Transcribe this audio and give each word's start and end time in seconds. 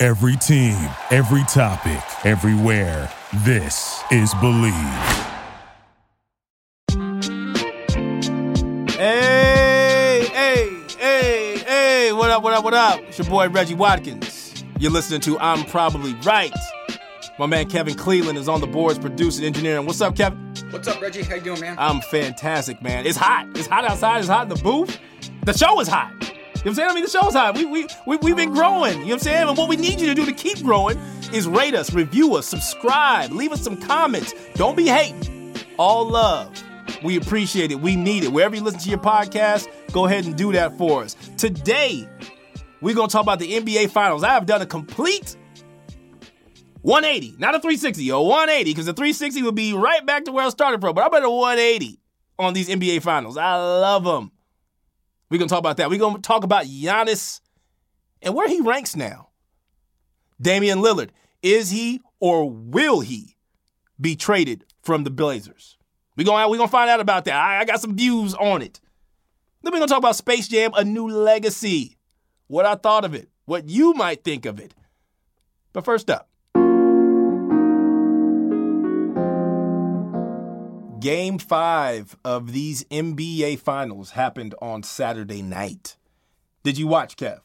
Every 0.00 0.36
team, 0.36 0.76
every 1.10 1.42
topic, 1.48 2.00
everywhere. 2.24 3.12
This 3.38 4.00
is 4.12 4.32
Believe. 4.34 4.72
Hey, 8.92 10.24
hey, 10.32 10.80
hey, 11.00 11.58
hey, 11.66 12.12
what 12.12 12.30
up, 12.30 12.44
what 12.44 12.52
up, 12.52 12.62
what 12.62 12.74
up? 12.74 13.00
It's 13.08 13.18
your 13.18 13.28
boy 13.28 13.48
Reggie 13.48 13.74
Watkins. 13.74 14.62
You're 14.78 14.92
listening 14.92 15.20
to 15.22 15.36
I'm 15.40 15.64
Probably 15.64 16.14
Right. 16.22 16.54
My 17.40 17.46
man 17.46 17.68
Kevin 17.68 17.96
Cleveland 17.96 18.38
is 18.38 18.48
on 18.48 18.60
the 18.60 18.68
boards, 18.68 19.00
producing, 19.00 19.44
engineering. 19.44 19.84
What's 19.84 20.00
up, 20.00 20.14
Kevin? 20.14 20.38
What's 20.70 20.86
up, 20.86 21.02
Reggie? 21.02 21.22
How 21.22 21.34
you 21.34 21.40
doing, 21.40 21.60
man? 21.60 21.74
I'm 21.76 22.02
fantastic, 22.02 22.80
man. 22.82 23.04
It's 23.04 23.18
hot. 23.18 23.48
It's 23.56 23.66
hot 23.66 23.84
outside. 23.84 24.20
It's 24.20 24.28
hot 24.28 24.44
in 24.44 24.48
the 24.50 24.62
booth. 24.62 24.96
The 25.44 25.54
show 25.54 25.80
is 25.80 25.88
hot. 25.88 26.12
What 26.68 26.72
I'm 26.72 26.74
saying? 26.74 26.90
I 26.90 26.94
mean, 26.94 27.04
the 27.04 27.10
show's 27.10 27.32
hot. 27.32 27.56
We, 27.56 27.64
we, 27.64 27.86
we, 28.06 28.16
we've 28.18 28.36
been 28.36 28.52
growing. 28.52 28.92
You 28.92 28.98
know 28.98 29.04
what 29.06 29.12
I'm 29.14 29.18
saying? 29.20 29.48
And 29.48 29.56
what 29.56 29.70
we 29.70 29.76
need 29.76 30.00
you 30.00 30.06
to 30.08 30.14
do 30.14 30.26
to 30.26 30.32
keep 30.32 30.62
growing 30.62 30.98
is 31.32 31.48
rate 31.48 31.74
us, 31.74 31.94
review 31.94 32.34
us, 32.34 32.46
subscribe, 32.46 33.32
leave 33.32 33.52
us 33.52 33.62
some 33.62 33.80
comments. 33.80 34.34
Don't 34.54 34.76
be 34.76 34.86
hating. 34.86 35.54
All 35.78 36.06
love. 36.06 36.62
We 37.02 37.16
appreciate 37.16 37.72
it. 37.72 37.80
We 37.80 37.96
need 37.96 38.22
it. 38.22 38.32
Wherever 38.32 38.54
you 38.54 38.60
listen 38.60 38.80
to 38.80 38.90
your 38.90 38.98
podcast, 38.98 39.66
go 39.92 40.04
ahead 40.04 40.26
and 40.26 40.36
do 40.36 40.52
that 40.52 40.76
for 40.76 41.04
us. 41.04 41.16
Today, 41.38 42.06
we're 42.82 42.94
going 42.94 43.08
to 43.08 43.12
talk 43.12 43.22
about 43.22 43.38
the 43.38 43.50
NBA 43.50 43.88
Finals. 43.88 44.22
I 44.22 44.34
have 44.34 44.44
done 44.44 44.60
a 44.60 44.66
complete 44.66 45.38
180, 46.82 47.36
not 47.38 47.54
a 47.54 47.60
360, 47.60 48.10
a 48.10 48.20
180, 48.20 48.70
because 48.70 48.84
the 48.84 48.92
360 48.92 49.42
would 49.42 49.54
be 49.54 49.72
right 49.72 50.04
back 50.04 50.26
to 50.26 50.32
where 50.32 50.44
I 50.44 50.50
started 50.50 50.82
from. 50.82 50.94
But 50.94 51.06
I'm 51.06 51.14
at 51.14 51.24
a 51.24 51.30
180 51.30 51.98
on 52.38 52.52
these 52.52 52.68
NBA 52.68 53.00
Finals. 53.00 53.38
I 53.38 53.54
love 53.56 54.04
them. 54.04 54.32
We're 55.30 55.38
going 55.38 55.48
to 55.48 55.52
talk 55.52 55.60
about 55.60 55.76
that. 55.76 55.90
We're 55.90 55.98
going 55.98 56.16
to 56.16 56.22
talk 56.22 56.44
about 56.44 56.64
Giannis 56.64 57.40
and 58.22 58.34
where 58.34 58.48
he 58.48 58.60
ranks 58.60 58.96
now. 58.96 59.28
Damian 60.40 60.78
Lillard, 60.78 61.10
is 61.42 61.70
he 61.70 62.00
or 62.20 62.48
will 62.48 63.00
he 63.00 63.36
be 64.00 64.16
traded 64.16 64.64
from 64.82 65.04
the 65.04 65.10
Blazers? 65.10 65.76
We're 66.16 66.24
going 66.24 66.50
we 66.50 66.56
gonna 66.56 66.68
find 66.68 66.90
out 66.90 67.00
about 67.00 67.24
that. 67.26 67.34
I, 67.34 67.60
I 67.60 67.64
got 67.64 67.80
some 67.80 67.96
views 67.96 68.34
on 68.34 68.62
it. 68.62 68.80
Then 69.62 69.72
we're 69.72 69.78
going 69.78 69.88
to 69.88 69.92
talk 69.92 69.98
about 69.98 70.16
Space 70.16 70.48
Jam, 70.48 70.72
A 70.74 70.84
New 70.84 71.08
Legacy. 71.08 71.96
What 72.46 72.64
I 72.64 72.76
thought 72.76 73.04
of 73.04 73.14
it, 73.14 73.28
what 73.44 73.68
you 73.68 73.92
might 73.92 74.24
think 74.24 74.46
of 74.46 74.58
it. 74.58 74.74
But 75.72 75.84
first 75.84 76.08
up, 76.08 76.27
Game 81.00 81.38
five 81.38 82.16
of 82.24 82.52
these 82.52 82.84
NBA 82.84 83.58
finals 83.60 84.10
happened 84.12 84.54
on 84.60 84.82
Saturday 84.82 85.42
night. 85.42 85.96
Did 86.62 86.78
you 86.78 86.86
watch, 86.86 87.16
Kev? 87.16 87.40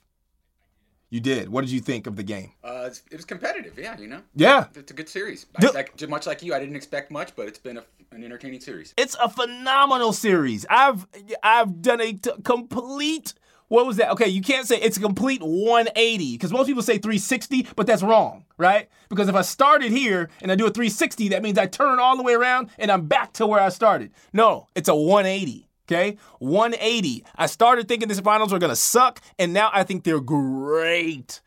You 1.09 1.19
did. 1.19 1.49
What 1.49 1.61
did 1.61 1.69
you 1.71 1.79
think 1.79 2.07
of 2.07 2.15
the 2.15 2.23
game? 2.23 2.53
Uh, 2.63 2.85
it's- 2.87 3.03
it 3.11 3.15
was 3.15 3.25
competitive, 3.25 3.77
yeah. 3.77 3.99
You 3.99 4.07
know, 4.07 4.21
Yeah. 4.35 4.65
it's 4.73 4.89
a 4.91 4.95
good 4.95 5.07
series. 5.09 5.45
I, 5.55 5.67
like, 5.67 6.09
much 6.09 6.25
like 6.25 6.41
you, 6.41 6.55
I 6.55 6.59
didn't 6.59 6.75
expect 6.75 7.11
much, 7.11 7.35
but 7.35 7.47
it's 7.47 7.59
been 7.59 7.77
a, 7.77 7.83
an 8.11 8.23
entertaining 8.23 8.61
series. 8.61 8.93
It's 8.97 9.15
a 9.21 9.29
phenomenal 9.29 10.13
series. 10.13 10.65
I've 10.69 11.05
I've 11.43 11.81
done 11.83 12.01
a 12.01 12.13
t- 12.13 12.31
complete 12.43 13.35
what 13.73 13.87
was 13.87 13.97
that? 13.97 14.11
Okay, 14.11 14.27
you 14.27 14.43
can't 14.43 14.67
say 14.67 14.77
it's 14.79 14.97
a 14.97 14.99
complete 14.99 15.41
180 15.41 16.33
because 16.33 16.51
most 16.51 16.67
people 16.67 16.83
say 16.83 16.99
360, 16.99 17.69
but 17.75 17.87
that's 17.87 18.03
wrong, 18.03 18.45
right? 18.55 18.87
Because 19.09 19.27
if 19.29 19.33
I 19.33 19.41
started 19.41 19.91
here 19.91 20.29
and 20.43 20.51
I 20.51 20.55
do 20.55 20.67
a 20.67 20.69
360, 20.69 21.29
that 21.29 21.41
means 21.41 21.57
I 21.57 21.65
turn 21.65 21.97
all 21.97 22.15
the 22.15 22.21
way 22.21 22.35
around 22.35 22.69
and 22.77 22.91
I'm 22.91 23.07
back 23.07 23.33
to 23.33 23.47
where 23.47 23.59
I 23.59 23.69
started. 23.69 24.11
No, 24.31 24.67
it's 24.75 24.89
a 24.89 24.95
180. 24.95 25.67
Okay, 25.89 26.17
180. 26.37 27.25
I 27.35 27.47
started 27.47 27.87
thinking 27.87 28.09
these 28.09 28.19
finals 28.19 28.53
were 28.53 28.59
gonna 28.59 28.75
suck, 28.75 29.19
and 29.39 29.53
now 29.53 29.71
I 29.73 29.81
think 29.81 30.03
they're 30.03 30.19
great. 30.19 31.41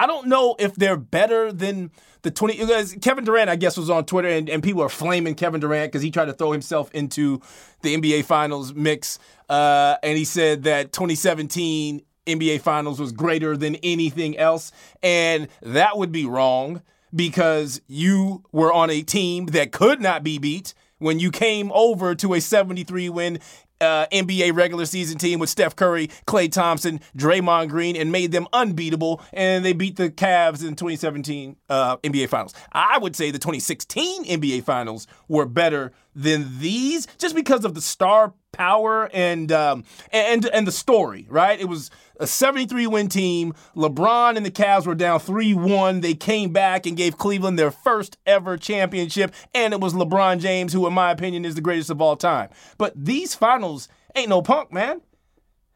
I 0.00 0.06
don't 0.06 0.28
know 0.28 0.56
if 0.58 0.74
they're 0.76 0.96
better 0.96 1.52
than 1.52 1.90
the 2.22 2.30
20. 2.30 2.56
Because 2.56 2.96
Kevin 3.02 3.22
Durant, 3.22 3.50
I 3.50 3.56
guess, 3.56 3.76
was 3.76 3.90
on 3.90 4.06
Twitter, 4.06 4.28
and, 4.28 4.48
and 4.48 4.62
people 4.62 4.82
are 4.82 4.88
flaming 4.88 5.34
Kevin 5.34 5.60
Durant 5.60 5.92
because 5.92 6.00
he 6.00 6.10
tried 6.10 6.24
to 6.24 6.32
throw 6.32 6.52
himself 6.52 6.90
into 6.94 7.42
the 7.82 7.94
NBA 7.94 8.24
Finals 8.24 8.72
mix. 8.72 9.18
Uh, 9.50 9.96
and 10.02 10.16
he 10.16 10.24
said 10.24 10.62
that 10.62 10.94
2017 10.94 12.00
NBA 12.26 12.62
Finals 12.62 12.98
was 12.98 13.12
greater 13.12 13.58
than 13.58 13.76
anything 13.76 14.38
else. 14.38 14.72
And 15.02 15.48
that 15.60 15.98
would 15.98 16.12
be 16.12 16.24
wrong 16.24 16.80
because 17.14 17.82
you 17.86 18.42
were 18.52 18.72
on 18.72 18.88
a 18.88 19.02
team 19.02 19.46
that 19.46 19.70
could 19.70 20.00
not 20.00 20.24
be 20.24 20.38
beat 20.38 20.72
when 20.96 21.18
you 21.18 21.30
came 21.30 21.70
over 21.72 22.14
to 22.14 22.32
a 22.32 22.40
73 22.40 23.10
win 23.10 23.38
uh, 23.80 24.06
NBA 24.12 24.54
regular 24.54 24.86
season 24.86 25.18
team 25.18 25.38
with 25.38 25.48
Steph 25.48 25.76
Curry, 25.76 26.08
Klay 26.26 26.50
Thompson, 26.50 27.00
Draymond 27.16 27.68
Green, 27.68 27.96
and 27.96 28.12
made 28.12 28.32
them 28.32 28.46
unbeatable. 28.52 29.22
And 29.32 29.64
they 29.64 29.72
beat 29.72 29.96
the 29.96 30.10
Cavs 30.10 30.62
in 30.62 30.76
2017 30.76 31.56
uh, 31.68 31.96
NBA 31.98 32.28
Finals. 32.28 32.54
I 32.72 32.98
would 32.98 33.16
say 33.16 33.30
the 33.30 33.38
2016 33.38 34.24
NBA 34.24 34.64
Finals 34.64 35.06
were 35.28 35.46
better 35.46 35.92
than 36.22 36.58
these, 36.58 37.06
just 37.18 37.34
because 37.34 37.64
of 37.64 37.74
the 37.74 37.80
star 37.80 38.34
power 38.52 39.08
and 39.12 39.50
um, 39.52 39.84
and 40.12 40.46
and 40.46 40.66
the 40.66 40.72
story. 40.72 41.26
Right? 41.30 41.60
It 41.60 41.68
was 41.68 41.90
a 42.18 42.26
73 42.26 42.86
win 42.86 43.08
team. 43.08 43.54
LeBron 43.74 44.36
and 44.36 44.44
the 44.44 44.50
Cavs 44.50 44.86
were 44.86 44.94
down 44.94 45.20
3 45.20 45.54
1. 45.54 46.00
They 46.00 46.14
came 46.14 46.52
back 46.52 46.86
and 46.86 46.96
gave 46.96 47.18
Cleveland 47.18 47.58
their 47.58 47.70
first 47.70 48.18
ever 48.26 48.56
championship. 48.56 49.34
And 49.54 49.72
it 49.72 49.80
was 49.80 49.94
LeBron 49.94 50.40
James, 50.40 50.72
who, 50.72 50.86
in 50.86 50.92
my 50.92 51.10
opinion, 51.10 51.44
is 51.44 51.54
the 51.54 51.60
greatest 51.60 51.90
of 51.90 52.00
all 52.00 52.16
time. 52.16 52.50
But 52.78 52.92
these 52.96 53.34
finals 53.34 53.88
ain't 54.14 54.28
no 54.28 54.42
punk, 54.42 54.72
man. 54.72 55.00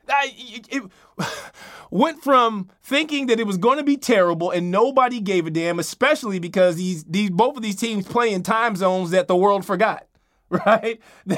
I, 0.08 0.34
it, 0.36 0.68
it 0.70 0.82
went 1.90 2.22
from 2.22 2.68
thinking 2.82 3.26
that 3.28 3.40
it 3.40 3.46
was 3.46 3.56
going 3.56 3.78
to 3.78 3.84
be 3.84 3.96
terrible 3.96 4.50
and 4.50 4.70
nobody 4.70 5.20
gave 5.20 5.46
a 5.46 5.50
damn, 5.50 5.78
especially 5.78 6.38
because 6.38 6.76
these 6.76 7.04
these 7.04 7.30
both 7.30 7.56
of 7.56 7.62
these 7.62 7.76
teams 7.76 8.06
play 8.06 8.32
in 8.32 8.42
time 8.42 8.76
zones 8.76 9.10
that 9.12 9.28
the 9.28 9.36
world 9.36 9.64
forgot. 9.64 10.06
Right? 10.66 11.00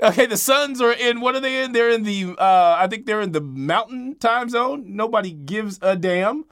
okay, 0.00 0.26
the 0.26 0.36
Suns 0.36 0.80
are 0.80 0.92
in. 0.92 1.20
What 1.20 1.34
are 1.34 1.40
they 1.40 1.62
in? 1.62 1.72
They're 1.72 1.90
in 1.90 2.04
the. 2.04 2.34
Uh, 2.38 2.76
I 2.78 2.86
think 2.86 3.06
they're 3.06 3.20
in 3.20 3.32
the 3.32 3.40
Mountain 3.40 4.16
time 4.16 4.48
zone. 4.48 4.96
Nobody 4.96 5.32
gives 5.32 5.78
a 5.82 5.94
damn. 5.96 6.44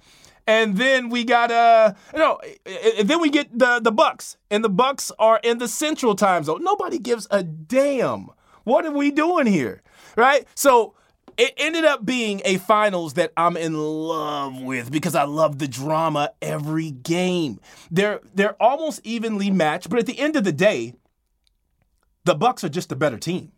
And 0.46 0.76
then 0.76 1.08
we 1.08 1.24
got 1.24 1.50
uh 1.50 1.94
no, 2.14 2.40
then 3.02 3.20
we 3.20 3.30
get 3.30 3.56
the 3.56 3.80
the 3.80 3.92
Bucks, 3.92 4.36
and 4.50 4.64
the 4.64 4.68
Bucks 4.68 5.12
are 5.18 5.40
in 5.42 5.58
the 5.58 5.68
Central 5.68 6.14
time 6.14 6.44
zone. 6.44 6.64
Nobody 6.64 6.98
gives 6.98 7.28
a 7.30 7.42
damn. 7.42 8.28
What 8.64 8.84
are 8.84 8.92
we 8.92 9.10
doing 9.10 9.46
here? 9.46 9.82
Right? 10.16 10.46
So 10.54 10.94
it 11.36 11.54
ended 11.56 11.84
up 11.84 12.04
being 12.04 12.42
a 12.44 12.58
finals 12.58 13.14
that 13.14 13.32
I'm 13.36 13.56
in 13.56 13.74
love 13.74 14.60
with 14.60 14.90
because 14.90 15.14
I 15.14 15.24
love 15.24 15.58
the 15.58 15.68
drama 15.68 16.32
every 16.42 16.90
game. 16.90 17.60
They're 17.90 18.20
they're 18.34 18.60
almost 18.60 19.00
evenly 19.04 19.50
matched, 19.50 19.90
but 19.90 19.98
at 19.98 20.06
the 20.06 20.18
end 20.18 20.36
of 20.36 20.44
the 20.44 20.52
day, 20.52 20.94
the 22.24 22.34
Bucks 22.34 22.64
are 22.64 22.68
just 22.68 22.92
a 22.92 22.96
better 22.96 23.18
team. 23.18 23.52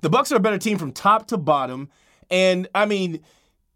The 0.00 0.10
Bucks 0.10 0.30
are 0.32 0.36
a 0.36 0.40
better 0.40 0.58
team 0.58 0.78
from 0.78 0.92
top 0.92 1.26
to 1.28 1.36
bottom, 1.36 1.88
and 2.30 2.68
I 2.74 2.86
mean, 2.86 3.20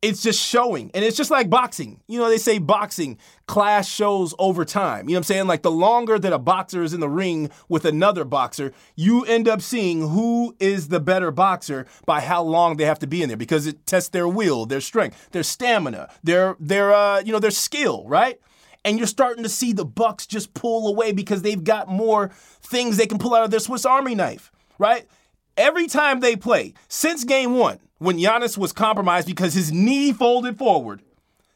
it's 0.02 0.22
just 0.22 0.41
showing. 0.41 0.91
And 0.94 1.04
it's 1.04 1.16
just 1.16 1.30
like 1.30 1.50
boxing. 1.50 2.00
You 2.08 2.18
know, 2.18 2.28
they 2.28 2.38
say 2.38 2.58
boxing 2.58 3.18
class 3.46 3.88
shows 3.88 4.34
over 4.38 4.65
time. 4.65 5.09
You 5.09 5.15
know 5.15 5.18
what 5.18 5.21
I'm 5.21 5.24
saying? 5.24 5.47
Like 5.47 5.62
the 5.62 5.71
longer 5.71 6.18
that 6.18 6.32
a 6.32 6.38
boxer 6.38 6.82
is 6.82 6.94
in 6.94 7.00
the 7.00 7.09
ring 7.09 7.50
with 7.68 7.84
another 7.84 8.24
boxer, 8.24 8.72
you 8.97 9.24
end 9.24 9.47
up 9.47 9.60
seeing 9.60 10.09
who 10.09 10.56
is 10.59 10.88
the 10.88 11.00
better 11.00 11.30
boxer 11.30 11.86
by 12.06 12.21
how 12.21 12.42
long 12.42 12.76
they 12.76 12.84
have 12.84 12.98
to 13.00 13.06
be 13.06 13.22
in 13.22 13.28
there 13.28 13.36
because 13.36 13.66
it 13.66 13.86
tests 13.86 14.09
their 14.10 14.28
will, 14.28 14.65
their 14.66 14.80
strength, 14.80 15.30
their 15.33 15.42
stamina, 15.42 16.10
their 16.22 16.56
their 16.59 16.94
uh, 16.94 17.21
you 17.21 17.33
know, 17.33 17.38
their 17.38 17.50
skill, 17.50 18.04
right? 18.09 18.41
And 18.84 18.97
you're 18.98 19.06
starting 19.06 19.42
to 19.42 19.48
see 19.48 19.72
the 19.72 19.84
Bucks 19.84 20.27
just 20.27 20.54
pull 20.54 20.88
away 20.88 21.12
because 21.12 21.42
they've 21.42 21.62
got 21.62 21.88
more 21.88 22.30
things 22.62 22.97
they 22.97 23.06
can 23.06 23.18
pull 23.18 23.34
out 23.34 23.44
of 23.44 23.50
their 23.50 23.60
Swiss 23.60 23.84
Army 23.84 24.15
knife, 24.15 24.50
right? 24.78 25.06
Every 25.56 25.86
time 25.86 26.21
they 26.21 26.36
play, 26.36 26.74
since 26.88 27.24
game 27.24 27.59
one, 27.59 27.78
when 27.98 28.16
Giannis 28.16 28.56
was 28.56 28.72
compromised 28.72 29.27
because 29.27 29.53
his 29.53 29.71
knee 29.71 30.12
folded 30.12 30.56
forward, 30.56 31.03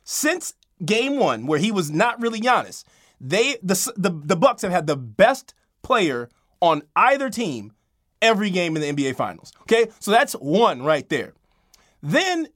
since 0.05 0.53
game 0.85 1.17
one, 1.17 1.47
where 1.47 1.59
he 1.59 1.73
was 1.73 1.91
not 1.91 2.21
really 2.21 2.41
Giannis, 2.41 2.85
they 3.21 3.56
the 3.62 3.93
the, 3.97 4.11
the 4.11 4.37
Bucks 4.37 4.62
have 4.62 4.73
had 4.73 4.87
the 4.87 4.97
best 4.97 5.55
player 5.82 6.29
on 6.61 6.82
either 6.94 7.31
team 7.31 7.73
every 8.20 8.50
game 8.50 8.77
in 8.77 8.82
the 8.82 9.05
NBA 9.05 9.17
Finals. 9.17 9.53
Okay, 9.62 9.91
so 10.00 10.11
that's 10.11 10.35
one 10.35 10.82
right 10.82 11.09
there. 11.09 11.32
Then 12.03 12.49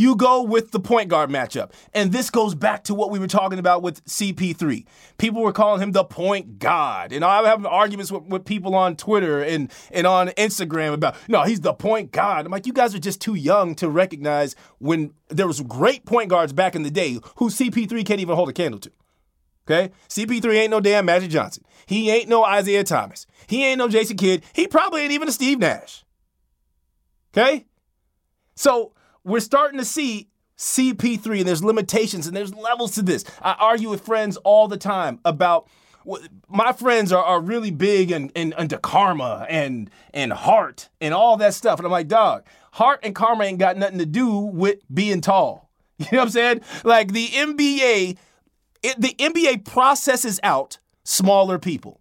you 0.00 0.16
go 0.16 0.42
with 0.42 0.70
the 0.70 0.80
point 0.80 1.10
guard 1.10 1.28
matchup. 1.28 1.72
And 1.92 2.10
this 2.10 2.30
goes 2.30 2.54
back 2.54 2.84
to 2.84 2.94
what 2.94 3.10
we 3.10 3.18
were 3.18 3.26
talking 3.26 3.58
about 3.58 3.82
with 3.82 4.02
CP3. 4.06 4.86
People 5.18 5.42
were 5.42 5.52
calling 5.52 5.82
him 5.82 5.92
the 5.92 6.04
point 6.04 6.58
god. 6.58 7.12
And 7.12 7.22
I'm 7.22 7.44
having 7.44 7.66
arguments 7.66 8.10
with, 8.10 8.22
with 8.24 8.46
people 8.46 8.74
on 8.74 8.96
Twitter 8.96 9.42
and, 9.42 9.70
and 9.90 10.06
on 10.06 10.28
Instagram 10.28 10.94
about, 10.94 11.16
no, 11.28 11.42
he's 11.42 11.60
the 11.60 11.74
point 11.74 12.12
god. 12.12 12.46
I'm 12.46 12.50
like, 12.50 12.66
you 12.66 12.72
guys 12.72 12.94
are 12.94 12.98
just 12.98 13.20
too 13.20 13.34
young 13.34 13.74
to 13.74 13.90
recognize 13.90 14.56
when 14.78 15.12
there 15.28 15.46
was 15.46 15.60
great 15.60 16.06
point 16.06 16.30
guards 16.30 16.54
back 16.54 16.74
in 16.74 16.82
the 16.82 16.90
day 16.90 17.18
who 17.36 17.50
CP3 17.50 18.04
can't 18.06 18.20
even 18.20 18.34
hold 18.34 18.48
a 18.48 18.54
candle 18.54 18.80
to. 18.80 18.90
Okay? 19.68 19.92
CP3 20.08 20.54
ain't 20.54 20.70
no 20.70 20.80
damn 20.80 21.04
Magic 21.04 21.30
Johnson. 21.30 21.62
He 21.84 22.10
ain't 22.10 22.28
no 22.28 22.50
Isiah 22.50 22.84
Thomas. 22.84 23.26
He 23.46 23.66
ain't 23.66 23.78
no 23.78 23.88
Jason 23.88 24.16
Kidd. 24.16 24.44
He 24.54 24.66
probably 24.66 25.02
ain't 25.02 25.12
even 25.12 25.28
a 25.28 25.32
Steve 25.32 25.58
Nash. 25.58 26.04
Okay? 27.36 27.66
So 28.56 28.94
we're 29.24 29.40
starting 29.40 29.78
to 29.78 29.84
see 29.84 30.28
CP3 30.56 31.40
and 31.40 31.48
there's 31.48 31.64
limitations 31.64 32.26
and 32.26 32.36
there's 32.36 32.54
levels 32.54 32.92
to 32.92 33.02
this. 33.02 33.24
I 33.40 33.56
argue 33.58 33.88
with 33.88 34.02
friends 34.02 34.36
all 34.38 34.68
the 34.68 34.76
time 34.76 35.18
about 35.24 35.68
my 36.48 36.72
friends 36.72 37.12
are, 37.12 37.22
are 37.24 37.40
really 37.40 37.70
big 37.70 38.10
and 38.10 38.30
in, 38.34 38.54
into 38.58 38.78
karma 38.78 39.46
and 39.48 39.90
and 40.14 40.32
heart 40.32 40.88
and 41.00 41.14
all 41.14 41.36
that 41.38 41.54
stuff. 41.54 41.78
And 41.78 41.86
I'm 41.86 41.92
like, 41.92 42.08
dog, 42.08 42.44
heart 42.72 43.00
and 43.02 43.14
karma 43.14 43.44
ain't 43.44 43.58
got 43.58 43.76
nothing 43.76 43.98
to 43.98 44.06
do 44.06 44.36
with 44.36 44.78
being 44.92 45.20
tall. 45.20 45.68
You 46.00 46.06
know 46.12 46.18
what 46.18 46.24
I'm 46.24 46.30
saying? 46.30 46.60
Like 46.82 47.12
the 47.12 47.26
NBA, 47.26 48.16
it, 48.82 48.98
the 48.98 49.14
NBA 49.18 49.66
processes 49.66 50.40
out 50.42 50.78
smaller 51.04 51.58
people. 51.58 52.00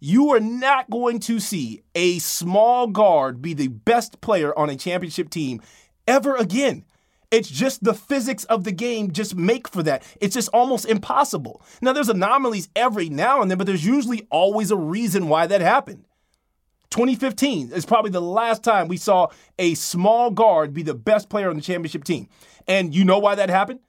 You 0.00 0.34
are 0.34 0.40
not 0.40 0.90
going 0.90 1.18
to 1.20 1.40
see 1.40 1.82
a 1.94 2.18
small 2.18 2.88
guard 2.88 3.40
be 3.40 3.54
the 3.54 3.68
best 3.68 4.20
player 4.20 4.56
on 4.56 4.68
a 4.68 4.76
championship 4.76 5.30
team 5.30 5.62
ever 6.08 6.34
again. 6.34 6.84
It's 7.30 7.50
just 7.50 7.84
the 7.84 7.94
physics 7.94 8.44
of 8.44 8.64
the 8.64 8.72
game 8.72 9.12
just 9.12 9.36
make 9.36 9.68
for 9.68 9.82
that. 9.82 10.02
It's 10.20 10.34
just 10.34 10.48
almost 10.48 10.86
impossible. 10.86 11.62
Now, 11.82 11.92
there's 11.92 12.08
anomalies 12.08 12.70
every 12.74 13.10
now 13.10 13.42
and 13.42 13.50
then, 13.50 13.58
but 13.58 13.66
there's 13.66 13.84
usually 13.84 14.26
always 14.30 14.70
a 14.70 14.76
reason 14.76 15.28
why 15.28 15.46
that 15.46 15.60
happened. 15.60 16.06
2015 16.90 17.70
is 17.72 17.84
probably 17.84 18.10
the 18.10 18.22
last 18.22 18.64
time 18.64 18.88
we 18.88 18.96
saw 18.96 19.28
a 19.58 19.74
small 19.74 20.30
guard 20.30 20.72
be 20.72 20.82
the 20.82 20.94
best 20.94 21.28
player 21.28 21.50
on 21.50 21.56
the 21.56 21.62
championship 21.62 22.02
team. 22.02 22.28
And 22.66 22.94
you 22.94 23.04
know 23.04 23.18
why 23.18 23.34
that 23.34 23.50
happened? 23.50 23.80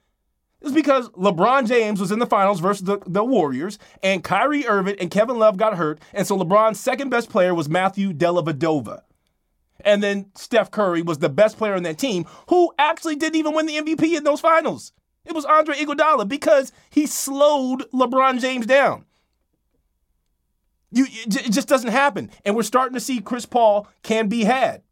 It's 0.60 0.72
because 0.72 1.08
LeBron 1.10 1.66
James 1.66 1.98
was 1.98 2.12
in 2.12 2.18
the 2.18 2.26
finals 2.26 2.60
versus 2.60 2.84
the, 2.84 2.98
the 3.06 3.24
Warriors, 3.24 3.78
and 4.02 4.22
Kyrie 4.22 4.66
Irving 4.66 4.96
and 5.00 5.10
Kevin 5.10 5.38
Love 5.38 5.56
got 5.56 5.78
hurt, 5.78 6.00
and 6.12 6.26
so 6.26 6.36
LeBron's 6.36 6.78
second 6.78 7.08
best 7.08 7.30
player 7.30 7.54
was 7.54 7.70
Matthew 7.70 8.12
Dellavedova. 8.12 9.00
And 9.84 10.02
then 10.02 10.30
Steph 10.34 10.70
Curry 10.70 11.02
was 11.02 11.18
the 11.18 11.28
best 11.28 11.56
player 11.56 11.74
on 11.74 11.82
that 11.84 11.98
team 11.98 12.26
who 12.48 12.72
actually 12.78 13.16
didn't 13.16 13.36
even 13.36 13.54
win 13.54 13.66
the 13.66 13.76
MVP 13.76 14.16
in 14.16 14.24
those 14.24 14.40
finals. 14.40 14.92
It 15.24 15.34
was 15.34 15.44
Andre 15.44 15.76
Iguodala 15.76 16.28
because 16.28 16.72
he 16.90 17.06
slowed 17.06 17.90
LeBron 17.92 18.40
James 18.40 18.66
down. 18.66 19.04
You, 20.90 21.06
it 21.08 21.52
just 21.52 21.68
doesn't 21.68 21.90
happen. 21.90 22.30
And 22.44 22.56
we're 22.56 22.62
starting 22.62 22.94
to 22.94 23.00
see 23.00 23.20
Chris 23.20 23.46
Paul 23.46 23.86
can 24.02 24.28
be 24.28 24.44
had. 24.44 24.82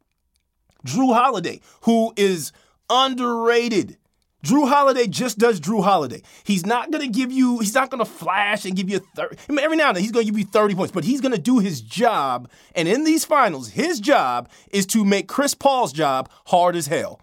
Jrue 0.87 1.13
Holiday, 1.13 1.61
who 1.83 2.13
is 2.17 2.53
underrated 2.89 3.99
Jrue 4.49 4.67
Holiday 4.67 5.07
just 5.07 5.39
does 5.39 5.61
Jrue 5.61 5.85
Holiday. 5.85 6.23
He's 6.43 6.65
not 6.65 6.91
going 6.91 7.03
to 7.03 7.13
give 7.13 7.31
you, 7.31 7.59
he's 7.59 7.75
not 7.75 7.91
going 7.91 7.99
to 7.99 8.11
flash 8.11 8.65
and 8.65 8.75
give 8.75 8.89
you 8.89 8.99
30. 8.99 9.37
I 9.49 9.53
mean, 9.53 9.59
every 9.59 9.77
now 9.77 9.89
and 9.89 9.97
then 9.97 10.03
he's 10.03 10.13
going 10.13 10.25
to 10.25 10.33
give 10.33 10.39
you 10.39 10.47
30 10.47 10.75
points, 10.75 10.93
but 10.93 11.05
he's 11.05 11.21
going 11.21 11.35
to 11.35 11.39
do 11.41 11.59
his 11.59 11.83
job. 11.83 12.51
And 12.75 12.89
in 12.89 13.05
these 13.05 13.27
finals, 13.27 13.69
his 13.69 14.01
job 14.01 14.49
is 14.71 14.87
to 14.87 15.05
make 15.05 15.29
Chris 15.29 15.53
Paul's 15.53 15.93
job 15.93 16.31
hard 16.47 16.77
as 16.77 16.87
hell. 16.87 17.21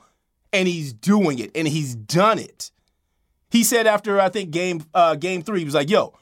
And 0.54 0.68
he's 0.68 0.94
doing 0.94 1.40
it, 1.40 1.52
and 1.56 1.68
he's 1.68 1.96
done 1.96 2.38
it. 2.38 2.72
He 3.50 3.64
said 3.64 3.88
after, 3.88 4.22
I 4.22 4.30
think, 4.30 4.52
game, 4.52 4.86
uh, 4.94 5.16
game 5.16 5.42
three, 5.42 5.60
he 5.60 5.66
was 5.66 5.74
like, 5.74 5.90
yo, 5.90 6.14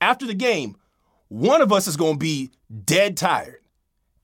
after 0.00 0.26
the 0.26 0.34
game, 0.34 0.76
one 1.28 1.62
of 1.62 1.72
us 1.72 1.86
is 1.86 1.96
going 1.96 2.14
to 2.14 2.18
be 2.18 2.50
dead 2.84 3.16
tired. 3.16 3.61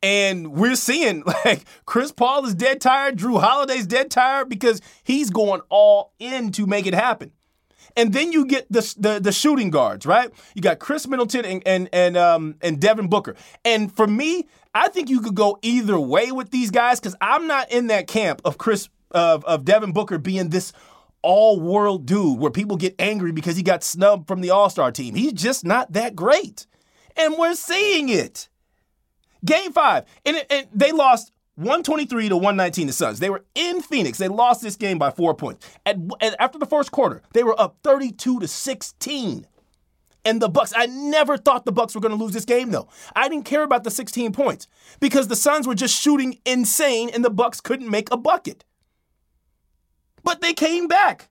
And 0.03 0.53
we're 0.53 0.77
seeing 0.77 1.25
like 1.45 1.65
Chris 1.87 2.13
Paul 2.13 2.47
is 2.47 2.55
dead 2.55 2.81
tired, 2.81 3.17
Jrue 3.17 3.41
Holiday's 3.41 3.87
dead 3.87 4.11
tired 4.11 4.49
because 4.49 4.81
he's 5.03 5.31
going 5.31 5.61
all 5.69 6.13
in 6.19 6.53
to 6.53 6.67
make 6.67 6.87
it 6.87 6.95
happen. 6.95 7.33
And 7.97 8.13
then 8.13 8.31
you 8.31 8.47
get 8.47 8.71
the, 8.71 8.95
the, 8.97 9.19
the 9.19 9.33
shooting 9.33 9.71
guards, 9.71 10.07
right? 10.07 10.31
You 10.55 10.63
got 10.63 10.79
Khris 10.79 11.09
Middleton 11.09 11.45
and 11.45 11.63
and 11.67 11.89
and 11.93 12.17
um 12.17 12.55
and 12.63 12.81
Devin 12.81 13.09
Booker. 13.09 13.35
And 13.65 13.93
for 13.93 14.07
me, 14.07 14.47
I 14.75 14.89
think 14.89 15.09
you 15.09 15.21
could 15.21 15.35
go 15.35 15.59
either 15.63 15.99
way 15.99 16.31
with 16.31 16.51
these 16.51 16.71
guys 16.71 17.01
because 17.01 17.17
I'm 17.21 17.49
not 17.49 17.73
in 17.73 17.89
that 17.89 18.07
camp 18.07 18.41
of 18.45 18.57
Chris 18.57 18.89
of 19.11 19.45
of 19.45 19.65
Devin 19.65 19.93
Booker 19.93 20.19
being 20.19 20.51
this 20.51 20.73
all 21.23 21.59
world 21.61 22.07
dude 22.07 22.39
where 22.39 22.51
people 22.51 22.77
get 22.77 22.95
angry 22.99 23.33
because 23.33 23.57
he 23.57 23.63
got 23.63 23.83
snubbed 23.83 24.29
from 24.29 24.41
the 24.41 24.51
All 24.51 24.71
Star 24.71 24.93
team. 24.93 25.15
He's 25.15 25.33
just 25.33 25.65
not 25.65 25.93
that 25.93 26.15
great, 26.15 26.67
and 27.17 27.37
we're 27.37 27.55
seeing 27.55 28.09
it. 28.09 28.49
Game 29.45 29.73
five, 29.73 30.05
and, 30.25 30.45
and 30.51 30.67
they 30.73 30.93
lost 30.93 31.33
123 31.57 32.29
to 32.29 32.37
119 32.37 32.87
the 32.87 32.93
Suns. 32.93 33.19
They 33.19 33.31
were 33.31 33.45
in 33.57 33.83
Phoenix. 33.83 34.19
They 34.19 34.29
lost 34.29 34.63
this 34.63 34.77
game 34.77 34.97
by 34.97 35.11
four 35.11 35.35
points. 35.35 35.67
At, 35.85 35.97
at, 36.21 36.37
after 36.39 36.59
the 36.59 36.67
first 36.67 36.93
quarter, 36.93 37.21
they 37.35 37.43
were 37.43 37.61
up 37.61 37.79
32 37.83 38.39
to 38.41 38.47
16. 38.47 39.47
And 40.25 40.43
the 40.43 40.49
Bucks, 40.49 40.73
I 40.77 40.87
never 40.87 41.37
thought 41.37 41.65
the 41.65 41.73
Bucks 41.73 41.95
were 41.95 42.01
going 42.01 42.17
to 42.17 42.23
lose 42.23 42.33
this 42.33 42.45
game 42.45 42.71
though. 42.71 42.89
I 43.17 43.29
didn't 43.29 43.45
care 43.45 43.65
about 43.65 43.83
the 43.83 43.91
16 43.91 44.33
points 44.33 44.69
because 45.01 45.27
the 45.27 45.37
Suns 45.37 45.67
were 45.67 45.75
just 45.75 46.01
shooting 46.01 46.39
insane 46.45 47.11
and 47.13 47.25
the 47.25 47.31
Bucks 47.31 47.61
couldn't 47.61 47.91
make 47.91 48.13
a 48.13 48.17
bucket. 48.17 48.65
But 50.23 50.41
they 50.41 50.53
came 50.53 50.87
back. 50.87 51.29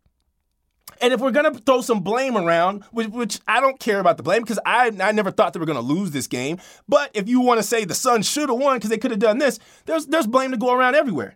And 1.02 1.14
if 1.14 1.20
we're 1.20 1.32
gonna 1.32 1.54
throw 1.54 1.82
some 1.82 2.02
blame 2.02 2.38
around, 2.38 2.84
which, 2.92 3.08
which 3.08 3.40
I 3.48 3.60
don't 3.60 3.80
care 3.80 4.00
about 4.00 4.18
the 4.18 4.24
blame 4.24 4.42
because 4.42 4.60
I 4.66 4.92
I 5.02 5.12
never 5.12 5.32
thought 5.32 5.54
they 5.54 5.60
were 5.60 5.66
gonna 5.66 5.82
lose 5.82 6.12
this 6.12 6.28
game. 6.28 6.58
But 6.88 7.12
if 7.14 7.28
you 7.28 7.42
want 7.42 7.60
to 7.60 7.64
say 7.64 7.86
the 7.86 7.96
Suns 7.96 8.30
should 8.30 8.50
have 8.50 8.58
won 8.58 8.78
because 8.78 8.90
they 8.90 8.98
could 8.98 9.12
have 9.12 9.20
done 9.20 9.38
this, 9.38 9.60
there's 9.86 10.06
there's 10.08 10.28
blame 10.28 10.52
to 10.52 10.58
go 10.58 10.74
around 10.74 10.96
everywhere. 10.96 11.36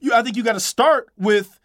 You, 0.00 0.14
I 0.14 0.22
think 0.22 0.36
you 0.36 0.44
got 0.44 0.52
to 0.52 0.60
start 0.60 1.08
with 1.16 1.58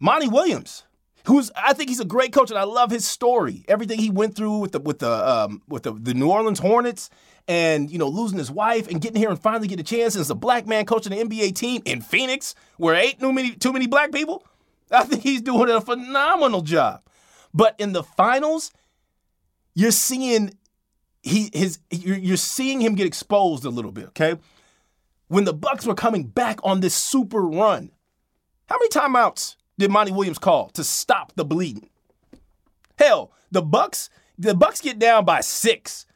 Monty 0.00 0.28
Williams, 0.28 0.84
who's 1.26 1.50
I 1.56 1.72
think 1.72 1.88
he's 1.88 2.00
a 2.00 2.04
great 2.04 2.32
coach 2.32 2.50
and 2.50 2.58
I 2.58 2.64
love 2.64 2.90
his 2.90 3.04
story. 3.04 3.64
Everything 3.68 3.98
he 3.98 4.10
went 4.10 4.34
through 4.34 4.58
with 4.58 4.72
the 4.72 4.80
with 4.80 4.98
the 4.98 5.10
um, 5.10 5.62
with 5.68 5.84
the, 5.84 5.92
the 5.92 6.14
New 6.14 6.30
Orleans 6.30 6.58
Hornets 6.58 7.10
and 7.46 7.90
you 7.90 7.98
know 7.98 8.08
losing 8.08 8.38
his 8.38 8.50
wife 8.50 8.88
and 8.88 9.00
getting 9.00 9.18
here 9.18 9.30
and 9.30 9.40
finally 9.40 9.68
get 9.68 9.80
a 9.80 9.84
chance 9.84 10.16
as 10.16 10.30
a 10.30 10.34
black 10.34 10.66
man 10.66 10.86
coaching 10.86 11.12
an 11.12 11.28
NBA 11.28 11.54
team 11.54 11.82
in 11.84 12.00
Phoenix 12.00 12.54
where 12.76 12.94
ain't 12.94 13.20
too 13.20 13.32
many 13.32 13.52
too 13.52 13.72
many 13.72 13.86
black 13.86 14.12
people. 14.12 14.44
I 14.90 15.04
think 15.04 15.22
he's 15.22 15.42
doing 15.42 15.70
a 15.70 15.80
phenomenal 15.80 16.62
job. 16.62 17.02
But 17.52 17.74
in 17.78 17.92
the 17.92 18.02
finals, 18.02 18.72
you're 19.74 19.90
seeing 19.90 20.56
he 21.22 21.50
his 21.52 21.78
you're, 21.90 22.36
seeing 22.36 22.80
him 22.80 22.94
get 22.94 23.06
exposed 23.06 23.64
a 23.64 23.70
little 23.70 23.92
bit, 23.92 24.08
okay? 24.08 24.36
When 25.28 25.44
the 25.44 25.54
Bucks 25.54 25.86
were 25.86 25.94
coming 25.94 26.24
back 26.24 26.60
on 26.62 26.80
this 26.80 26.94
super 26.94 27.40
run, 27.42 27.90
how 28.66 28.76
many 28.76 28.88
timeouts 28.90 29.56
did 29.78 29.90
Monty 29.90 30.12
Williams 30.12 30.38
call 30.38 30.68
to 30.70 30.84
stop 30.84 31.32
the 31.34 31.44
bleeding? 31.44 31.88
Hell, 32.98 33.32
the 33.50 33.62
Bucks, 33.62 34.10
the 34.38 34.54
Bucks 34.54 34.80
get 34.80 34.98
down 34.98 35.24
by 35.24 35.40
six. 35.40 36.06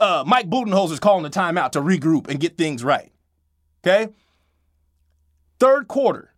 Uh, 0.00 0.24
Mike 0.26 0.50
Budenholzer's 0.50 0.98
calling 0.98 1.22
the 1.22 1.30
timeout 1.30 1.72
to 1.72 1.80
regroup 1.80 2.28
and 2.28 2.40
get 2.40 2.58
things 2.58 2.82
right. 2.82 3.12
Okay? 3.82 4.12
Third 5.60 5.88
quarter, 5.88 6.33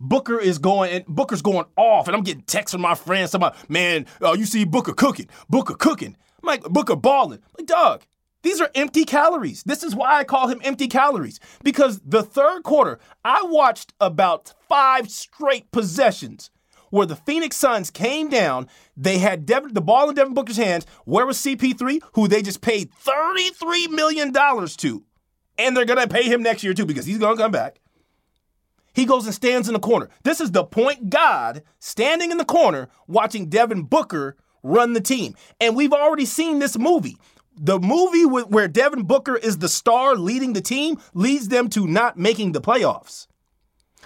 Booker 0.00 0.38
is 0.38 0.58
going 0.58 0.92
and 0.92 1.06
Booker's 1.06 1.42
going 1.42 1.66
off, 1.76 2.08
and 2.08 2.16
I'm 2.16 2.22
getting 2.22 2.42
texts 2.42 2.72
from 2.72 2.82
my 2.82 2.94
friends 2.94 3.34
about, 3.34 3.56
man, 3.70 4.06
uh, 4.22 4.32
you 4.32 4.46
see 4.46 4.64
Booker 4.64 4.92
cooking, 4.92 5.28
Booker 5.48 5.74
cooking. 5.74 6.16
I'm 6.42 6.46
like, 6.46 6.62
Booker 6.62 6.96
balling. 6.96 7.40
like, 7.58 7.66
dog, 7.66 8.04
these 8.42 8.60
are 8.60 8.70
empty 8.74 9.04
calories. 9.04 9.62
This 9.64 9.82
is 9.82 9.94
why 9.94 10.18
I 10.18 10.24
call 10.24 10.48
him 10.48 10.60
empty 10.62 10.86
calories. 10.86 11.40
Because 11.64 12.00
the 12.04 12.22
third 12.22 12.62
quarter, 12.62 13.00
I 13.24 13.42
watched 13.44 13.92
about 14.00 14.54
five 14.68 15.10
straight 15.10 15.70
possessions 15.72 16.50
where 16.90 17.06
the 17.06 17.16
Phoenix 17.16 17.56
Suns 17.56 17.90
came 17.90 18.28
down. 18.28 18.68
They 18.96 19.18
had 19.18 19.44
Devin, 19.44 19.74
the 19.74 19.80
ball 19.80 20.08
in 20.08 20.14
Devin 20.14 20.34
Booker's 20.34 20.56
hands. 20.56 20.86
Where 21.04 21.26
was 21.26 21.38
CP3, 21.38 22.00
who 22.14 22.28
they 22.28 22.42
just 22.42 22.60
paid 22.60 22.90
$33 23.04 23.90
million 23.90 24.32
to? 24.32 25.04
And 25.58 25.76
they're 25.76 25.84
going 25.84 25.98
to 25.98 26.08
pay 26.08 26.22
him 26.22 26.42
next 26.42 26.62
year 26.62 26.74
too 26.74 26.86
because 26.86 27.06
he's 27.06 27.18
going 27.18 27.36
to 27.36 27.42
come 27.42 27.52
back. 27.52 27.80
He 28.98 29.04
goes 29.04 29.26
and 29.26 29.34
stands 29.34 29.68
in 29.68 29.74
the 29.74 29.78
corner. 29.78 30.08
This 30.24 30.40
is 30.40 30.50
the 30.50 30.64
point 30.64 31.08
God 31.08 31.62
standing 31.78 32.32
in 32.32 32.36
the 32.36 32.44
corner 32.44 32.88
watching 33.06 33.48
Devin 33.48 33.84
Booker 33.84 34.36
run 34.64 34.92
the 34.92 35.00
team. 35.00 35.36
And 35.60 35.76
we've 35.76 35.92
already 35.92 36.24
seen 36.24 36.58
this 36.58 36.76
movie. 36.76 37.16
The 37.56 37.78
movie 37.78 38.26
where 38.26 38.66
Devin 38.66 39.04
Booker 39.04 39.36
is 39.36 39.58
the 39.58 39.68
star 39.68 40.16
leading 40.16 40.52
the 40.52 40.60
team 40.60 40.98
leads 41.14 41.46
them 41.46 41.68
to 41.70 41.86
not 41.86 42.18
making 42.18 42.50
the 42.50 42.60
playoffs. 42.60 43.28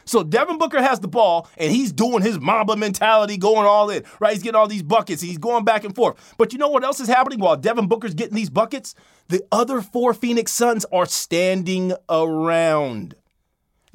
So 0.04 0.22
Devin 0.22 0.58
Booker 0.58 0.82
has 0.82 1.00
the 1.00 1.08
ball 1.08 1.48
and 1.56 1.72
he's 1.72 1.90
doing 1.90 2.22
his 2.22 2.38
Mamba 2.38 2.76
mentality, 2.76 3.38
going 3.38 3.66
all 3.66 3.88
in, 3.88 4.04
right? 4.20 4.34
He's 4.34 4.42
getting 4.42 4.56
all 4.56 4.68
these 4.68 4.82
buckets. 4.82 5.22
He's 5.22 5.38
going 5.38 5.64
back 5.64 5.84
and 5.84 5.94
forth. 5.94 6.34
But 6.36 6.52
you 6.52 6.58
know 6.58 6.68
what 6.68 6.84
else 6.84 7.00
is 7.00 7.08
happening 7.08 7.38
while 7.38 7.56
Devin 7.56 7.88
Booker's 7.88 8.12
getting 8.12 8.36
these 8.36 8.50
buckets? 8.50 8.94
The 9.28 9.42
other 9.50 9.80
four 9.80 10.12
Phoenix 10.12 10.52
Suns 10.52 10.84
are 10.92 11.06
standing 11.06 11.94
around 12.10 13.14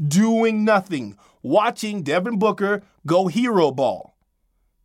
doing 0.06 0.64
nothing, 0.64 1.18
watching 1.42 2.04
Devin 2.04 2.40
Booker 2.40 2.84
go 3.06 3.28
hero 3.28 3.72
ball. 3.72 4.16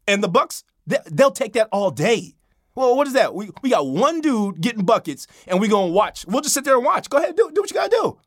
And 0.06 0.22
the 0.22 0.28
Bucks, 0.28 0.64
they'll 0.86 1.30
take 1.30 1.52
that 1.54 1.68
all 1.70 1.90
day. 1.90 2.34
Well, 2.74 2.96
what 2.96 3.06
is 3.06 3.12
that? 3.12 3.34
We, 3.34 3.50
we 3.62 3.70
got 3.70 3.86
one 3.86 4.20
dude 4.20 4.60
getting 4.60 4.84
buckets, 4.84 5.26
and 5.46 5.60
we 5.60 5.68
to 5.68 5.76
watch. 5.76 6.24
We'll 6.26 6.40
just 6.40 6.54
sit 6.54 6.64
there 6.64 6.76
and 6.76 6.84
watch. 6.84 7.10
Go 7.10 7.18
ahead, 7.18 7.36
do, 7.36 7.50
do 7.52 7.60
what 7.60 7.70
you 7.70 7.74
got 7.74 7.90
to 7.90 7.96
do. 7.96 8.18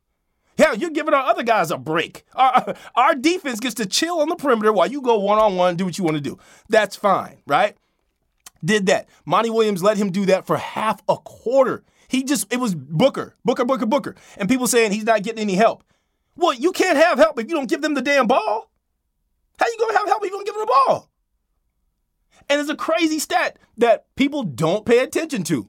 Hell, 0.58 0.76
you're 0.76 0.90
giving 0.90 1.12
our 1.12 1.24
other 1.26 1.42
guys 1.42 1.70
a 1.70 1.76
break. 1.76 2.24
Our, 2.34 2.74
our 2.94 3.14
defense 3.14 3.60
gets 3.60 3.74
to 3.74 3.86
chill 3.86 4.20
on 4.20 4.28
the 4.28 4.36
perimeter 4.36 4.72
while 4.72 4.86
you 4.86 5.02
go 5.02 5.18
one 5.18 5.38
on 5.38 5.56
one, 5.56 5.76
do 5.76 5.84
what 5.84 5.98
you 5.98 6.04
want 6.04 6.16
to 6.16 6.22
do. 6.22 6.38
That's 6.68 6.96
fine, 6.96 7.38
right? 7.46 7.76
Did 8.64 8.86
that. 8.86 9.08
Monty 9.24 9.50
Williams 9.50 9.82
let 9.82 9.98
him 9.98 10.10
do 10.10 10.26
that 10.26 10.46
for 10.46 10.56
half 10.56 11.02
a 11.08 11.16
quarter. 11.18 11.84
He 12.08 12.22
just, 12.22 12.50
it 12.52 12.58
was 12.58 12.74
Booker, 12.74 13.34
Booker, 13.44 13.64
Booker, 13.64 13.86
Booker. 13.86 14.14
And 14.36 14.48
people 14.48 14.66
saying 14.66 14.92
he's 14.92 15.04
not 15.04 15.22
getting 15.22 15.40
any 15.40 15.54
help. 15.54 15.84
Well, 16.36 16.54
you 16.54 16.72
can't 16.72 16.98
have 16.98 17.18
help 17.18 17.38
if 17.38 17.48
you 17.48 17.54
don't 17.54 17.68
give 17.68 17.82
them 17.82 17.94
the 17.94 18.02
damn 18.02 18.26
ball. 18.26 18.70
How 19.58 19.66
you 19.66 19.76
gonna 19.78 19.98
have 19.98 20.08
help 20.08 20.24
if 20.24 20.30
you 20.30 20.36
don't 20.36 20.46
give 20.46 20.54
them 20.54 20.66
the 20.66 20.74
ball? 20.86 21.10
And 22.48 22.60
it's 22.60 22.70
a 22.70 22.76
crazy 22.76 23.18
stat 23.18 23.58
that 23.78 24.06
people 24.14 24.42
don't 24.42 24.86
pay 24.86 25.00
attention 25.00 25.42
to. 25.44 25.68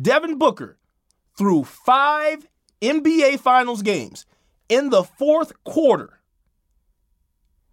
Devin 0.00 0.38
Booker 0.38 0.78
threw 1.36 1.64
five 1.64 2.46
NBA 2.80 3.40
Finals 3.40 3.82
games 3.82 4.26
in 4.68 4.90
the 4.90 5.02
fourth 5.02 5.52
quarter. 5.64 6.20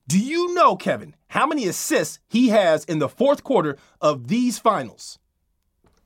Do 0.08 0.20
you 0.20 0.54
know, 0.54 0.76
Kevin, 0.76 1.16
how 1.28 1.48
many 1.48 1.68
assists 1.68 2.20
he 2.28 2.50
has 2.50 2.84
in 2.86 3.00
the 3.00 3.10
fourth 3.10 3.44
quarter 3.44 3.78
of 4.02 4.28
these 4.28 4.60
finals? 4.60 5.18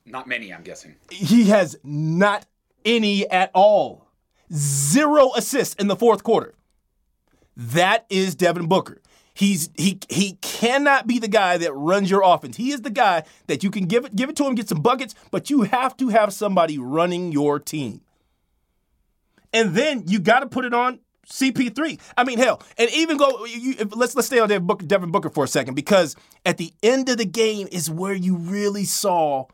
Not 0.06 0.26
many, 0.26 0.52
I'm 0.52 0.62
guessing. 0.62 0.96
He 1.10 1.44
has 1.48 1.76
not 1.82 2.46
any 2.84 3.28
at 3.28 3.50
all. 3.54 4.07
Zero 4.52 5.32
assists 5.36 5.74
in 5.74 5.88
the 5.88 5.96
fourth 5.96 6.22
quarter. 6.22 6.54
That 7.56 8.06
is 8.08 8.34
Devin 8.34 8.66
Booker. 8.68 9.00
He's 9.34 9.70
he 9.74 10.00
he 10.08 10.32
cannot 10.40 11.06
be 11.06 11.18
the 11.18 11.28
guy 11.28 11.58
that 11.58 11.72
runs 11.72 12.10
your 12.10 12.22
offense. 12.24 12.56
He 12.56 12.72
is 12.72 12.82
the 12.82 12.90
guy 12.90 13.22
that 13.46 13.62
you 13.62 13.70
can 13.70 13.86
give 13.86 14.04
it 14.04 14.16
give 14.16 14.28
it 14.28 14.36
to 14.36 14.44
him, 14.44 14.54
get 14.54 14.68
some 14.68 14.80
buckets, 14.80 15.14
but 15.30 15.48
you 15.48 15.62
have 15.62 15.96
to 15.98 16.08
have 16.08 16.32
somebody 16.32 16.78
running 16.78 17.30
your 17.30 17.60
team. 17.60 18.00
And 19.52 19.74
then 19.74 20.04
you 20.06 20.18
got 20.18 20.40
to 20.40 20.46
put 20.46 20.64
it 20.64 20.74
on 20.74 20.98
CP3. 21.28 22.00
I 22.16 22.24
mean, 22.24 22.38
hell, 22.38 22.62
and 22.78 22.90
even 22.90 23.16
go. 23.16 23.44
You, 23.44 23.76
let's 23.94 24.16
let's 24.16 24.26
stay 24.26 24.40
on 24.40 24.48
Devin 24.48 24.66
Booker, 24.66 24.86
Devin 24.86 25.10
Booker 25.10 25.30
for 25.30 25.44
a 25.44 25.48
second 25.48 25.74
because 25.74 26.16
at 26.44 26.56
the 26.56 26.72
end 26.82 27.08
of 27.08 27.18
the 27.18 27.24
game 27.24 27.68
is 27.70 27.90
where 27.90 28.14
you 28.14 28.36
really 28.36 28.84
saw 28.84 29.46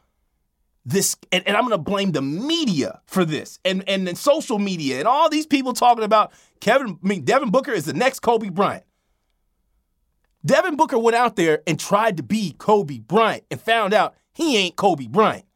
this, 0.86 1.16
and, 1.32 1.46
and 1.46 1.56
I'm 1.56 1.68
to 1.70 1.78
blame 1.78 2.12
the 2.12 2.22
media 2.22 3.00
for 3.06 3.24
this, 3.24 3.58
and 3.64 3.88
and 3.88 4.06
then 4.06 4.16
social 4.16 4.58
media 4.58 4.98
and 4.98 5.08
all 5.08 5.30
these 5.30 5.46
people 5.46 5.72
talking 5.72 6.04
about 6.04 6.32
Kevin. 6.60 6.98
I 7.02 7.06
mean, 7.06 7.24
Devin 7.24 7.50
Booker 7.50 7.72
is 7.72 7.84
the 7.84 7.94
next 7.94 8.20
Kobe 8.20 8.50
Bryant. 8.50 8.84
Devin 10.44 10.76
Booker 10.76 10.98
went 10.98 11.16
out 11.16 11.36
there 11.36 11.62
and 11.66 11.80
tried 11.80 12.18
to 12.18 12.22
be 12.22 12.54
Kobe 12.58 12.98
Bryant 12.98 13.44
and 13.50 13.60
found 13.60 13.94
out 13.94 14.14
he 14.34 14.58
ain't 14.58 14.76
Kobe 14.76 15.06
Bryant. 15.06 15.46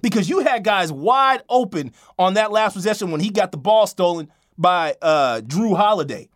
Because 0.00 0.28
you 0.28 0.40
had 0.40 0.62
guys 0.62 0.92
wide 0.92 1.42
open 1.48 1.92
on 2.18 2.34
that 2.34 2.52
last 2.52 2.74
possession 2.74 3.10
when 3.10 3.20
he 3.20 3.30
got 3.30 3.50
the 3.50 3.58
ball 3.58 3.86
stolen 3.86 4.30
by 4.56 4.94
uh, 5.02 5.40
Jrue 5.40 5.76
Holiday. 5.76 6.28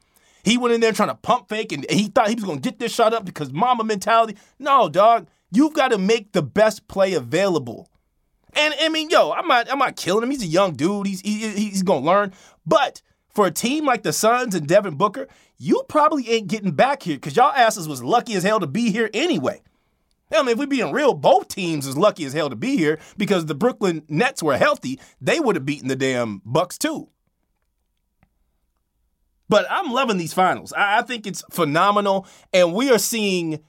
He 0.42 0.58
went 0.58 0.74
in 0.74 0.80
there 0.80 0.92
trying 0.92 1.10
to 1.10 1.14
pump 1.14 1.48
fake 1.48 1.70
and 1.70 1.88
he 1.90 2.08
thought 2.08 2.28
he 2.28 2.34
was 2.34 2.44
going 2.44 2.60
to 2.60 2.68
get 2.68 2.78
this 2.78 2.92
shot 2.92 3.12
up 3.12 3.24
because 3.24 3.52
Mamba 3.52 3.84
mentality. 3.84 4.36
No, 4.58 4.88
dog. 4.88 5.28
You've 5.52 5.74
got 5.74 5.88
to 5.88 5.98
make 5.98 6.32
the 6.32 6.42
best 6.42 6.88
play 6.88 7.14
available. 7.14 7.89
And 8.54 8.74
I 8.80 8.88
mean, 8.88 9.10
yo, 9.10 9.32
I'm 9.32 9.46
not 9.46 9.70
I'm 9.70 9.78
not 9.78 9.96
killing 9.96 10.24
him. 10.24 10.30
He's 10.30 10.42
a 10.42 10.46
young 10.46 10.74
dude. 10.74 11.06
He's 11.06 11.20
he, 11.20 11.48
he's 11.48 11.82
to 11.82 11.96
learn. 11.96 12.32
But 12.66 13.02
for 13.28 13.46
a 13.46 13.50
team 13.50 13.86
like 13.86 14.02
the 14.02 14.12
Suns 14.12 14.54
and 14.54 14.66
Devin 14.66 14.96
Booker, 14.96 15.28
you 15.58 15.82
probably 15.88 16.28
ain't 16.30 16.48
getting 16.48 16.72
back 16.72 17.02
here 17.02 17.16
because 17.16 17.36
y'all 17.36 17.52
asses 17.52 17.88
was 17.88 18.02
lucky 18.02 18.34
as 18.34 18.42
hell 18.42 18.60
to 18.60 18.66
be 18.66 18.90
here 18.90 19.10
anyway. 19.14 19.62
I 20.32 20.42
mean, 20.42 20.50
if 20.50 20.58
we 20.58 20.66
being 20.66 20.92
real, 20.92 21.14
both 21.14 21.48
teams 21.48 21.86
is 21.86 21.96
lucky 21.96 22.24
as 22.24 22.32
hell 22.32 22.50
to 22.50 22.56
be 22.56 22.76
here 22.76 23.00
because 23.16 23.46
the 23.46 23.54
Brooklyn 23.54 24.02
Nets 24.08 24.42
were 24.42 24.56
healthy. 24.56 25.00
They 25.20 25.40
would 25.40 25.56
have 25.56 25.66
beaten 25.66 25.88
the 25.88 25.96
damn 25.96 26.40
Bucks 26.44 26.78
too. 26.78 27.08
But 29.48 29.66
I'm 29.68 29.92
loving 29.92 30.16
these 30.16 30.32
finals. 30.32 30.72
I, 30.72 30.98
I 30.98 31.02
think 31.02 31.26
it's 31.26 31.42
phenomenal, 31.50 32.26
and 32.52 32.72
we 32.72 32.90
are 32.92 32.98
seeing 32.98 33.60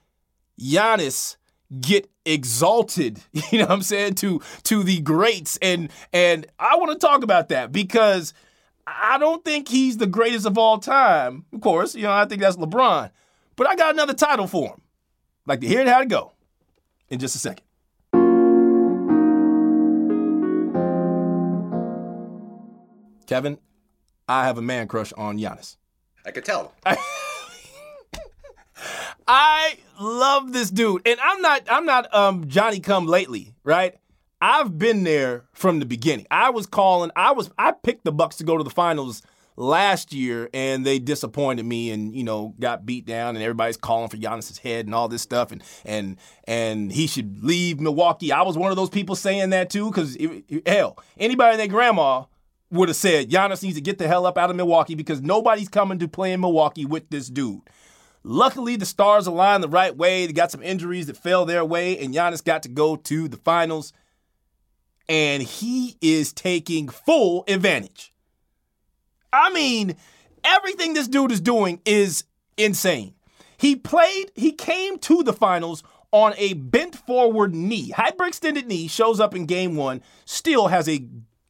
Giannis 0.60 1.38
get 1.80 2.10
exalted, 2.26 3.22
you 3.52 3.60
know 3.60 3.66
what 3.66 3.72
I'm 3.72 3.82
saying, 3.82 4.16
to 4.16 4.42
to 4.64 4.84
the 4.84 5.00
greats. 5.02 5.58
And 5.62 5.92
and 6.12 6.46
I 6.60 6.76
want 6.78 6.92
to 6.92 7.08
talk 7.08 7.24
about 7.24 7.50
that 7.50 7.72
because– 7.72 8.34
I 8.88 9.18
don't 9.18 9.44
think 9.44 9.68
he's 9.68 9.98
the 9.98 10.08
greatest 10.08 10.46
of 10.46 10.58
all 10.58 10.78
time. 10.80 11.46
Of 11.54 11.62
course, 11.62 11.96
you 11.96 12.04
know, 12.04 12.12
I 12.12 12.26
think 12.26 12.42
that's 12.42 12.58
LeBron. 12.58 13.12
But 13.56 13.68
I 13.68 13.76
got 13.76 13.94
another 13.94 14.14
title 14.14 14.48
for 14.48 14.70
him. 14.70 14.82
Like 15.46 15.62
to 15.62 15.68
hear 15.68 15.82
it 15.82 15.88
how 15.88 16.00
to 16.00 16.06
go 16.06 16.34
in 17.10 17.20
just 17.20 17.36
a 17.36 17.40
second. 17.40 17.66
Kevin, 23.28 23.60
I 24.28 24.46
have 24.46 24.58
a 24.58 24.62
man 24.62 24.88
crush 24.88 25.14
on 25.14 25.38
Giannis. 25.38 25.78
I 26.26 26.32
could 26.32 26.46
tell. 26.46 26.74
I 29.34 29.78
love 29.98 30.52
this 30.52 30.70
dude. 30.70 31.08
And 31.08 31.18
I'm 31.24 31.42
not 31.42 31.62
I'm 31.70 31.86
not 31.86 32.14
um 32.14 32.50
Johnny 32.50 32.82
come 32.82 33.08
lately, 33.08 33.54
right? 33.64 33.96
I've 34.42 34.78
been 34.78 35.06
there 35.06 35.46
from 35.54 35.80
the 35.80 35.86
beginning. 35.86 36.28
I 36.30 36.50
was 36.50 36.66
calling. 36.66 37.12
I 37.16 37.32
was. 37.32 37.50
I 37.58 37.72
picked 37.72 38.04
the 38.04 38.12
Bucks 38.12 38.36
to 38.38 38.44
go 38.44 38.58
to 38.58 38.64
the 38.64 38.70
finals 38.70 39.22
last 39.56 40.12
year, 40.12 40.50
and 40.54 40.86
they 40.86 41.00
disappointed 41.00 41.66
me, 41.66 41.92
and 41.92 42.14
you 42.14 42.26
know 42.26 42.56
got 42.60 42.86
beat 42.86 43.06
down, 43.06 43.38
and 43.38 43.44
everybody's 43.44 43.78
calling 43.78 44.10
for 44.10 44.18
Giannis's 44.18 44.58
head 44.58 44.86
and 44.86 44.94
all 44.94 45.08
this 45.08 45.22
stuff, 45.22 45.54
and 45.54 45.64
and 45.86 46.18
and 46.44 46.92
he 46.92 47.08
should 47.08 47.42
leave 47.42 47.80
Milwaukee. 47.80 48.34
I 48.34 48.42
was 48.42 48.58
one 48.58 48.72
of 48.72 48.76
those 48.76 48.90
people 48.90 49.16
saying 49.16 49.52
that 49.52 49.70
too, 49.70 49.92
because 49.92 50.18
hell, 50.66 50.98
anybody 51.18 51.56
their 51.56 51.68
grandma 51.68 52.26
would 52.72 52.90
have 52.90 52.98
said 52.98 53.30
Giannis 53.30 53.64
needs 53.64 53.76
to 53.76 53.82
get 53.82 53.98
the 53.98 54.08
hell 54.08 54.26
up 54.26 54.38
out 54.38 54.50
of 54.50 54.58
Milwaukee 54.58 54.96
because 54.96 55.22
nobody's 55.22 55.70
coming 55.70 56.00
to 56.00 56.08
play 56.08 56.34
in 56.34 56.42
Milwaukee 56.42 56.86
with 56.86 57.10
this 57.10 57.30
dude. 57.30 57.62
Luckily, 58.24 58.76
the 58.76 58.86
stars 58.86 59.28
aligned 59.28 59.64
the 59.64 59.70
right 59.70 59.96
way. 59.96 60.26
They 60.28 60.34
got 60.34 60.52
some 60.52 60.62
injuries 60.62 61.08
that 61.08 61.18
fell 61.18 61.46
their 61.46 61.66
way, 61.66 61.98
and 61.98 62.14
Giannis 62.14 62.44
got 62.44 62.64
to 62.64 62.70
go 62.70 62.96
to 62.96 63.28
the 63.28 63.38
finals 63.38 63.94
and 65.12 65.44
he 65.44 65.98
is 66.00 66.32
taking 66.32 66.88
full 66.88 67.44
advantage. 67.50 68.14
I 69.34 69.52
mean, 69.52 69.98
everything 70.42 70.94
this 70.94 71.10
dude 71.10 71.34
is 71.34 71.42
doing 71.42 71.82
is 71.84 72.24
insane. 72.56 73.14
He 73.58 73.76
played, 73.76 74.32
he 74.36 74.54
came 74.54 74.98
to 75.00 75.22
the 75.22 75.34
finals 75.34 75.84
on 76.12 76.34
a 76.38 76.54
bent 76.54 76.96
forward 76.96 77.54
knee. 77.54 77.92
Hyperextended 77.92 78.68
knee 78.68 78.88
shows 78.88 79.20
up 79.20 79.36
in 79.36 79.46
game 79.48 79.76
one, 79.76 80.02
still 80.24 80.68
has 80.68 80.88
a 80.88 81.06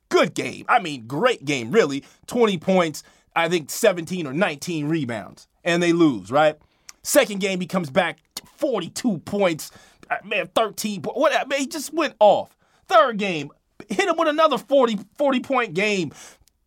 good 0.10 0.34
game. 0.34 0.66
I 0.68 0.80
mean, 0.80 1.06
great 1.06 1.46
game, 1.46 1.72
really. 1.72 2.04
20 2.25 2.58
points, 2.58 3.04
I 3.36 3.50
think 3.50 3.70
17 3.70 4.28
or 4.28 4.34
19 4.34 4.88
rebounds, 4.88 5.48
and 5.64 5.82
they 5.82 5.94
lose, 5.94 6.32
right? 6.32 6.58
Second 7.04 7.40
game, 7.40 7.60
he 7.60 7.68
comes 7.68 7.90
back 7.90 8.20
42 8.58 9.20
points, 9.20 9.72
uh, 10.10 10.18
man, 10.24 10.50
13 10.54 11.02
points. 11.02 11.20
What, 11.20 11.48
man, 11.48 11.60
he 11.60 11.68
just 11.68 11.94
went 11.94 12.16
off. 12.20 12.56
Third 12.88 13.18
game, 13.18 13.52
hit 13.90 14.08
him 14.08 14.16
with 14.18 14.28
another 14.28 14.58
40, 14.58 15.00
40 15.18 15.40
point 15.40 15.74
game, 15.74 16.12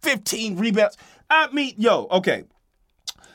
15 0.02 0.56
rebounds. 0.56 0.96
I 1.30 1.50
mean, 1.52 1.74
yo, 1.76 2.06
okay. 2.10 2.44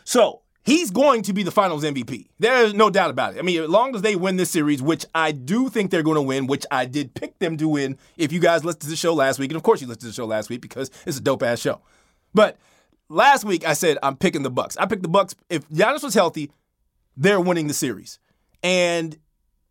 So 0.04 0.42
he's 0.64 0.92
going 0.92 1.22
to 1.24 1.34
be 1.34 1.44
the 1.44 1.52
finals 1.52 1.84
MVP. 1.84 2.28
There's 2.40 2.74
no 2.74 2.90
doubt 2.90 3.10
about 3.10 3.36
it. 3.36 3.40
I 3.40 3.42
mean, 3.42 3.62
as 3.62 3.70
long 3.70 3.96
as 3.96 4.02
they 4.02 4.16
win 4.16 4.38
this 4.38 4.50
series, 4.50 4.82
which 4.82 5.06
I 5.14 5.32
do 5.32 5.70
think 5.70 5.92
they're 5.92 6.04
going 6.04 6.16
to 6.16 6.22
win, 6.22 6.48
which 6.48 6.66
I 6.72 6.86
did 6.86 7.14
pick 7.14 7.40
them 7.40 7.58
to 7.58 7.68
win 7.68 7.98
if 8.18 8.32
you 8.32 8.40
guys 8.40 8.66
listened 8.66 8.82
to 8.82 8.90
the 8.90 8.96
show 8.96 9.14
last 9.14 9.40
week. 9.40 9.52
And 9.52 9.58
of 9.58 9.64
course, 9.64 9.82
you 9.82 9.88
listened 9.88 10.02
to 10.02 10.08
the 10.08 10.14
show 10.14 10.26
last 10.26 10.50
week 10.50 10.62
because 10.62 10.92
it's 11.06 11.18
a 11.18 11.22
dope 11.22 11.44
ass 11.44 11.60
show. 11.60 11.82
But 12.34 12.58
last 13.10 13.44
week 13.44 13.68
I 13.68 13.74
said 13.74 13.98
I'm 14.02 14.16
picking 14.16 14.44
the 14.44 14.50
Bucks. 14.50 14.78
I 14.78 14.86
picked 14.86 15.02
the 15.04 15.10
Bucks. 15.10 15.36
If 15.50 15.68
Giannis 15.70 16.04
was 16.04 16.14
healthy, 16.14 16.52
they're 17.18 17.42
winning 17.42 17.68
the 17.68 17.74
series. 17.74 18.20
And 18.64 19.18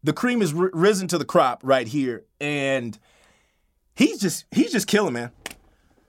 the 0.02 0.12
cream 0.12 0.42
is 0.42 0.54
r- 0.54 0.71
risen 0.73 1.09
to 1.09 1.18
the 1.18 1.25
crop 1.25 1.61
right 1.62 1.88
here. 1.88 2.25
And 2.40 2.99
he's 3.95 4.21
just 4.21 4.45
he's 4.50 4.73
just 4.73 4.87
killing, 4.87 5.14
man. 5.14 5.30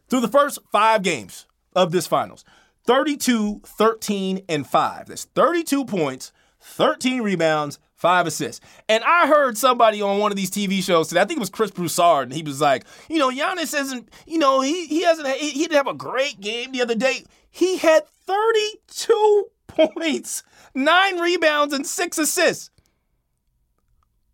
Through 0.09 0.21
the 0.21 0.27
first 0.27 0.59
five 0.71 1.03
games 1.03 1.45
of 1.75 1.91
this 1.91 2.07
finals, 2.07 2.43
32, 2.85 3.61
13, 3.63 4.43
and 4.49 4.65
5. 4.65 5.05
That's 5.07 5.25
32 5.25 5.85
points, 5.85 6.31
13 6.61 7.21
rebounds, 7.21 7.77
five 7.99 8.25
assists. 8.25 8.65
And 8.87 9.03
I 9.03 9.27
heard 9.27 9.57
somebody 9.57 10.01
on 10.01 10.19
one 10.19 10.31
of 10.31 10.37
these 10.37 10.49
TV 10.49 10.81
shows 10.81 11.09
today, 11.09 11.21
I 11.21 11.25
think 11.25 11.37
it 11.37 11.41
was 11.41 11.49
Chris 11.49 11.69
Broussard, 11.69 12.29
and 12.29 12.33
he 12.33 12.41
was 12.41 12.61
like, 12.61 12.85
you 13.09 13.19
know, 13.19 13.29
Giannis 13.29 13.77
isn't, 13.77 14.09
you 14.25 14.39
know, 14.39 14.61
he 14.61 14.87
he 14.87 15.03
hasn't 15.03 15.27
he, 15.27 15.51
he 15.51 15.61
didn't 15.63 15.77
have 15.77 15.87
a 15.87 15.93
great 15.93 16.39
game 16.39 16.71
the 16.71 16.81
other 16.81 16.95
day. 16.95 17.25
He 17.51 17.77
had 17.77 18.07
32 18.25 19.47
points, 19.67 20.43
nine 20.73 21.19
rebounds, 21.19 21.73
and 21.73 21.85
six 21.85 22.17
assists. 22.17 22.71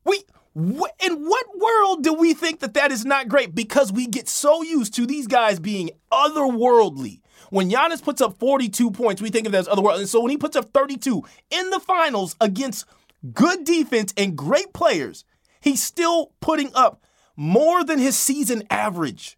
We 0.03 0.21
in 0.55 1.25
what 1.25 1.45
world 1.57 2.03
do 2.03 2.13
we 2.13 2.33
think 2.33 2.59
that 2.59 2.75
that 2.75 2.91
is 2.91 3.03
not 3.03 3.27
great? 3.27 3.55
Because 3.55 3.91
we 3.91 4.07
get 4.07 4.29
so 4.29 4.61
used 4.61 4.93
to 4.93 5.05
these 5.05 5.27
guys 5.27 5.59
being 5.59 5.89
otherworldly. 6.11 7.19
When 7.49 7.69
Giannis 7.69 8.01
puts 8.01 8.21
up 8.21 8.39
42 8.39 8.91
points, 8.91 9.21
we 9.21 9.29
think 9.29 9.45
of 9.45 9.51
that 9.51 9.59
as 9.59 9.67
otherworldly. 9.67 9.99
And 9.99 10.09
so 10.09 10.21
when 10.21 10.31
he 10.31 10.37
puts 10.37 10.55
up 10.55 10.71
32 10.73 11.23
in 11.51 11.69
the 11.71 11.79
finals 11.79 12.35
against 12.39 12.85
good 13.33 13.63
defense 13.63 14.13
and 14.17 14.37
great 14.37 14.73
players, 14.73 15.25
he's 15.61 15.81
still 15.81 16.31
putting 16.39 16.71
up 16.73 17.03
more 17.35 17.83
than 17.83 17.99
his 17.99 18.17
season 18.17 18.63
average. 18.69 19.37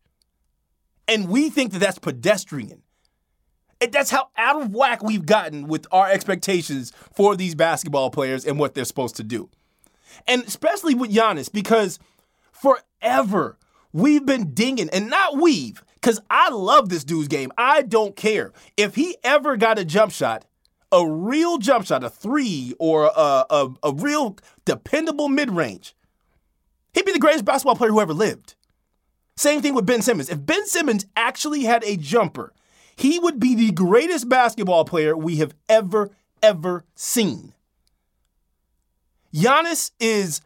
And 1.08 1.30
we 1.30 1.50
think 1.50 1.72
that 1.72 1.80
that's 1.80 2.00
pedestrian. 2.00 2.84
And 3.80 3.92
that's 3.92 4.10
how 4.10 4.30
out 4.36 4.62
of 4.62 4.74
whack 4.74 5.04
we've 5.04 5.26
gotten 5.26 5.68
with 5.68 5.86
our 5.92 6.10
expectations 6.10 6.92
for 7.14 7.36
these 7.36 7.56
basketball 7.56 8.10
players 8.10 8.46
and 8.46 8.60
what 8.60 8.74
they're 8.74 8.86
supposed 8.86 9.16
to 9.18 9.24
do. 9.24 9.50
And 10.28 10.44
especially 10.44 10.96
with 10.96 11.14
Giannis, 11.14 11.52
because 11.52 12.00
forever 12.52 13.58
we've 13.94 14.26
been 14.26 14.54
dinging, 14.54 14.90
and 14.90 15.10
not 15.10 15.38
we've, 15.38 15.84
because 15.96 16.20
I 16.30 16.50
love 16.50 16.90
this 16.90 17.04
dude's 17.04 17.28
game. 17.28 17.52
I 17.58 17.82
don't 17.82 18.16
care. 18.16 18.52
If 18.76 18.96
he 18.96 19.18
ever 19.24 19.58
got 19.58 19.80
a 19.80 19.86
jump 19.86 20.12
shot, 20.12 20.46
a 20.92 21.08
real 21.08 21.58
jump 21.58 21.86
shot, 21.86 22.04
a 22.04 22.10
three 22.10 22.74
or 22.80 23.06
a, 23.06 23.46
a, 23.50 23.74
a 23.84 23.94
real 23.94 24.38
dependable 24.66 25.30
mid 25.30 25.52
range, 25.52 25.96
he'd 26.94 27.06
be 27.06 27.12
the 27.12 27.20
greatest 27.20 27.46
basketball 27.46 27.76
player 27.76 27.92
who 27.92 28.02
ever 28.02 28.14
lived. 28.14 28.56
Same 29.36 29.62
thing 29.62 29.76
with 29.76 29.86
Ben 29.86 30.02
Simmons. 30.02 30.30
If 30.30 30.44
Ben 30.46 30.66
Simmons 30.66 31.06
actually 31.16 31.64
had 31.64 31.84
a 31.84 31.96
jumper, 31.96 32.54
he 32.96 33.20
would 33.20 33.40
be 33.40 33.54
the 33.54 33.72
greatest 33.72 34.28
basketball 34.28 34.84
player 34.84 35.16
we 35.16 35.36
have 35.38 35.54
ever, 35.70 36.10
ever 36.42 36.86
seen. 36.96 37.54
Giannis 39.34 39.92
is, 40.00 40.42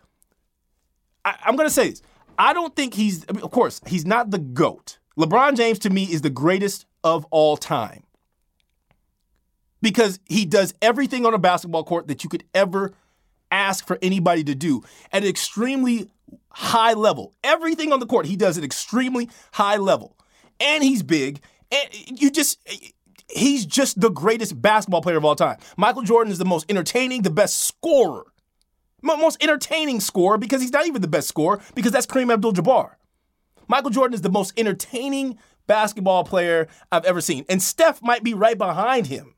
I, 1.24 1.36
am 1.46 1.56
going 1.56 1.68
to 1.68 1.74
say 1.74 1.92
this. 1.92 2.02
I 2.38 2.52
don't 2.52 2.76
think 2.76 2.94
he's, 2.94 3.26
I 3.30 3.34
mean, 3.34 3.44
of 3.44 3.52
course, 3.52 3.80
he's 3.88 4.06
not 4.06 4.32
the 4.32 4.40
GOAT. 4.40 4.98
LeBron 5.18 5.56
James 5.56 5.80
to 5.80 5.90
me 5.90 6.04
is 6.04 6.22
the 6.22 6.30
greatest 6.30 6.86
of 7.04 7.26
all 7.30 7.56
time 7.56 8.04
because 9.82 10.20
he 10.26 10.46
does 10.46 10.74
everything 10.82 11.26
on 11.26 11.34
a 11.34 11.38
basketball 11.38 11.84
court 11.84 12.08
that 12.08 12.24
you 12.24 12.30
could 12.30 12.44
ever 12.54 12.94
ask 13.52 13.86
for 13.86 13.98
anybody 14.02 14.44
to 14.44 14.56
do 14.56 14.82
at 15.12 15.24
an 15.24 15.30
extremely 15.30 16.10
high 16.50 16.94
level. 16.94 17.34
Everything 17.44 17.92
on 17.92 18.00
the 18.00 18.06
court, 18.06 18.26
he 18.26 18.36
does 18.36 18.58
at 18.58 18.64
extremely 18.64 19.30
high 19.54 19.78
level. 19.78 20.16
And 20.60 20.84
he's 20.84 21.04
big. 21.04 21.42
And 21.72 22.22
you 22.22 22.30
just 22.30 22.60
he's 23.30 23.66
just 23.66 24.00
the 24.00 24.10
greatest 24.10 24.62
basketball 24.62 25.02
player 25.02 25.18
of 25.18 25.26
all 25.26 25.36
time. 25.36 25.58
Michael 25.78 26.04
Jordan 26.04 26.32
is 26.32 26.38
the 26.38 26.46
most 26.46 26.70
entertaining, 26.70 27.22
the 27.22 27.30
best 27.30 27.62
scorer. 27.62 28.26
Most 29.02 29.42
entertaining 29.42 30.00
scorer 30.00 30.38
because 30.38 30.62
he's 30.62 30.72
not 30.72 30.86
even 30.86 31.02
the 31.02 31.08
best 31.08 31.28
scorer 31.28 31.60
because 31.74 31.92
that's 31.92 32.06
Kareem 32.06 32.32
Abdul-Jabbar. 32.32 32.92
Michael 33.68 33.90
Jordan 33.90 34.14
is 34.14 34.22
the 34.22 34.30
most 34.30 34.54
entertaining 34.58 35.40
basketball 35.66 36.24
player 36.24 36.68
I've 36.92 37.06
ever 37.06 37.22
seen. 37.22 37.46
And 37.50 37.64
Steph 37.64 38.04
might 38.04 38.24
be 38.24 38.34
right 38.34 38.58
behind 38.58 39.08
him. 39.08 39.34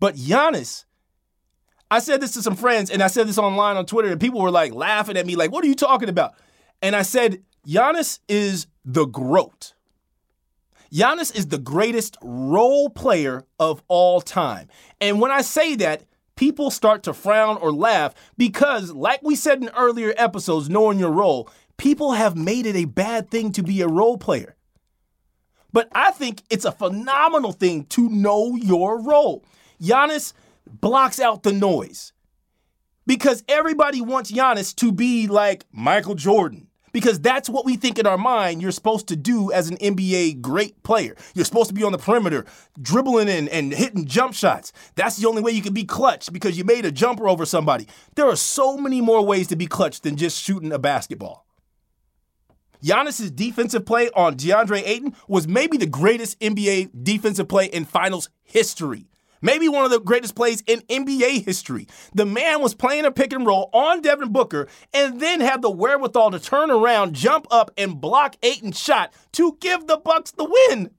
But 0.00 0.16
Giannis, 0.16 0.86
I 1.90 1.98
said 1.98 2.20
this 2.20 2.32
to 2.32 2.42
some 2.42 2.56
friends 2.56 2.90
and 2.90 3.02
I 3.02 3.08
said 3.08 3.28
this 3.28 3.38
online 3.38 3.76
on 3.76 3.86
Twitter, 3.86 4.08
and 4.08 4.20
people 4.20 4.40
were 4.40 4.50
like 4.50 4.72
laughing 4.72 5.16
at 5.16 5.26
me, 5.26 5.36
like, 5.36 5.52
what 5.52 5.62
are 5.64 5.68
you 5.68 5.74
talking 5.74 6.08
about? 6.08 6.34
And 6.82 6.96
I 6.96 7.02
said, 7.02 7.42
Giannis 7.66 8.20
is 8.28 8.66
the 8.84 9.04
GROAT. 9.04 9.74
Giannis 10.92 11.34
is 11.36 11.48
the 11.48 11.58
greatest 11.58 12.16
role 12.22 12.88
player 12.88 13.44
of 13.60 13.82
all 13.86 14.20
time. 14.20 14.68
And 15.00 15.20
when 15.20 15.30
I 15.30 15.42
say 15.42 15.76
that, 15.76 16.04
people 16.34 16.70
start 16.70 17.02
to 17.04 17.12
frown 17.12 17.58
or 17.58 17.70
laugh 17.70 18.14
because, 18.36 18.90
like 18.92 19.22
we 19.22 19.36
said 19.36 19.62
in 19.62 19.68
earlier 19.76 20.14
episodes, 20.16 20.68
knowing 20.68 20.98
your 20.98 21.12
role, 21.12 21.48
people 21.76 22.12
have 22.12 22.34
made 22.34 22.66
it 22.66 22.74
a 22.74 22.86
bad 22.86 23.30
thing 23.30 23.52
to 23.52 23.62
be 23.62 23.82
a 23.82 23.86
role 23.86 24.16
player. 24.16 24.56
But 25.72 25.88
I 25.92 26.10
think 26.10 26.42
it's 26.50 26.64
a 26.64 26.72
phenomenal 26.72 27.52
thing 27.52 27.84
to 27.90 28.08
know 28.08 28.56
your 28.56 29.00
role. 29.00 29.44
Giannis 29.80 30.32
blocks 30.66 31.18
out 31.18 31.42
the 31.42 31.52
noise 31.52 32.12
because 33.06 33.42
everybody 33.48 34.00
wants 34.00 34.30
Giannis 34.30 34.74
to 34.76 34.92
be 34.92 35.26
like 35.26 35.64
Michael 35.72 36.14
Jordan. 36.14 36.68
Because 36.92 37.20
that's 37.20 37.48
what 37.48 37.64
we 37.64 37.76
think 37.76 38.00
in 38.00 38.06
our 38.06 38.18
mind 38.18 38.60
you're 38.60 38.72
supposed 38.72 39.06
to 39.08 39.16
do 39.16 39.52
as 39.52 39.70
an 39.70 39.76
NBA 39.76 40.40
great 40.40 40.82
player. 40.82 41.14
You're 41.34 41.44
supposed 41.44 41.68
to 41.68 41.74
be 41.74 41.84
on 41.84 41.92
the 41.92 41.98
perimeter, 41.98 42.44
dribbling 42.80 43.28
in 43.28 43.48
and 43.48 43.72
hitting 43.72 44.06
jump 44.06 44.34
shots. 44.34 44.72
That's 44.96 45.16
the 45.16 45.28
only 45.28 45.40
way 45.40 45.52
you 45.52 45.62
can 45.62 45.72
be 45.72 45.84
clutch 45.84 46.32
because 46.32 46.58
you 46.58 46.64
made 46.64 46.84
a 46.84 46.90
jumper 46.90 47.28
over 47.28 47.46
somebody. 47.46 47.86
There 48.16 48.28
are 48.28 48.34
so 48.34 48.76
many 48.76 49.00
more 49.00 49.24
ways 49.24 49.46
to 49.48 49.56
be 49.56 49.66
clutch 49.66 50.00
than 50.00 50.16
just 50.16 50.42
shooting 50.42 50.72
a 50.72 50.80
basketball. 50.80 51.46
Giannis's 52.82 53.30
defensive 53.30 53.84
play 53.84 54.10
on 54.16 54.36
DeAndre 54.36 54.82
Ayton 54.84 55.14
was 55.28 55.46
maybe 55.46 55.76
the 55.76 55.86
greatest 55.86 56.40
NBA 56.40 56.90
defensive 57.04 57.46
play 57.46 57.66
in 57.66 57.84
finals 57.84 58.30
history. 58.42 59.09
Maybe 59.42 59.68
one 59.68 59.84
of 59.84 59.90
the 59.90 60.00
greatest 60.00 60.34
plays 60.34 60.62
in 60.66 60.80
NBA 60.82 61.44
history. 61.44 61.86
The 62.14 62.26
man 62.26 62.60
was 62.60 62.74
playing 62.74 63.04
a 63.04 63.10
pick 63.10 63.32
and 63.32 63.46
roll 63.46 63.70
on 63.72 64.02
Devin 64.02 64.32
Booker 64.32 64.68
and 64.92 65.20
then 65.20 65.40
had 65.40 65.62
the 65.62 65.70
wherewithal 65.70 66.32
to 66.32 66.40
turn 66.40 66.70
around, 66.70 67.14
jump 67.14 67.46
up, 67.50 67.70
and 67.76 68.00
block 68.00 68.36
Ayton's 68.42 68.78
shot 68.78 69.12
to 69.32 69.56
give 69.60 69.86
the 69.86 69.96
Bucks 69.96 70.32
the 70.32 70.44
win. 70.44 70.90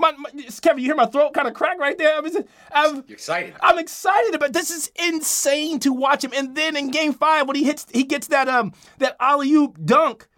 My, 0.00 0.12
my, 0.12 0.30
Kevin, 0.62 0.78
you 0.78 0.90
hear 0.90 0.94
my 0.94 1.06
throat 1.06 1.34
kind 1.34 1.48
of 1.48 1.54
crack 1.54 1.78
right 1.80 1.98
there. 1.98 2.16
I'm, 2.16 2.24
I'm 2.70 2.94
You're 3.08 3.16
excited. 3.16 3.54
I'm 3.60 3.78
excited 3.78 4.32
about 4.34 4.52
this. 4.52 4.70
Is 4.70 4.92
insane 4.94 5.80
to 5.80 5.92
watch 5.92 6.22
him. 6.22 6.32
And 6.36 6.54
then 6.54 6.76
in 6.76 6.92
Game 6.92 7.12
Five, 7.12 7.48
when 7.48 7.56
he 7.56 7.64
hits, 7.64 7.84
he 7.92 8.04
gets 8.04 8.28
that 8.28 8.48
um 8.48 8.72
that 8.98 9.16
alley 9.18 9.50
oop 9.50 9.76
dunk 9.84 10.28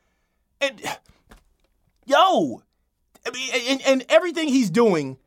and 0.61 0.81
yo, 2.07 2.63
I 3.27 3.31
mean, 3.31 3.51
and, 3.69 3.83
and 3.83 4.07
everything 4.09 4.49
he's 4.49 4.71
doing, 4.71 5.19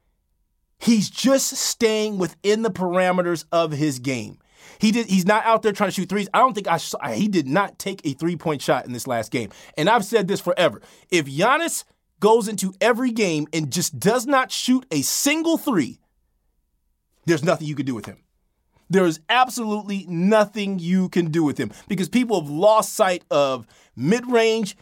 he's 0.84 1.10
just 1.10 1.56
staying 1.56 2.18
within 2.18 2.62
the 2.62 2.72
parameters 2.72 3.46
of 3.52 3.72
his 3.72 4.00
game. 4.00 4.40
He 4.80 4.92
did. 4.92 5.08
He's 5.08 5.26
not 5.26 5.46
out 5.46 5.62
there 5.62 5.72
trying 5.72 5.90
to 5.90 5.94
shoot 5.94 6.10
threes. 6.10 6.28
I 6.34 6.40
don't 6.40 6.54
think 6.54 6.68
I 6.68 6.78
saw. 6.78 6.98
He 7.10 7.28
did 7.28 7.48
not 7.48 7.80
take 7.80 8.02
a 8.06 8.14
three 8.14 8.36
point 8.36 8.62
shot 8.62 8.86
in 8.86 8.94
this 8.94 9.08
last 9.08 9.32
game. 9.32 9.50
And 9.78 9.90
I've 9.90 10.06
said 10.06 10.28
this 10.28 10.42
forever. 10.42 10.82
If 11.10 11.26
Giannis 11.26 11.84
goes 12.20 12.48
into 12.48 12.74
every 12.82 13.12
game 13.12 13.48
and 13.54 13.72
just 13.72 14.00
does 14.00 14.26
not 14.26 14.52
shoot 14.52 14.86
a 14.92 15.02
single 15.02 15.58
three, 15.58 16.00
there's 17.26 17.44
nothing 17.44 17.68
you 17.68 17.76
can 17.76 17.86
do 17.86 17.96
with 17.96 18.06
him. 18.06 18.18
There 18.90 19.06
is 19.06 19.22
absolutely 19.30 20.06
nothing 20.08 20.80
you 20.80 21.10
can 21.10 21.32
do 21.32 21.44
with 21.44 21.58
him 21.58 21.72
because 21.88 22.10
people 22.10 22.42
have 22.42 22.50
lost 22.50 22.94
sight 22.94 23.24
of 23.32 23.66
mid 23.96 24.30
range 24.30 24.76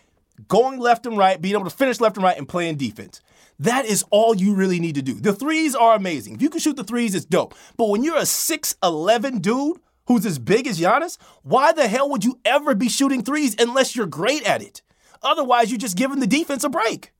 going 0.48 0.80
left 0.80 1.06
and 1.06 1.18
right, 1.18 1.42
being 1.42 1.56
able 1.56 1.66
to 1.66 1.76
finish 1.76 2.00
left 2.00 2.18
and 2.18 2.24
right, 2.24 2.38
and 2.38 2.48
playing 2.48 2.78
defense. 2.78 3.22
That 3.60 3.86
is 3.86 4.04
all 4.10 4.36
you 4.36 4.56
really 4.56 4.80
need 4.80 4.96
to 4.96 5.02
do. 5.02 5.14
The 5.14 5.34
threes 5.34 5.76
are 5.76 5.96
amazing. 5.96 6.36
If 6.36 6.42
you 6.42 6.50
can 6.50 6.60
shoot 6.60 6.76
the 6.76 6.84
threes, 6.84 7.14
it's 7.14 7.26
dope. 7.26 7.54
But 7.78 7.90
when 7.90 8.04
you're 8.04 8.18
a 8.18 8.22
6'11 8.22 9.42
dude 9.42 9.78
who's 10.08 10.26
as 10.26 10.40
big 10.40 10.66
as 10.68 10.80
Giannis, 10.80 11.18
why 11.44 11.72
the 11.72 11.88
hell 11.88 12.10
would 12.10 12.26
you 12.26 12.40
ever 12.44 12.74
be 12.74 12.90
shooting 12.90 13.24
threes 13.24 13.56
unless 13.60 13.96
you're 13.96 14.08
great 14.08 14.44
at 14.44 14.62
it? 14.62 14.82
Otherwise, 15.22 15.70
you're 15.70 15.78
just 15.78 15.98
giving 15.98 16.20
the 16.20 16.28
defense 16.28 16.64
a 16.64 16.70
break. 16.70 17.14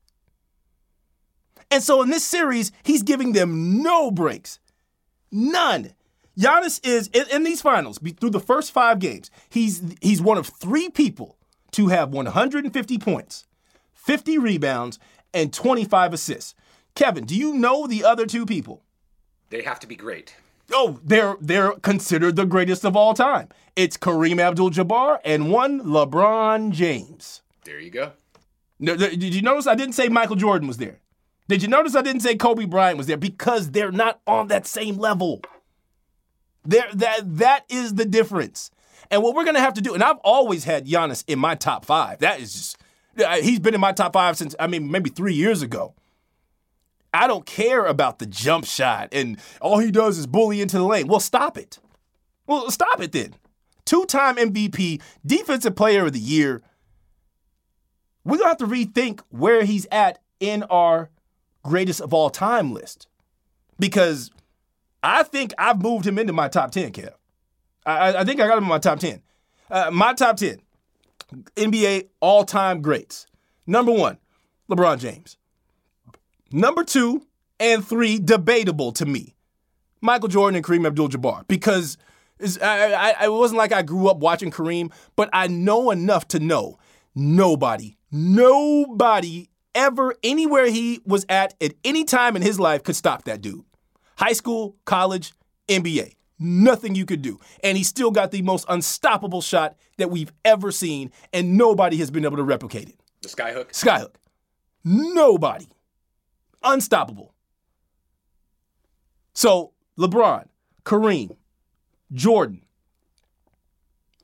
And 1.70 1.82
so 1.82 2.02
in 2.02 2.10
this 2.10 2.24
series, 2.24 2.72
he's 2.82 3.02
giving 3.02 3.32
them 3.32 3.82
no 3.82 4.10
breaks. 4.10 4.58
None. 5.30 5.94
Giannis 6.38 6.84
is 6.84 7.08
in, 7.08 7.44
these 7.44 7.62
finals 7.62 7.98
through 7.98 8.30
the 8.30 8.40
first 8.40 8.72
five 8.72 8.98
games. 8.98 9.30
He's 9.48 9.82
he's 10.00 10.20
one 10.20 10.38
of 10.38 10.46
three 10.46 10.88
people 10.88 11.38
to 11.72 11.88
have 11.88 12.10
150 12.10 12.98
points, 12.98 13.46
50 13.94 14.38
rebounds, 14.38 14.98
and 15.34 15.52
25 15.52 16.12
assists. 16.12 16.54
Kevin, 16.94 17.24
do 17.24 17.34
you 17.34 17.54
know 17.54 17.86
the 17.86 18.04
other 18.04 18.26
two 18.26 18.46
people? 18.46 18.82
They 19.50 19.62
have 19.62 19.80
to 19.80 19.86
be 19.86 19.96
great. 19.96 20.36
Oh, 20.72 21.00
they're 21.04 21.36
they're 21.40 21.72
considered 21.72 22.36
the 22.36 22.46
greatest 22.46 22.84
of 22.84 22.96
all 22.96 23.14
time. 23.14 23.48
It's 23.76 23.96
Kareem 23.96 24.40
Abdul-Jabbar 24.40 25.18
and 25.24 25.50
one 25.50 25.80
LeBron 25.82 26.72
James. 26.72 27.42
There 27.64 27.78
you 27.78 27.90
go. 27.90 28.12
No, 28.78 28.96
did 28.96 29.22
you 29.22 29.42
notice 29.42 29.66
I 29.66 29.74
didn't 29.74 29.94
say 29.94 30.08
Michael 30.08 30.36
Jordan 30.36 30.68
was 30.68 30.78
there? 30.78 30.98
Did 31.48 31.62
you 31.62 31.68
notice 31.68 31.94
I 31.94 32.02
didn't 32.02 32.22
say 32.22 32.36
Kobe 32.36 32.64
Bryant 32.64 32.98
was 32.98 33.06
there 33.06 33.16
because 33.16 33.70
they're 33.70 33.92
not 33.92 34.20
on 34.26 34.48
that 34.48 34.66
same 34.66 34.96
level. 34.96 35.42
There 36.64 36.88
that 36.94 37.36
that 37.38 37.64
is 37.68 37.94
the 37.94 38.04
difference. 38.04 38.70
And 39.12 39.22
what 39.22 39.34
we're 39.34 39.44
going 39.44 39.56
to 39.56 39.60
have 39.60 39.74
to 39.74 39.82
do, 39.82 39.92
and 39.92 40.02
I've 40.02 40.16
always 40.24 40.64
had 40.64 40.86
Giannis 40.86 41.22
in 41.26 41.38
my 41.38 41.54
top 41.54 41.84
five. 41.84 42.20
That 42.20 42.40
is 42.40 42.54
just, 42.54 42.78
uh, 43.22 43.36
he's 43.42 43.60
been 43.60 43.74
in 43.74 43.80
my 43.80 43.92
top 43.92 44.14
five 44.14 44.38
since, 44.38 44.56
I 44.58 44.66
mean, 44.66 44.90
maybe 44.90 45.10
three 45.10 45.34
years 45.34 45.60
ago. 45.60 45.94
I 47.12 47.26
don't 47.26 47.44
care 47.44 47.84
about 47.84 48.20
the 48.20 48.26
jump 48.26 48.64
shot 48.64 49.10
and 49.12 49.36
all 49.60 49.78
he 49.78 49.90
does 49.90 50.16
is 50.16 50.26
bully 50.26 50.62
into 50.62 50.78
the 50.78 50.84
lane. 50.84 51.08
Well, 51.08 51.20
stop 51.20 51.58
it. 51.58 51.78
Well, 52.46 52.70
stop 52.70 53.02
it 53.02 53.12
then. 53.12 53.34
Two 53.84 54.06
time 54.06 54.36
MVP, 54.36 55.02
Defensive 55.26 55.76
Player 55.76 56.06
of 56.06 56.14
the 56.14 56.18
Year. 56.18 56.62
We're 58.24 58.38
going 58.38 58.56
to 58.56 58.64
have 58.64 58.70
to 58.70 58.74
rethink 58.74 59.20
where 59.28 59.64
he's 59.64 59.86
at 59.92 60.20
in 60.40 60.62
our 60.64 61.10
greatest 61.62 62.00
of 62.00 62.14
all 62.14 62.30
time 62.30 62.72
list 62.72 63.08
because 63.78 64.30
I 65.02 65.22
think 65.22 65.52
I've 65.58 65.82
moved 65.82 66.06
him 66.06 66.18
into 66.18 66.32
my 66.32 66.48
top 66.48 66.70
10, 66.70 66.92
Kev. 66.92 67.12
I, 67.84 68.18
I 68.18 68.24
think 68.24 68.40
I 68.40 68.46
got 68.46 68.58
him 68.58 68.64
in 68.64 68.70
my 68.70 68.78
top 68.78 68.98
10. 69.00 69.22
Uh, 69.70 69.90
my 69.90 70.14
top 70.14 70.36
10 70.36 70.58
NBA 71.56 72.08
all 72.20 72.44
time 72.44 72.82
greats. 72.82 73.26
Number 73.66 73.92
one, 73.92 74.18
LeBron 74.70 74.98
James. 74.98 75.38
Number 76.50 76.84
two 76.84 77.26
and 77.58 77.86
three, 77.86 78.18
debatable 78.18 78.92
to 78.92 79.06
me. 79.06 79.34
Michael 80.00 80.28
Jordan 80.28 80.56
and 80.56 80.64
Kareem 80.64 80.86
Abdul-Jabbar 80.86 81.46
because 81.46 81.96
I, 82.60 83.14
I, 83.20 83.24
it 83.24 83.32
wasn't 83.32 83.58
like 83.58 83.72
I 83.72 83.82
grew 83.82 84.08
up 84.08 84.18
watching 84.18 84.50
Kareem, 84.50 84.92
but 85.16 85.30
I 85.32 85.46
know 85.46 85.90
enough 85.90 86.26
to 86.28 86.40
know 86.40 86.78
nobody, 87.14 87.96
nobody 88.10 89.48
ever 89.74 90.14
anywhere 90.22 90.66
he 90.66 91.00
was 91.06 91.24
at 91.28 91.54
at 91.62 91.74
any 91.84 92.04
time 92.04 92.36
in 92.36 92.42
his 92.42 92.58
life 92.60 92.82
could 92.82 92.96
stop 92.96 93.24
that 93.24 93.40
dude. 93.40 93.64
High 94.16 94.32
school, 94.32 94.76
college, 94.84 95.32
NBA. 95.68 96.14
Nothing 96.42 96.94
you 96.94 97.06
could 97.06 97.22
do. 97.22 97.38
And 97.62 97.76
he 97.76 97.84
still 97.84 98.10
got 98.10 98.30
the 98.30 98.42
most 98.42 98.66
unstoppable 98.68 99.40
shot 99.40 99.76
that 99.98 100.10
we've 100.10 100.32
ever 100.44 100.70
seen, 100.72 101.10
and 101.32 101.56
nobody 101.56 101.96
has 101.98 102.10
been 102.10 102.24
able 102.24 102.36
to 102.36 102.42
replicate 102.42 102.88
it. 102.88 102.98
The 103.22 103.28
skyhook? 103.28 103.68
Skyhook. 103.70 104.14
Nobody. 104.84 105.68
Unstoppable. 106.62 107.34
So, 109.34 109.72
LeBron, 109.98 110.46
Kareem, 110.84 111.36
Jordan, 112.12 112.62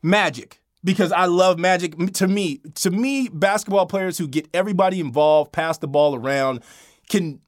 Magic, 0.03 0.61
because 0.85 1.13
I 1.13 1.27
love 1.27 1.59
Magic. 1.59 1.97
To 2.15 2.29
me, 2.29 2.59
to 2.77 2.91
me, 2.91 3.29
basketball 3.29 3.87
players 3.87 4.19
who 4.19 4.29
get 4.29 4.49
everybody 4.53 5.01
involved, 5.01 5.53
pass 5.53 5.79
the 5.79 5.89
ball 5.89 6.15
around, 6.15 6.63
can 7.09 7.41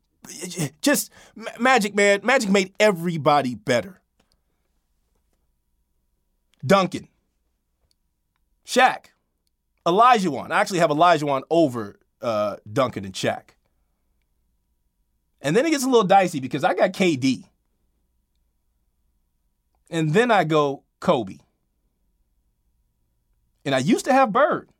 just 0.82 1.10
Magic, 1.58 1.94
man. 1.94 2.20
Magic 2.22 2.50
made 2.50 2.74
everybody 2.78 3.54
better. 3.54 3.99
Duncan, 6.64 7.08
Shaq, 8.64 9.06
Olajuwon. 9.86 10.50
I 10.50 10.60
actually 10.60 10.80
have 10.80 10.90
Olajuwon 10.90 11.42
over 11.50 11.98
uh, 12.20 12.56
Duncan 12.70 13.04
and 13.04 13.14
Shaq. 13.14 13.50
And 15.40 15.56
then 15.56 15.64
it 15.64 15.70
gets 15.70 15.84
a 15.84 15.88
little 15.88 16.04
dicey 16.04 16.40
because 16.40 16.64
I 16.64 16.74
got 16.74 16.92
KD. 16.92 17.44
And 19.88 20.12
then 20.12 20.30
I 20.30 20.44
go 20.44 20.84
Kobe. 21.00 21.38
And 23.64 23.74
I 23.74 23.78
used 23.78 24.04
to 24.04 24.12
have 24.12 24.32
Bird. 24.32 24.70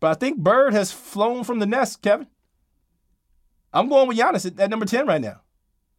But 0.00 0.10
I 0.10 0.14
think 0.14 0.38
Bird 0.38 0.74
has 0.74 0.92
flown 0.92 1.42
from 1.42 1.58
the 1.58 1.66
nest, 1.66 2.02
Kevin. 2.02 2.28
I'm 3.72 3.88
going 3.88 4.08
with 4.08 4.18
Giannis 4.18 4.46
at, 4.46 4.58
at 4.60 4.70
number 4.70 4.86
10 4.86 5.06
right 5.06 5.20
now. 5.20 5.40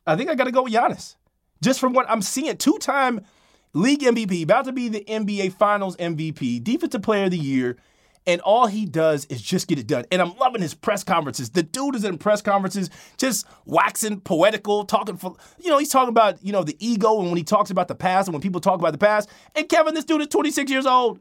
I 0.07 0.15
think 0.15 0.29
I 0.29 0.35
got 0.35 0.45
to 0.45 0.51
go 0.51 0.63
with 0.63 0.73
Giannis. 0.73 1.15
Just 1.61 1.79
from 1.79 1.93
what 1.93 2.09
I'm 2.09 2.21
seeing, 2.21 2.55
two 2.57 2.77
time 2.79 3.25
league 3.73 4.01
MVP, 4.01 4.43
about 4.43 4.65
to 4.65 4.71
be 4.71 4.89
the 4.89 5.03
NBA 5.05 5.53
Finals 5.53 5.95
MVP, 5.97 6.63
Defensive 6.63 7.01
Player 7.01 7.25
of 7.25 7.31
the 7.31 7.37
Year, 7.37 7.77
and 8.25 8.41
all 8.41 8.67
he 8.67 8.85
does 8.85 9.25
is 9.25 9.41
just 9.41 9.67
get 9.67 9.79
it 9.79 9.87
done. 9.87 10.05
And 10.11 10.21
I'm 10.21 10.35
loving 10.37 10.61
his 10.61 10.73
press 10.73 11.03
conferences. 11.03 11.49
The 11.49 11.63
dude 11.63 11.95
is 11.95 12.03
in 12.03 12.17
press 12.17 12.41
conferences 12.41 12.89
just 13.17 13.47
waxing 13.65 14.19
poetical, 14.21 14.85
talking 14.85 15.17
for, 15.17 15.35
you 15.59 15.69
know, 15.69 15.77
he's 15.77 15.89
talking 15.89 16.09
about, 16.09 16.43
you 16.43 16.51
know, 16.51 16.63
the 16.63 16.75
ego 16.79 17.19
and 17.19 17.29
when 17.29 17.37
he 17.37 17.43
talks 17.43 17.71
about 17.71 17.87
the 17.87 17.95
past 17.95 18.27
and 18.27 18.33
when 18.33 18.41
people 18.41 18.61
talk 18.61 18.79
about 18.79 18.91
the 18.91 18.99
past. 18.99 19.29
And 19.55 19.67
Kevin, 19.67 19.93
this 19.93 20.05
dude 20.05 20.21
is 20.21 20.27
26 20.27 20.69
years 20.69 20.85
old. 20.85 21.19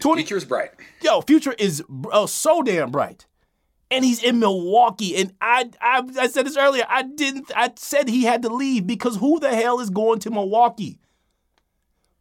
20, 0.00 0.22
future 0.22 0.36
is 0.36 0.44
bright. 0.44 0.72
Yo, 1.00 1.22
future 1.22 1.54
is 1.58 1.82
oh, 2.12 2.26
so 2.26 2.62
damn 2.62 2.90
bright. 2.90 3.26
And 3.90 4.04
he's 4.04 4.22
in 4.22 4.38
Milwaukee. 4.38 5.16
And 5.16 5.32
I, 5.40 5.70
I 5.80 6.02
I 6.18 6.26
said 6.26 6.44
this 6.44 6.56
earlier. 6.56 6.84
I 6.88 7.04
didn't 7.04 7.50
I 7.56 7.72
said 7.76 8.08
he 8.08 8.24
had 8.24 8.42
to 8.42 8.48
leave 8.48 8.86
because 8.86 9.16
who 9.16 9.38
the 9.38 9.54
hell 9.54 9.80
is 9.80 9.90
going 9.90 10.18
to 10.20 10.30
Milwaukee? 10.30 10.98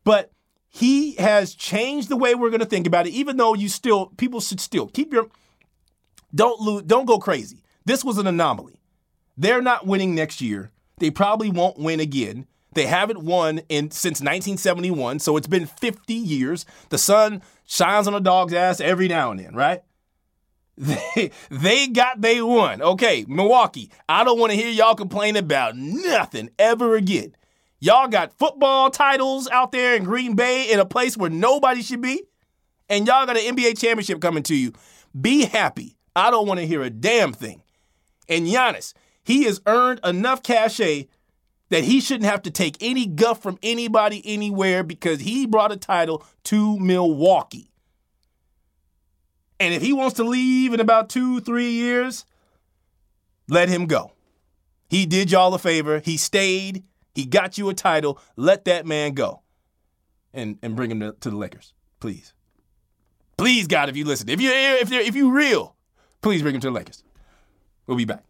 But 0.05 0.31
he 0.69 1.15
has 1.15 1.53
changed 1.55 2.07
the 2.07 2.15
way 2.15 2.35
we're 2.35 2.49
going 2.49 2.59
to 2.61 2.65
think 2.65 2.87
about 2.87 3.07
it 3.07 3.11
even 3.11 3.37
though 3.37 3.53
you 3.53 3.67
still 3.67 4.07
people 4.17 4.39
should 4.39 4.61
still 4.61 4.87
keep 4.87 5.11
your 5.11 5.27
don't 6.33 6.61
lose 6.61 6.83
don't 6.83 7.05
go 7.05 7.17
crazy. 7.17 7.63
This 7.85 8.03
was 8.03 8.17
an 8.17 8.27
anomaly. 8.27 8.79
They're 9.37 9.61
not 9.61 9.85
winning 9.85 10.15
next 10.15 10.41
year. 10.41 10.71
They 10.97 11.11
probably 11.11 11.49
won't 11.49 11.77
win 11.77 11.99
again. 11.99 12.47
They 12.73 12.85
haven't 12.87 13.21
won 13.23 13.59
in 13.69 13.91
since 13.91 14.19
1971 14.19 15.19
so 15.19 15.37
it's 15.37 15.47
been 15.47 15.65
50 15.65 16.13
years. 16.13 16.65
The 16.89 16.97
sun 16.97 17.41
shines 17.65 18.07
on 18.07 18.13
a 18.13 18.19
dog's 18.19 18.53
ass 18.53 18.79
every 18.79 19.07
now 19.07 19.31
and 19.31 19.39
then 19.39 19.55
right? 19.55 19.81
They, 20.77 21.31
they 21.49 21.87
got 21.87 22.19
they 22.19 22.41
won. 22.41 22.81
Okay 22.81 23.25
milwaukee 23.29 23.89
i 24.09 24.25
don't 24.25 24.37
want 24.37 24.51
to 24.51 24.57
hear 24.57 24.69
y'all 24.69 24.93
complain 24.93 25.37
about 25.37 25.77
nothing 25.77 26.49
ever 26.59 26.95
again 26.95 27.33
Y'all 27.85 28.07
got 28.07 28.33
football 28.33 28.89
titles 28.89 29.47
out 29.49 29.71
there 29.71 29.95
in 29.95 30.03
Green 30.03 30.33
Bay 30.35 30.71
in 30.71 30.79
a 30.79 30.85
place 30.85 31.15
where 31.15 31.29
nobody 31.29 31.83
should 31.83 32.01
be. 32.01 32.23
And 32.89 33.05
y'all 33.05 33.27
got 33.27 33.37
an 33.37 33.55
NBA 33.55 33.77
championship 33.77 34.19
coming 34.19 34.41
to 34.41 34.55
you. 34.55 34.73
Be 35.21 35.45
happy. 35.45 35.95
I 36.15 36.31
don't 36.31 36.47
want 36.47 36.59
to 36.59 36.65
hear 36.65 36.81
a 36.81 36.89
damn 36.89 37.31
thing. 37.31 37.61
And 38.27 38.47
Giannis, 38.47 38.95
he 39.23 39.43
has 39.43 39.61
earned 39.67 39.99
enough 40.03 40.41
cachet 40.41 41.09
that 41.69 41.83
he 41.83 42.01
shouldn't 42.01 42.25
have 42.25 42.41
to 42.41 42.49
take 42.49 42.75
any 42.81 43.05
guff 43.05 43.43
from 43.43 43.59
anybody 43.61 44.19
anywhere 44.25 44.81
because 44.81 45.19
he 45.19 45.45
brought 45.45 45.71
a 45.71 45.77
title 45.77 46.25
to 46.45 46.79
Milwaukee. 46.79 47.69
And 49.59 49.75
if 49.75 49.83
he 49.83 49.93
wants 49.93 50.15
to 50.15 50.23
leave 50.23 50.73
in 50.73 50.79
about 50.79 51.07
two, 51.07 51.39
three 51.39 51.73
years, 51.73 52.25
let 53.47 53.69
him 53.69 53.85
go. 53.85 54.11
He 54.89 55.05
did 55.05 55.29
y'all 55.29 55.53
a 55.53 55.59
favor. 55.59 55.99
He 55.99 56.17
stayed. 56.17 56.83
He 57.15 57.25
got 57.25 57.57
you 57.57 57.69
a 57.69 57.73
title. 57.73 58.19
Let 58.35 58.65
that 58.65 58.85
man 58.85 59.13
go. 59.13 59.41
And 60.33 60.59
and 60.61 60.75
bring 60.75 60.91
him 60.91 60.99
to, 60.99 61.13
to 61.21 61.29
the 61.29 61.37
Lakers. 61.37 61.73
Please. 62.01 62.33
Please, 63.37 63.67
God, 63.67 63.89
if 63.89 63.95
you 63.95 64.05
listen. 64.05 64.29
If 64.29 64.41
you're 64.41 64.53
if 64.53 64.91
you're, 64.91 65.01
if 65.01 65.15
you 65.15 65.31
real, 65.31 65.75
please 66.21 66.41
bring 66.41 66.55
him 66.55 66.61
to 66.61 66.67
the 66.67 66.73
Lakers. 66.73 67.03
We'll 67.87 67.97
be 67.97 68.05
back. 68.05 68.23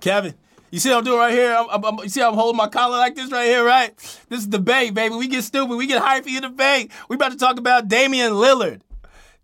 Kevin, 0.00 0.34
you 0.70 0.78
see 0.78 0.88
what 0.88 0.98
I'm 0.98 1.04
doing 1.04 1.18
right 1.18 1.32
here? 1.32 1.54
I'm, 1.54 1.84
I'm, 1.84 1.98
you 1.98 2.08
see 2.08 2.22
I'm 2.22 2.32
holding 2.32 2.56
my 2.56 2.68
collar 2.68 2.96
like 2.96 3.14
this 3.14 3.30
right 3.30 3.44
here, 3.44 3.62
right? 3.62 3.94
This 4.30 4.40
is 4.40 4.48
the 4.48 4.58
bank, 4.58 4.94
baby. 4.94 5.14
We 5.14 5.28
get 5.28 5.44
stupid. 5.44 5.76
We 5.76 5.86
get 5.86 6.02
hypey 6.02 6.36
in 6.36 6.42
the 6.42 6.48
bank. 6.48 6.92
We 7.10 7.16
about 7.16 7.32
to 7.32 7.36
talk 7.36 7.58
about 7.58 7.88
Damian 7.88 8.32
Lillard. 8.32 8.80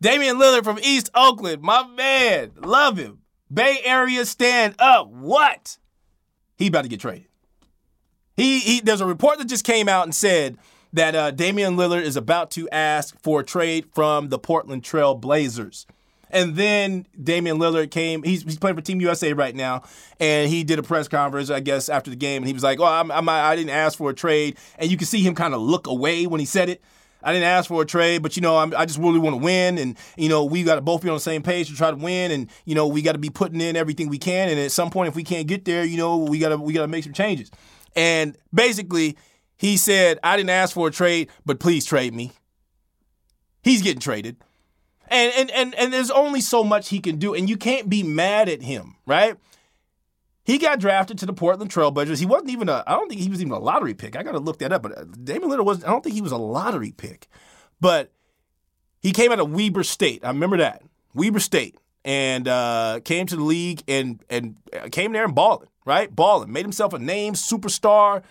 Damian 0.01 0.39
Lillard 0.39 0.65
from 0.65 0.79
East 0.83 1.11
Oakland, 1.15 1.61
my 1.61 1.87
man. 1.87 2.53
Love 2.57 2.97
him. 2.97 3.19
Bay 3.57 3.81
Area 3.85 4.27
stand 4.27 4.75
up. 4.79 5.09
What? 5.09 5.79
He 6.59 6.67
about 6.67 6.83
to 6.83 6.89
get 6.89 7.01
traded. 7.01 7.27
He, 8.37 8.59
he 8.61 8.81
there's 8.81 9.01
a 9.01 9.07
report 9.07 9.39
that 9.39 9.47
just 9.47 9.65
came 9.65 9.89
out 9.89 10.05
and 10.05 10.15
said 10.15 10.59
that 10.93 11.15
uh, 11.15 11.31
Damian 11.31 11.75
Lillard 11.75 12.03
is 12.03 12.17
about 12.17 12.51
to 12.53 12.69
ask 12.69 13.19
for 13.23 13.41
a 13.41 13.45
trade 13.45 13.87
from 13.95 14.29
the 14.29 14.39
Portland 14.39 14.85
Trail 14.85 15.15
Blazers. 15.15 15.87
And 16.29 16.57
then 16.57 17.07
Damian 17.21 17.59
Lillard 17.59 17.91
came. 17.91 18.23
He's, 18.25 18.43
he's 18.43 18.59
playing 18.59 18.77
for 18.77 18.83
Team 18.83 19.01
USA 19.01 19.33
right 19.33 19.55
now, 19.55 19.85
and 20.21 20.51
he 20.51 20.63
did 20.63 20.79
a 20.79 20.83
press 20.83 21.09
conference, 21.09 21.49
I 21.49 21.61
guess, 21.61 21.89
after 21.89 22.11
the 22.11 22.17
game, 22.17 22.43
and 22.43 22.49
he 22.49 22.53
was 22.53 22.65
like, 22.65 22.79
"Oh, 22.79 22.85
I'm, 22.85 23.11
I'm, 23.11 23.27
I 23.29 23.57
didn't 23.57 23.71
ask 23.71 23.97
for 23.97 24.11
a 24.11 24.15
trade," 24.15 24.59
and 24.77 24.91
you 24.91 24.99
can 24.99 25.07
see 25.07 25.23
him 25.23 25.35
kind 25.35 25.55
of 25.55 25.63
look 25.63 25.87
away 25.87 26.27
when 26.27 26.41
he 26.41 26.47
said 26.47 26.69
it. 26.69 26.83
I 27.27 27.33
didn't 27.33 27.49
ask 27.49 27.67
for 27.67 27.83
a 27.83 27.85
trade, 27.85 28.23
but 28.23 28.37
you 28.37 28.41
know, 28.43 28.57
I'm, 28.57 28.73
i 28.77 28.87
just 28.87 29.01
really 29.01 29.19
want 29.19 29.35
to 29.35 29.43
win, 29.43 29.79
and 29.79 29.99
you 30.17 30.29
know, 30.29 30.45
we 30.45 30.63
got 30.63 30.77
to 30.77 30.81
both 30.81 31.03
be 31.03 31.09
on 31.09 31.17
the 31.17 31.21
same 31.21 31.43
page 31.43 31.69
to 31.69 31.75
try 31.75 31.91
to 31.91 31.97
win, 31.97 32.31
and 32.31 32.49
you 32.65 32.77
know, 32.77 32.87
we 32.87 33.03
got 33.03 33.13
to 33.13 33.19
be 33.19 33.31
putting 33.31 33.61
in 33.61 33.75
everything 33.75 34.09
we 34.09 34.17
can, 34.17 34.49
and 34.49 34.61
at 34.61 34.71
some 34.71 34.91
point, 34.91 35.09
if 35.09 35.17
we 35.17 35.25
can't 35.25 35.49
get 35.49 35.65
there, 35.65 35.85
you 35.85 35.97
know, 35.97 36.19
we 36.19 36.39
gotta 36.39 36.57
we 36.57 36.73
gotta 36.73 36.87
make 36.87 37.03
some 37.03 37.13
changes. 37.13 37.51
And 37.97 38.39
basically, 38.55 39.17
he 39.57 39.77
said, 39.77 40.21
I 40.23 40.37
didn't 40.37 40.51
ask 40.51 40.73
for 40.73 40.87
a 40.87 40.93
trade, 40.93 41.29
but 41.45 41.59
please 41.59 41.85
trade 41.85 42.15
me. 42.15 42.31
He's 43.61 43.83
getting 43.83 44.01
traded. 44.01 44.37
And 45.09 45.33
and 45.37 45.51
and 45.51 45.75
and 45.75 45.93
there's 45.93 46.13
only 46.13 46.41
so 46.41 46.63
much 46.63 46.91
he 46.91 47.01
can 47.01 47.17
do, 47.17 47.35
and 47.35 47.51
you 47.51 47.57
can't 47.57 47.89
be 47.89 48.05
mad 48.05 48.49
at 48.49 48.63
him, 48.63 48.95
right? 49.05 49.37
He 50.47 50.59
got 50.59 50.79
drafted 50.79 51.19
to 51.19 51.27
the 51.27 51.33
Portland 51.33 51.73
Trailblazers. 51.73 52.21
He 52.21 52.25
wasn't 52.25 52.51
even 52.51 52.69
a, 52.69 52.85
I 52.87 52.93
don't 52.93 53.09
think 53.09 53.21
he 53.21 53.29
was 53.29 53.41
even 53.41 53.53
a 53.53 53.59
lottery 53.59 53.95
pick. 53.95 54.15
I 54.15 54.23
got 54.23 54.33
to 54.33 54.39
look 54.39 54.61
that 54.61 54.73
up. 54.73 54.81
But 54.81 54.97
uh, 54.97 55.05
Damian 55.05 55.51
Lillard 55.51 55.65
was, 55.65 55.83
I 55.83 55.89
don't 55.89 56.05
think 56.05 56.15
he 56.15 56.23
was 56.23 56.31
a 56.31 56.37
lottery 56.37 56.93
pick. 56.93 57.27
But 57.81 58.13
he 59.01 59.11
came 59.11 59.33
out 59.33 59.41
of 59.41 59.51
Weber 59.51 59.83
State. 59.83 60.25
I 60.25 60.29
remember 60.29 60.59
that. 60.59 60.83
Weber 61.15 61.41
State. 61.41 61.77
And 62.05 62.47
uh, 62.47 63.01
came 63.05 63.27
to 63.27 63.35
the 63.35 63.43
league 63.43 63.83
and, 63.89 64.23
and 64.31 64.55
uh, 64.73 64.89
came 64.93 65.11
there 65.11 65.25
and 65.25 65.35
balling, 65.35 65.69
right? 65.85 66.15
Balling. 66.15 66.53
Made 66.53 66.65
himself 66.65 66.93
a 66.93 67.01
name, 67.01 67.35
superstar, 67.35 68.23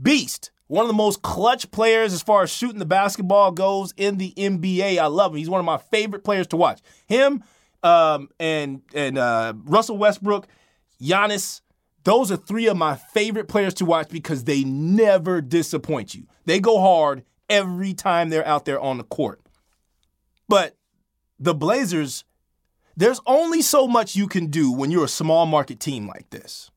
beast. 0.00 0.52
One 0.68 0.84
of 0.84 0.88
the 0.88 0.94
most 0.94 1.20
clutch 1.20 1.70
players 1.70 2.14
as 2.14 2.22
far 2.22 2.44
as 2.44 2.50
shooting 2.50 2.78
the 2.78 2.86
basketball 2.86 3.50
goes 3.50 3.92
in 3.98 4.16
the 4.16 4.32
NBA. 4.38 4.96
I 4.96 5.06
love 5.08 5.32
him. 5.32 5.36
He's 5.36 5.50
one 5.50 5.60
of 5.60 5.66
my 5.66 5.76
favorite 5.76 6.24
players 6.24 6.46
to 6.46 6.56
watch. 6.56 6.80
Him 7.06 7.44
um, 7.82 8.30
and, 8.40 8.80
and 8.94 9.18
uh, 9.18 9.52
Russell 9.66 9.98
Westbrook– 9.98 10.48
Giannis, 11.02 11.60
those 12.04 12.30
are 12.30 12.36
three 12.36 12.66
of 12.66 12.76
my 12.76 12.96
favorite 12.96 13.48
players 13.48 13.74
to 13.74 13.84
watch 13.84 14.08
because 14.08 14.44
they 14.44 14.64
never 14.64 15.40
disappoint 15.40 16.14
you. 16.14 16.26
They 16.46 16.60
go 16.60 16.80
hard 16.80 17.24
every 17.50 17.94
time 17.94 18.28
they're 18.28 18.46
out 18.46 18.64
there 18.64 18.80
on 18.80 18.98
the 18.98 19.04
court. 19.04 19.40
But 20.48 20.76
the 21.38 21.54
Blazers, 21.54 22.24
there's 22.96 23.20
only 23.26 23.62
so 23.62 23.86
much 23.86 24.16
you 24.16 24.26
can 24.26 24.46
do 24.46 24.72
when 24.72 24.90
you're 24.90 25.04
a 25.04 25.08
small 25.08 25.46
market 25.46 25.80
team 25.80 26.06
like 26.06 26.30
this. 26.30 26.70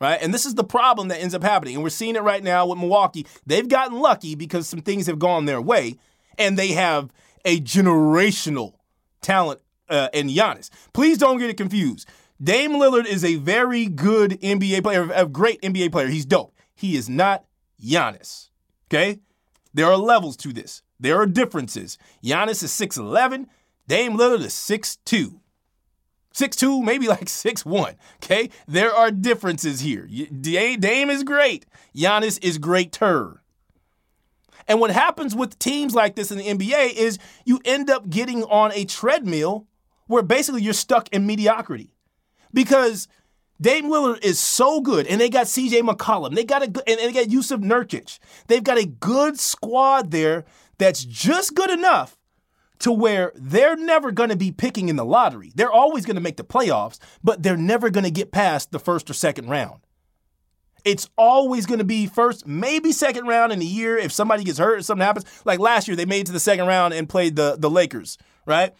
Right? 0.00 0.20
And 0.20 0.34
this 0.34 0.44
is 0.44 0.54
the 0.54 0.64
problem 0.64 1.08
that 1.08 1.20
ends 1.20 1.34
up 1.34 1.42
happening. 1.42 1.76
And 1.76 1.82
we're 1.82 1.90
seeing 1.90 2.16
it 2.16 2.22
right 2.22 2.42
now 2.42 2.66
with 2.66 2.78
Milwaukee. 2.78 3.26
They've 3.46 3.68
gotten 3.68 4.00
lucky 4.00 4.34
because 4.34 4.68
some 4.68 4.80
things 4.80 5.06
have 5.06 5.18
gone 5.18 5.44
their 5.46 5.60
way 5.60 5.96
and 6.36 6.58
they 6.58 6.68
have 6.68 7.10
a 7.44 7.60
generational 7.60 8.74
talent 9.22 9.60
uh, 9.88 10.08
in 10.12 10.28
Giannis. 10.28 10.70
Please 10.92 11.18
don't 11.18 11.38
get 11.38 11.50
it 11.50 11.56
confused. 11.56 12.08
Dame 12.42 12.72
Lillard 12.72 13.06
is 13.06 13.24
a 13.24 13.36
very 13.36 13.86
good 13.86 14.32
NBA 14.40 14.82
player, 14.82 15.10
a 15.14 15.26
great 15.26 15.62
NBA 15.62 15.92
player. 15.92 16.08
He's 16.08 16.26
dope. 16.26 16.54
He 16.74 16.96
is 16.96 17.08
not 17.08 17.44
Giannis. 17.82 18.50
Okay? 18.88 19.20
There 19.72 19.86
are 19.86 19.96
levels 19.96 20.36
to 20.38 20.52
this. 20.52 20.82
There 20.98 21.20
are 21.20 21.26
differences. 21.26 21.98
Giannis 22.22 22.62
is 22.62 22.70
6'11, 22.70 23.46
Dame 23.86 24.16
Lillard 24.16 24.40
is 24.40 24.52
6'2. 24.54 25.40
6'2, 26.34 26.82
maybe 26.82 27.06
like 27.06 27.26
6'1. 27.26 27.94
Okay? 28.22 28.50
There 28.66 28.92
are 28.92 29.10
differences 29.10 29.80
here. 29.80 30.06
Dame 30.06 31.10
is 31.10 31.22
great. 31.22 31.66
Giannis 31.94 32.42
is 32.42 32.58
greater. 32.58 33.42
And 34.66 34.80
what 34.80 34.90
happens 34.90 35.34
with 35.34 35.58
teams 35.58 35.94
like 35.94 36.16
this 36.16 36.30
in 36.30 36.38
the 36.38 36.46
NBA 36.46 36.94
is 36.94 37.18
you 37.44 37.60
end 37.64 37.90
up 37.90 38.08
getting 38.08 38.42
on 38.44 38.72
a 38.72 38.84
treadmill 38.84 39.66
where 40.06 40.22
basically 40.22 40.62
you're 40.62 40.72
stuck 40.72 41.08
in 41.10 41.26
mediocrity. 41.26 41.93
Because 42.54 43.08
Dame 43.60 43.86
Lillard 43.90 44.24
is 44.24 44.38
so 44.38 44.80
good, 44.80 45.06
and 45.06 45.20
they 45.20 45.28
got 45.28 45.46
CJ 45.46 45.82
McCollum. 45.82 46.34
They 46.34 46.44
got 46.44 46.62
a 46.62 46.68
good, 46.68 46.84
and 46.86 46.98
they 46.98 47.12
got 47.12 47.26
Jusuf 47.26 47.62
Nurkic. 47.62 48.18
They've 48.46 48.64
got 48.64 48.78
a 48.78 48.86
good 48.86 49.38
squad 49.38 50.10
there 50.10 50.44
that's 50.78 51.04
just 51.04 51.54
good 51.54 51.70
enough 51.70 52.16
to 52.80 52.90
where 52.92 53.32
they're 53.34 53.76
never 53.76 54.10
going 54.10 54.30
to 54.30 54.36
be 54.36 54.50
picking 54.50 54.88
in 54.88 54.96
the 54.96 55.04
lottery. 55.04 55.52
They're 55.54 55.72
always 55.72 56.04
going 56.04 56.16
to 56.16 56.20
make 56.20 56.36
the 56.36 56.44
playoffs, 56.44 56.98
but 57.22 57.42
they're 57.42 57.56
never 57.56 57.90
going 57.90 58.04
to 58.04 58.10
get 58.10 58.32
past 58.32 58.72
the 58.72 58.78
first 58.78 59.08
or 59.08 59.14
second 59.14 59.48
round. 59.48 59.80
It's 60.84 61.08
always 61.16 61.64
going 61.64 61.78
to 61.78 61.84
be 61.84 62.06
first, 62.06 62.46
maybe 62.46 62.92
second 62.92 63.26
round 63.26 63.52
in 63.52 63.62
a 63.62 63.64
year 63.64 63.96
if 63.96 64.12
somebody 64.12 64.44
gets 64.44 64.58
hurt 64.58 64.78
or 64.78 64.82
something 64.82 65.04
happens. 65.04 65.24
Like 65.46 65.58
last 65.58 65.88
year, 65.88 65.96
they 65.96 66.04
made 66.04 66.22
it 66.22 66.26
to 66.26 66.32
the 66.32 66.40
second 66.40 66.66
round 66.66 66.92
and 66.92 67.08
played 67.08 67.36
the, 67.36 67.56
the 67.58 67.70
Lakers, 67.70 68.18
right? 68.44 68.74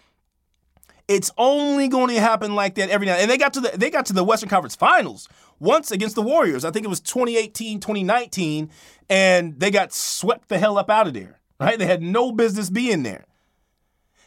It's 1.07 1.31
only 1.37 1.89
going 1.89 2.15
to 2.15 2.21
happen 2.21 2.55
like 2.55 2.77
that 2.77 2.89
every 2.89 3.07
now 3.07 3.15
and 3.15 3.31
they 3.31 3.37
got 3.37 3.53
to 3.55 3.61
the 3.61 3.73
they 3.77 3.91
got 3.91 4.07
to 4.07 4.13
the 4.13 4.25
Western 4.25 4.49
Conference 4.49 4.75
Finals 4.75 5.29
once 5.59 5.91
against 5.91 6.15
the 6.15 6.23
Warriors. 6.23 6.65
I 6.65 6.71
think 6.71 6.85
it 6.85 6.89
was 6.89 7.01
2018, 7.01 7.81
2019, 7.81 8.71
and 9.09 9.59
they 9.61 9.71
got 9.71 9.93
swept 9.93 10.49
the 10.49 10.59
hell 10.59 10.79
up 10.79 10.91
out 10.91 11.07
of 11.07 11.15
there. 11.15 11.41
Right? 11.61 11.79
They 11.79 11.87
had 11.87 12.03
no 12.03 12.33
business 12.33 12.71
being 12.71 13.03
there. 13.03 13.27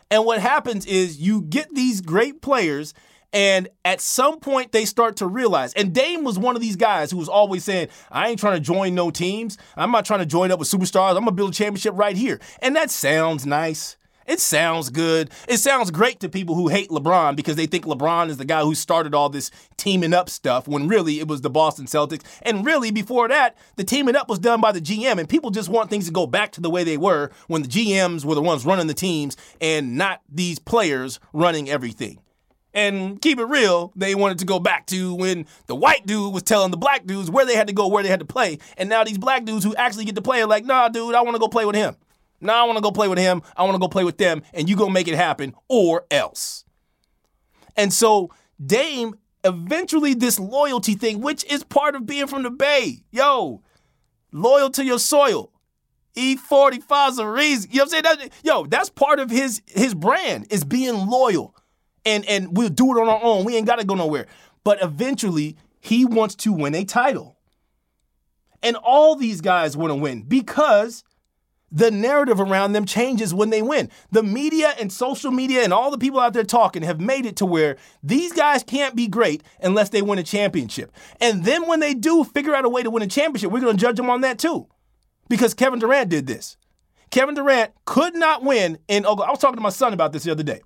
And 0.09 0.25
what 0.25 0.39
happens 0.39 0.85
is 0.85 1.19
you 1.19 1.41
get 1.41 1.73
these 1.73 1.99
great 1.99 2.41
players 2.41 2.93
and 3.33 3.67
at 3.83 3.99
some 3.99 4.39
point, 4.39 4.71
they 4.71 4.85
start 4.85 5.17
to 5.17 5.27
realize, 5.27 5.73
and 5.73 5.93
Dame 5.93 6.23
was 6.23 6.39
one 6.39 6.55
of 6.55 6.61
these 6.61 6.75
guys 6.75 7.11
who 7.11 7.17
was 7.17 7.27
always 7.27 7.63
saying, 7.63 7.89
I 8.09 8.29
ain't 8.29 8.39
trying 8.39 8.55
to 8.55 8.61
join 8.61 8.95
no 8.95 9.11
teams. 9.11 9.57
I'm 9.75 9.91
not 9.91 10.05
trying 10.05 10.21
to 10.21 10.25
join 10.25 10.51
up 10.51 10.59
with 10.59 10.69
superstars. 10.69 11.09
I'm 11.09 11.23
going 11.23 11.25
to 11.25 11.31
build 11.33 11.51
a 11.51 11.53
championship 11.53 11.93
right 11.95 12.15
here. 12.15 12.39
And 12.61 12.75
that 12.75 12.89
sounds 12.89 13.45
nice. 13.45 13.96
It 14.27 14.41
sounds 14.41 14.89
good. 14.89 15.31
It 15.47 15.57
sounds 15.57 15.89
great 15.89 16.19
to 16.19 16.27
people 16.27 16.53
who 16.53 16.67
hate 16.67 16.89
LeBron 16.89 17.37
because 17.37 17.55
they 17.55 17.65
think 17.65 17.85
LeBron 17.85 18.27
is 18.27 18.35
the 18.35 18.43
guy 18.43 18.61
who 18.61 18.75
started 18.75 19.15
all 19.15 19.29
this 19.29 19.51
teaming 19.77 20.13
up 20.13 20.29
stuff 20.29 20.67
when 20.67 20.89
really 20.89 21.19
it 21.19 21.29
was 21.29 21.41
the 21.41 21.49
Boston 21.49 21.85
Celtics. 21.85 22.23
And 22.41 22.65
really, 22.65 22.91
before 22.91 23.29
that, 23.29 23.55
the 23.77 23.85
teaming 23.85 24.17
up 24.17 24.27
was 24.27 24.39
done 24.39 24.59
by 24.59 24.73
the 24.73 24.81
GM, 24.81 25.17
and 25.17 25.29
people 25.29 25.49
just 25.49 25.69
want 25.69 25.89
things 25.89 26.07
to 26.07 26.11
go 26.11 26.27
back 26.27 26.51
to 26.53 26.61
the 26.61 26.69
way 26.69 26.83
they 26.83 26.97
were 26.97 27.31
when 27.47 27.61
the 27.61 27.69
GMs 27.69 28.25
were 28.25 28.35
the 28.35 28.41
ones 28.41 28.65
running 28.65 28.87
the 28.87 28.93
teams 28.93 29.37
and 29.61 29.95
not 29.97 30.21
these 30.29 30.59
players 30.59 31.21
running 31.31 31.69
everything. 31.69 32.19
And 32.73 33.21
keep 33.21 33.39
it 33.39 33.45
real, 33.45 33.93
they 33.95 34.13
wanted 34.13 34.39
to 34.39 34.45
go 34.45 34.59
back 34.59 34.87
to 34.87 35.15
when 35.15 35.47
the 35.67 35.75
white 35.75 36.05
dude 36.05 36.33
was 36.33 36.43
telling 36.43 36.69
the 36.69 36.77
black 36.77 37.05
dudes 37.07 37.31
where 37.31 37.45
they 37.45 37.55
had 37.55 37.67
to 37.67 37.73
go, 37.73 37.87
where 37.87 38.03
they 38.03 38.09
had 38.09 38.19
to 38.19 38.25
play. 38.25 38.59
And 38.77 38.89
now 38.89 39.05
these 39.05 39.17
black 39.17 39.45
dudes 39.45 39.63
who 39.63 39.73
actually 39.75 40.05
get 40.05 40.15
to 40.15 40.21
play 40.21 40.41
are 40.41 40.47
like, 40.47 40.65
nah, 40.65 40.89
dude, 40.89 41.15
I 41.15 41.21
want 41.21 41.35
to 41.35 41.39
go 41.39 41.47
play 41.47 41.65
with 41.65 41.75
him. 41.75 41.95
Now 42.39 42.63
I 42.63 42.67
want 42.67 42.77
to 42.77 42.81
go 42.81 42.91
play 42.91 43.07
with 43.07 43.17
him. 43.17 43.41
I 43.55 43.63
want 43.63 43.75
to 43.75 43.79
go 43.79 43.87
play 43.87 44.03
with 44.03 44.17
them, 44.17 44.43
and 44.53 44.69
you 44.69 44.75
go 44.75 44.89
make 44.89 45.07
it 45.07 45.15
happen, 45.15 45.53
or 45.67 46.05
else. 46.11 46.65
And 47.75 47.93
so 47.93 48.31
Dame, 48.63 49.15
eventually, 49.43 50.13
this 50.13 50.39
loyalty 50.39 50.95
thing, 50.95 51.21
which 51.21 51.43
is 51.45 51.63
part 51.63 51.95
of 51.95 52.05
being 52.05 52.27
from 52.27 52.43
the 52.43 52.51
Bay, 52.51 53.03
yo, 53.11 53.61
loyal 54.31 54.69
to 54.71 54.83
your 54.83 54.99
soil. 54.99 55.51
E45's 56.15 57.19
a 57.19 57.27
reason. 57.27 57.69
You 57.71 57.77
know 57.77 57.83
what 57.83 57.93
I'm 57.95 58.03
saying? 58.03 58.03
That, 58.03 58.29
yo, 58.43 58.65
that's 58.65 58.89
part 58.89 59.19
of 59.19 59.29
his 59.29 59.61
his 59.67 59.93
brand 59.93 60.47
is 60.49 60.63
being 60.63 61.07
loyal. 61.07 61.55
And 62.05 62.25
and 62.25 62.57
we'll 62.57 62.69
do 62.69 62.97
it 62.97 63.01
on 63.01 63.07
our 63.07 63.21
own. 63.21 63.45
We 63.45 63.55
ain't 63.55 63.67
gotta 63.67 63.85
go 63.85 63.93
nowhere. 63.93 64.25
But 64.63 64.81
eventually, 64.81 65.57
he 65.79 66.05
wants 66.05 66.35
to 66.35 66.51
win 66.51 66.73
a 66.73 66.83
title. 66.85 67.37
And 68.63 68.75
all 68.75 69.15
these 69.15 69.41
guys 69.41 69.77
want 69.77 69.91
to 69.91 69.95
win 69.95 70.23
because 70.23 71.03
the 71.71 71.91
narrative 71.91 72.39
around 72.39 72.73
them 72.73 72.85
changes 72.85 73.33
when 73.33 73.49
they 73.49 73.61
win. 73.61 73.89
The 74.11 74.23
media 74.23 74.73
and 74.79 74.91
social 74.91 75.31
media 75.31 75.63
and 75.63 75.73
all 75.73 75.91
the 75.91 75.97
people 75.97 76.19
out 76.19 76.33
there 76.33 76.43
talking 76.43 76.83
have 76.83 76.99
made 76.99 77.25
it 77.25 77.35
to 77.37 77.45
where 77.45 77.77
these 78.01 78.31
guys 78.31 78.63
can't 78.63 78.95
be 78.95 79.07
great 79.07 79.43
unless 79.61 79.89
they 79.89 80.01
win 80.01 80.19
a 80.19 80.23
championship. 80.23 80.91
And 81.19 81.43
then 81.43 81.67
when 81.67 81.79
they 81.79 81.93
do 81.93 82.23
figure 82.23 82.55
out 82.55 82.65
a 82.65 82.69
way 82.69 82.83
to 82.83 82.89
win 82.89 83.03
a 83.03 83.07
championship, 83.07 83.51
we're 83.51 83.59
going 83.59 83.75
to 83.75 83.81
judge 83.81 83.97
them 83.97 84.09
on 84.09 84.21
that 84.21 84.39
too. 84.39 84.67
Because 85.29 85.53
Kevin 85.53 85.79
Durant 85.79 86.09
did 86.09 86.25
this. 86.25 86.55
Kevin 87.09 87.35
Durant 87.35 87.71
could 87.85 88.15
not 88.15 88.43
win 88.43 88.77
in 88.87 89.05
Oklahoma. 89.05 89.27
I 89.27 89.31
was 89.31 89.39
talking 89.39 89.57
to 89.57 89.61
my 89.61 89.69
son 89.69 89.93
about 89.93 90.13
this 90.13 90.23
the 90.23 90.31
other 90.31 90.43
day. 90.43 90.61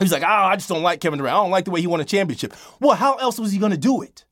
He's 0.00 0.12
like, 0.12 0.22
oh, 0.22 0.26
I 0.26 0.56
just 0.56 0.68
don't 0.68 0.82
like 0.82 1.00
Kevin 1.00 1.18
Durant. 1.18 1.34
I 1.34 1.42
don't 1.42 1.50
like 1.50 1.66
the 1.66 1.70
way 1.70 1.80
he 1.80 1.86
won 1.86 2.00
a 2.00 2.04
championship. 2.04 2.54
Well, 2.80 2.96
how 2.96 3.14
else 3.16 3.38
was 3.38 3.52
he 3.52 3.58
going 3.58 3.72
to 3.72 3.78
do 3.78 4.02
it? 4.02 4.24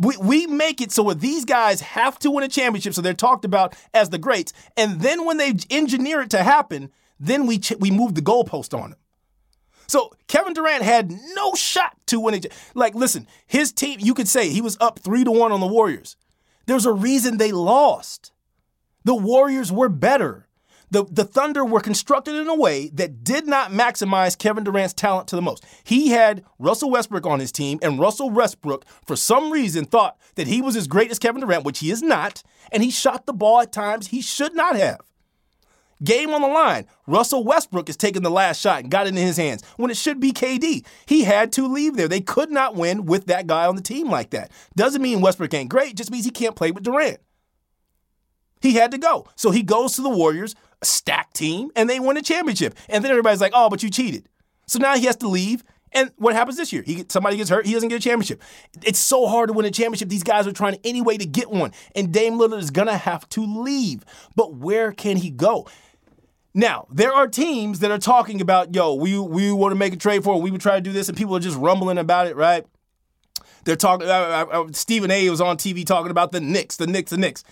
We, 0.00 0.16
we 0.16 0.46
make 0.46 0.80
it 0.80 0.90
so 0.90 1.12
these 1.12 1.44
guys 1.44 1.82
have 1.82 2.18
to 2.20 2.30
win 2.30 2.42
a 2.42 2.48
championship, 2.48 2.94
so 2.94 3.02
they're 3.02 3.12
talked 3.14 3.44
about 3.44 3.76
as 3.92 4.08
the 4.08 4.18
greats. 4.18 4.54
And 4.76 5.02
then 5.02 5.26
when 5.26 5.36
they 5.36 5.54
engineer 5.68 6.22
it 6.22 6.30
to 6.30 6.42
happen, 6.42 6.90
then 7.20 7.46
we 7.46 7.58
ch- 7.58 7.74
we 7.78 7.90
move 7.90 8.14
the 8.14 8.22
goalpost 8.22 8.76
on 8.76 8.90
them. 8.90 8.98
So 9.86 10.10
Kevin 10.26 10.54
Durant 10.54 10.82
had 10.82 11.12
no 11.34 11.54
shot 11.54 11.96
to 12.06 12.18
win 12.18 12.34
it. 12.34 12.46
Like, 12.74 12.94
listen, 12.94 13.26
his 13.46 13.72
team, 13.72 13.98
you 14.00 14.14
could 14.14 14.28
say 14.28 14.48
he 14.48 14.62
was 14.62 14.78
up 14.80 14.98
three 14.98 15.22
to 15.22 15.30
one 15.30 15.52
on 15.52 15.60
the 15.60 15.66
Warriors. 15.66 16.16
There's 16.66 16.86
a 16.86 16.92
reason 16.92 17.36
they 17.36 17.52
lost. 17.52 18.32
The 19.04 19.14
Warriors 19.14 19.70
were 19.70 19.88
better 19.88 20.46
the, 20.90 21.04
the 21.04 21.24
Thunder 21.24 21.64
were 21.64 21.80
constructed 21.80 22.34
in 22.34 22.48
a 22.48 22.54
way 22.54 22.88
that 22.94 23.22
did 23.22 23.46
not 23.46 23.70
maximize 23.70 24.36
Kevin 24.36 24.64
Durant's 24.64 24.94
talent 24.94 25.28
to 25.28 25.36
the 25.36 25.42
most. 25.42 25.64
He 25.84 26.08
had 26.08 26.44
Russell 26.58 26.90
Westbrook 26.90 27.26
on 27.26 27.40
his 27.40 27.52
team, 27.52 27.78
and 27.82 27.98
Russell 27.98 28.30
Westbrook, 28.30 28.84
for 29.06 29.16
some 29.16 29.52
reason, 29.52 29.84
thought 29.84 30.18
that 30.34 30.48
he 30.48 30.60
was 30.60 30.76
as 30.76 30.88
great 30.88 31.10
as 31.10 31.18
Kevin 31.18 31.40
Durant, 31.40 31.64
which 31.64 31.78
he 31.78 31.90
is 31.90 32.02
not, 32.02 32.42
and 32.72 32.82
he 32.82 32.90
shot 32.90 33.26
the 33.26 33.32
ball 33.32 33.60
at 33.60 33.72
times 33.72 34.08
he 34.08 34.20
should 34.20 34.54
not 34.54 34.76
have. 34.76 35.00
Game 36.02 36.30
on 36.30 36.40
the 36.40 36.48
line. 36.48 36.86
Russell 37.06 37.44
Westbrook 37.44 37.90
is 37.90 37.96
taking 37.96 38.22
the 38.22 38.30
last 38.30 38.60
shot 38.60 38.80
and 38.80 38.90
got 38.90 39.06
it 39.06 39.10
in 39.10 39.16
his 39.16 39.36
hands 39.36 39.62
when 39.76 39.90
it 39.90 39.98
should 39.98 40.18
be 40.18 40.32
KD. 40.32 40.84
He 41.04 41.24
had 41.24 41.52
to 41.52 41.68
leave 41.68 41.96
there. 41.96 42.08
They 42.08 42.22
could 42.22 42.50
not 42.50 42.74
win 42.74 43.04
with 43.04 43.26
that 43.26 43.46
guy 43.46 43.66
on 43.66 43.76
the 43.76 43.82
team 43.82 44.10
like 44.10 44.30
that. 44.30 44.50
Doesn't 44.74 45.02
mean 45.02 45.20
Westbrook 45.20 45.52
ain't 45.52 45.68
great, 45.68 45.96
just 45.96 46.10
means 46.10 46.24
he 46.24 46.30
can't 46.30 46.56
play 46.56 46.70
with 46.70 46.84
Durant. 46.84 47.20
He 48.62 48.74
had 48.74 48.90
to 48.92 48.98
go. 48.98 49.26
So 49.36 49.50
he 49.50 49.62
goes 49.62 49.94
to 49.96 50.02
the 50.02 50.08
Warriors 50.08 50.54
a 50.82 50.84
stacked 50.84 51.34
team, 51.34 51.70
and 51.76 51.88
they 51.88 52.00
won 52.00 52.16
a 52.16 52.22
championship. 52.22 52.74
And 52.88 53.04
then 53.04 53.10
everybody's 53.10 53.40
like, 53.40 53.52
oh, 53.54 53.68
but 53.68 53.82
you 53.82 53.90
cheated. 53.90 54.28
So 54.66 54.78
now 54.78 54.96
he 54.96 55.06
has 55.06 55.16
to 55.16 55.28
leave. 55.28 55.64
And 55.92 56.12
what 56.16 56.34
happens 56.34 56.56
this 56.56 56.72
year? 56.72 56.82
He 56.82 57.04
somebody 57.08 57.36
gets 57.36 57.50
hurt, 57.50 57.66
he 57.66 57.72
doesn't 57.72 57.88
get 57.88 57.96
a 57.96 58.02
championship. 58.02 58.40
It's 58.84 58.98
so 58.98 59.26
hard 59.26 59.48
to 59.48 59.52
win 59.52 59.66
a 59.66 59.70
championship. 59.70 60.08
These 60.08 60.22
guys 60.22 60.46
are 60.46 60.52
trying 60.52 60.78
any 60.84 61.02
way 61.02 61.16
to 61.16 61.26
get 61.26 61.50
one. 61.50 61.72
And 61.96 62.12
Dame 62.12 62.34
Lillard 62.34 62.60
is 62.60 62.70
gonna 62.70 62.96
have 62.96 63.28
to 63.30 63.44
leave. 63.44 64.04
But 64.36 64.54
where 64.54 64.92
can 64.92 65.16
he 65.16 65.30
go? 65.30 65.66
Now, 66.54 66.86
there 66.90 67.12
are 67.12 67.28
teams 67.28 67.78
that 67.80 67.90
are 67.90 67.98
talking 67.98 68.40
about, 68.40 68.74
yo, 68.74 68.94
we 68.94 69.18
we 69.18 69.52
want 69.52 69.72
to 69.72 69.76
make 69.76 69.92
a 69.92 69.96
trade 69.96 70.24
for 70.24 70.36
it. 70.36 70.42
We 70.42 70.50
would 70.50 70.60
try 70.60 70.76
to 70.76 70.80
do 70.80 70.92
this, 70.92 71.08
and 71.08 71.16
people 71.16 71.36
are 71.36 71.40
just 71.40 71.56
rumbling 71.56 71.98
about 71.98 72.26
it, 72.26 72.36
right? 72.36 72.64
They're 73.64 73.76
talking. 73.76 74.08
Uh, 74.08 74.46
uh, 74.52 74.62
uh 74.62 74.66
Stephen 74.72 75.10
A. 75.10 75.28
was 75.30 75.40
on 75.40 75.56
TV 75.56 75.84
talking 75.84 76.10
about 76.10 76.32
the 76.32 76.40
Knicks, 76.40 76.76
the 76.76 76.86
Knicks, 76.86 77.10
the 77.10 77.18
Knicks. 77.18 77.44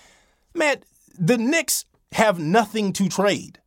Man, 0.55 0.79
the 1.19 1.39
Knicks 1.39 1.85
have 2.13 2.39
nothing 2.39 2.93
to 2.95 3.09
trade. 3.09 3.61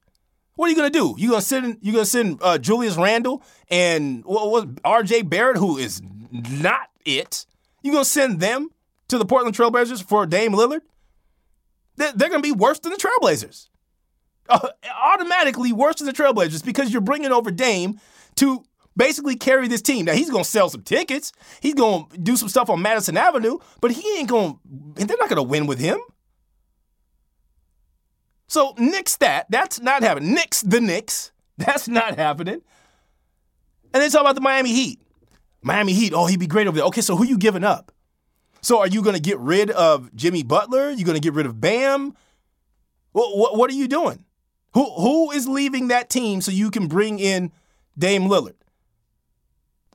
What 0.55 0.67
are 0.67 0.69
you 0.69 0.75
gonna 0.75 0.89
do? 0.89 1.15
You 1.17 1.29
gonna 1.29 1.41
send 1.41 1.77
you 1.81 1.91
gonna 1.93 2.05
send 2.05 2.39
uh, 2.41 2.57
Julius 2.57 2.97
Randle 2.97 3.43
and 3.69 4.23
what 4.25 4.67
R.J. 4.83 5.23
Barrett, 5.23 5.57
who 5.57 5.77
is 5.77 6.01
not 6.31 6.89
it? 7.05 7.45
You 7.83 7.91
gonna 7.91 8.05
send 8.05 8.39
them 8.39 8.69
to 9.07 9.17
the 9.17 9.25
Portland 9.25 9.55
Trailblazers 9.55 10.03
for 10.03 10.25
Dame 10.25 10.51
Lillard? 10.51 10.81
They're, 11.95 12.11
they're 12.13 12.29
gonna 12.29 12.41
be 12.41 12.51
worse 12.51 12.79
than 12.79 12.91
the 12.91 12.97
Trailblazers. 12.97 13.69
Uh, 14.49 14.67
automatically 15.03 15.71
worse 15.71 15.95
than 15.95 16.07
the 16.07 16.13
Trailblazers 16.13 16.63
because 16.65 16.91
you're 16.91 17.01
bringing 17.01 17.31
over 17.31 17.51
Dame 17.51 17.99
to 18.35 18.63
basically 18.97 19.35
carry 19.35 19.67
this 19.67 19.81
team. 19.81 20.05
Now 20.05 20.13
he's 20.13 20.29
gonna 20.29 20.43
sell 20.43 20.69
some 20.69 20.83
tickets. 20.83 21.31
He's 21.61 21.73
gonna 21.73 22.05
do 22.21 22.35
some 22.35 22.49
stuff 22.49 22.69
on 22.69 22.81
Madison 22.81 23.17
Avenue, 23.17 23.59
but 23.79 23.91
he 23.91 24.17
ain't 24.17 24.29
gonna. 24.29 24.55
They're 24.65 25.17
not 25.19 25.29
gonna 25.29 25.43
win 25.43 25.67
with 25.67 25.79
him. 25.79 25.99
So 28.51 28.75
nix 28.77 29.15
that. 29.17 29.49
That's 29.49 29.79
not 29.79 30.03
happening. 30.03 30.33
Nix 30.33 30.61
the 30.61 30.81
Knicks. 30.81 31.31
That's 31.57 31.87
not 31.87 32.17
happening. 32.17 32.61
And 33.93 34.03
then 34.03 34.11
talk 34.11 34.19
about 34.19 34.35
the 34.35 34.41
Miami 34.41 34.73
Heat. 34.73 35.01
Miami 35.61 35.93
Heat. 35.93 36.11
Oh, 36.13 36.25
he'd 36.25 36.37
be 36.37 36.47
great 36.47 36.67
over 36.67 36.75
there. 36.75 36.85
Okay, 36.87 36.99
so 36.99 37.15
who 37.15 37.23
you 37.23 37.37
giving 37.37 37.63
up? 37.63 37.93
So 38.59 38.79
are 38.79 38.87
you 38.87 39.03
going 39.03 39.15
to 39.15 39.21
get 39.21 39.39
rid 39.39 39.71
of 39.71 40.13
Jimmy 40.13 40.43
Butler? 40.43 40.89
You 40.89 41.05
going 41.05 41.15
to 41.15 41.21
get 41.21 41.33
rid 41.33 41.45
of 41.45 41.61
Bam? 41.61 42.13
What, 43.13 43.37
what, 43.37 43.55
what 43.55 43.69
are 43.69 43.73
you 43.73 43.87
doing? 43.87 44.25
Who 44.73 44.83
who 44.83 45.31
is 45.31 45.47
leaving 45.47 45.87
that 45.87 46.09
team 46.09 46.41
so 46.41 46.51
you 46.51 46.71
can 46.71 46.87
bring 46.87 47.19
in 47.19 47.53
Dame 47.97 48.23
Lillard? 48.23 48.55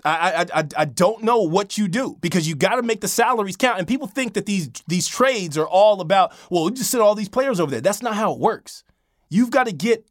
I, 0.07 0.47
I, 0.55 0.69
I, 0.77 0.85
don't 0.85 1.25
know 1.25 1.43
what 1.43 1.77
you 1.77 1.89
do 1.89 2.17
because 2.21 2.47
you 2.47 2.55
got 2.55 2.77
to 2.77 2.83
make 2.83 3.01
the 3.01 3.09
salaries 3.09 3.57
count. 3.57 3.79
And 3.79 3.89
people 3.89 4.07
think 4.07 4.35
that 4.35 4.47
these 4.47 4.71
these 4.87 5.09
trades 5.09 5.59
are 5.59 5.67
all 5.67 6.01
about, 6.01 6.33
well, 6.49 6.65
we 6.65 6.71
just 6.71 6.91
send 6.91 7.03
all 7.03 7.17
these 7.17 7.29
players 7.29 7.59
over 7.59 7.71
there. 7.71 7.81
That's 7.81 8.03
not 8.03 8.15
how 8.15 8.33
it 8.33 8.39
works. 8.39 8.85
You've 9.29 9.51
got 9.51 9.67
to 9.67 9.73
get 9.73 10.07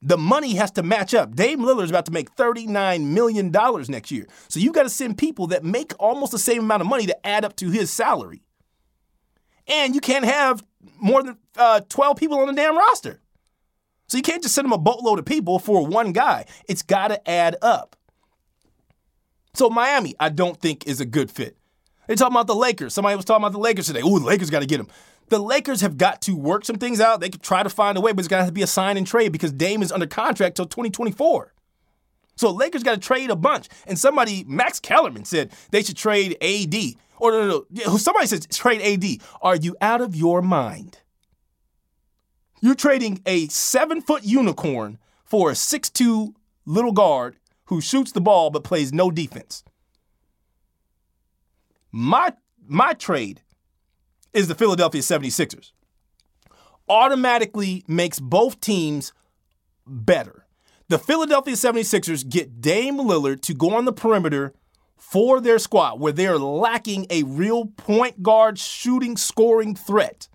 the 0.00 0.18
money 0.18 0.54
has 0.54 0.70
to 0.72 0.82
match 0.82 1.14
up. 1.14 1.34
Dame 1.34 1.60
Lillard 1.60 1.84
is 1.84 1.90
about 1.90 2.06
to 2.06 2.12
make 2.12 2.34
$39 2.36 3.04
million 3.06 3.50
next 3.88 4.10
year. 4.10 4.26
So 4.48 4.60
you've 4.60 4.74
got 4.74 4.84
to 4.84 4.90
send 4.90 5.18
people 5.18 5.48
that 5.48 5.64
make 5.64 5.92
almost 5.98 6.32
the 6.32 6.38
same 6.38 6.60
amount 6.60 6.82
of 6.82 6.88
money 6.88 7.06
to 7.06 7.26
add 7.26 7.44
up 7.44 7.56
to 7.56 7.70
his 7.70 7.90
salary. 7.90 8.42
And 9.66 9.94
you 9.94 10.00
can't 10.00 10.24
have 10.24 10.64
more 11.00 11.22
than 11.22 11.36
uh, 11.56 11.80
12 11.88 12.16
people 12.16 12.38
on 12.38 12.46
the 12.46 12.52
damn 12.52 12.76
roster. 12.76 13.20
So 14.08 14.16
you 14.16 14.22
can't 14.22 14.42
just 14.42 14.54
send 14.54 14.66
them 14.66 14.72
a 14.72 14.78
boatload 14.78 15.18
of 15.18 15.26
people 15.26 15.58
for 15.58 15.86
one 15.86 16.12
guy. 16.12 16.46
It's 16.68 16.82
got 16.82 17.08
to 17.08 17.30
add 17.30 17.56
up. 17.60 17.96
So 19.58 19.68
Miami, 19.68 20.14
I 20.20 20.28
don't 20.28 20.56
think 20.56 20.86
is 20.86 21.00
a 21.00 21.04
good 21.04 21.32
fit. 21.32 21.56
They're 22.06 22.14
talking 22.14 22.32
about 22.32 22.46
the 22.46 22.54
Lakers. 22.54 22.94
Somebody 22.94 23.16
was 23.16 23.24
talking 23.24 23.42
about 23.42 23.50
the 23.50 23.58
Lakers 23.58 23.88
today. 23.88 24.02
Ooh, 24.02 24.20
the 24.20 24.24
Lakers 24.24 24.50
got 24.50 24.60
to 24.60 24.66
get 24.66 24.78
him. 24.78 24.86
The 25.30 25.40
Lakers 25.40 25.80
have 25.80 25.98
got 25.98 26.22
to 26.22 26.36
work 26.36 26.64
some 26.64 26.76
things 26.76 27.00
out. 27.00 27.20
They 27.20 27.28
could 27.28 27.42
try 27.42 27.64
to 27.64 27.68
find 27.68 27.98
a 27.98 28.00
way, 28.00 28.12
but 28.12 28.20
it's 28.20 28.28
got 28.28 28.46
to 28.46 28.52
be 28.52 28.62
a 28.62 28.68
sign 28.68 28.96
and 28.96 29.04
trade 29.04 29.32
because 29.32 29.50
Dame 29.52 29.82
is 29.82 29.90
under 29.90 30.06
contract 30.06 30.54
till 30.54 30.66
2024. 30.66 31.52
So 32.36 32.52
Lakers 32.52 32.84
got 32.84 32.92
to 32.92 33.00
trade 33.00 33.30
a 33.30 33.36
bunch. 33.36 33.68
And 33.84 33.98
somebody, 33.98 34.44
Max 34.46 34.78
Kellerman, 34.78 35.24
said 35.24 35.50
they 35.72 35.82
should 35.82 35.96
trade 35.96 36.36
AD. 36.40 36.94
Or 37.16 37.32
no, 37.32 37.48
no, 37.48 37.64
no. 37.68 37.96
Somebody 37.96 38.28
says 38.28 38.46
trade 38.46 38.80
AD. 38.80 39.26
Are 39.42 39.56
you 39.56 39.76
out 39.80 40.00
of 40.00 40.14
your 40.14 40.40
mind? 40.40 41.00
You're 42.60 42.76
trading 42.76 43.22
a 43.26 43.48
seven 43.48 44.02
foot 44.02 44.22
unicorn 44.22 44.98
for 45.24 45.50
a 45.50 45.56
six-two 45.56 46.36
little 46.64 46.92
guard 46.92 47.38
who 47.68 47.80
shoots 47.80 48.12
the 48.12 48.20
ball 48.20 48.50
but 48.50 48.64
plays 48.64 48.92
no 48.92 49.10
defense. 49.10 49.62
My 51.92 52.32
my 52.66 52.92
trade 52.92 53.42
is 54.32 54.48
the 54.48 54.54
Philadelphia 54.54 55.00
76ers. 55.00 55.72
Automatically 56.88 57.84
makes 57.86 58.20
both 58.20 58.60
teams 58.60 59.12
better. 59.86 60.46
The 60.88 60.98
Philadelphia 60.98 61.54
76ers 61.54 62.28
get 62.28 62.60
Dame 62.60 62.96
Lillard 62.96 63.42
to 63.42 63.54
go 63.54 63.74
on 63.74 63.84
the 63.84 63.92
perimeter 63.92 64.54
for 64.96 65.40
their 65.40 65.58
squad 65.58 66.00
where 66.00 66.12
they're 66.12 66.38
lacking 66.38 67.06
a 67.10 67.22
real 67.24 67.66
point 67.66 68.22
guard 68.22 68.58
shooting 68.58 69.16
scoring 69.16 69.74
threat. 69.74 70.28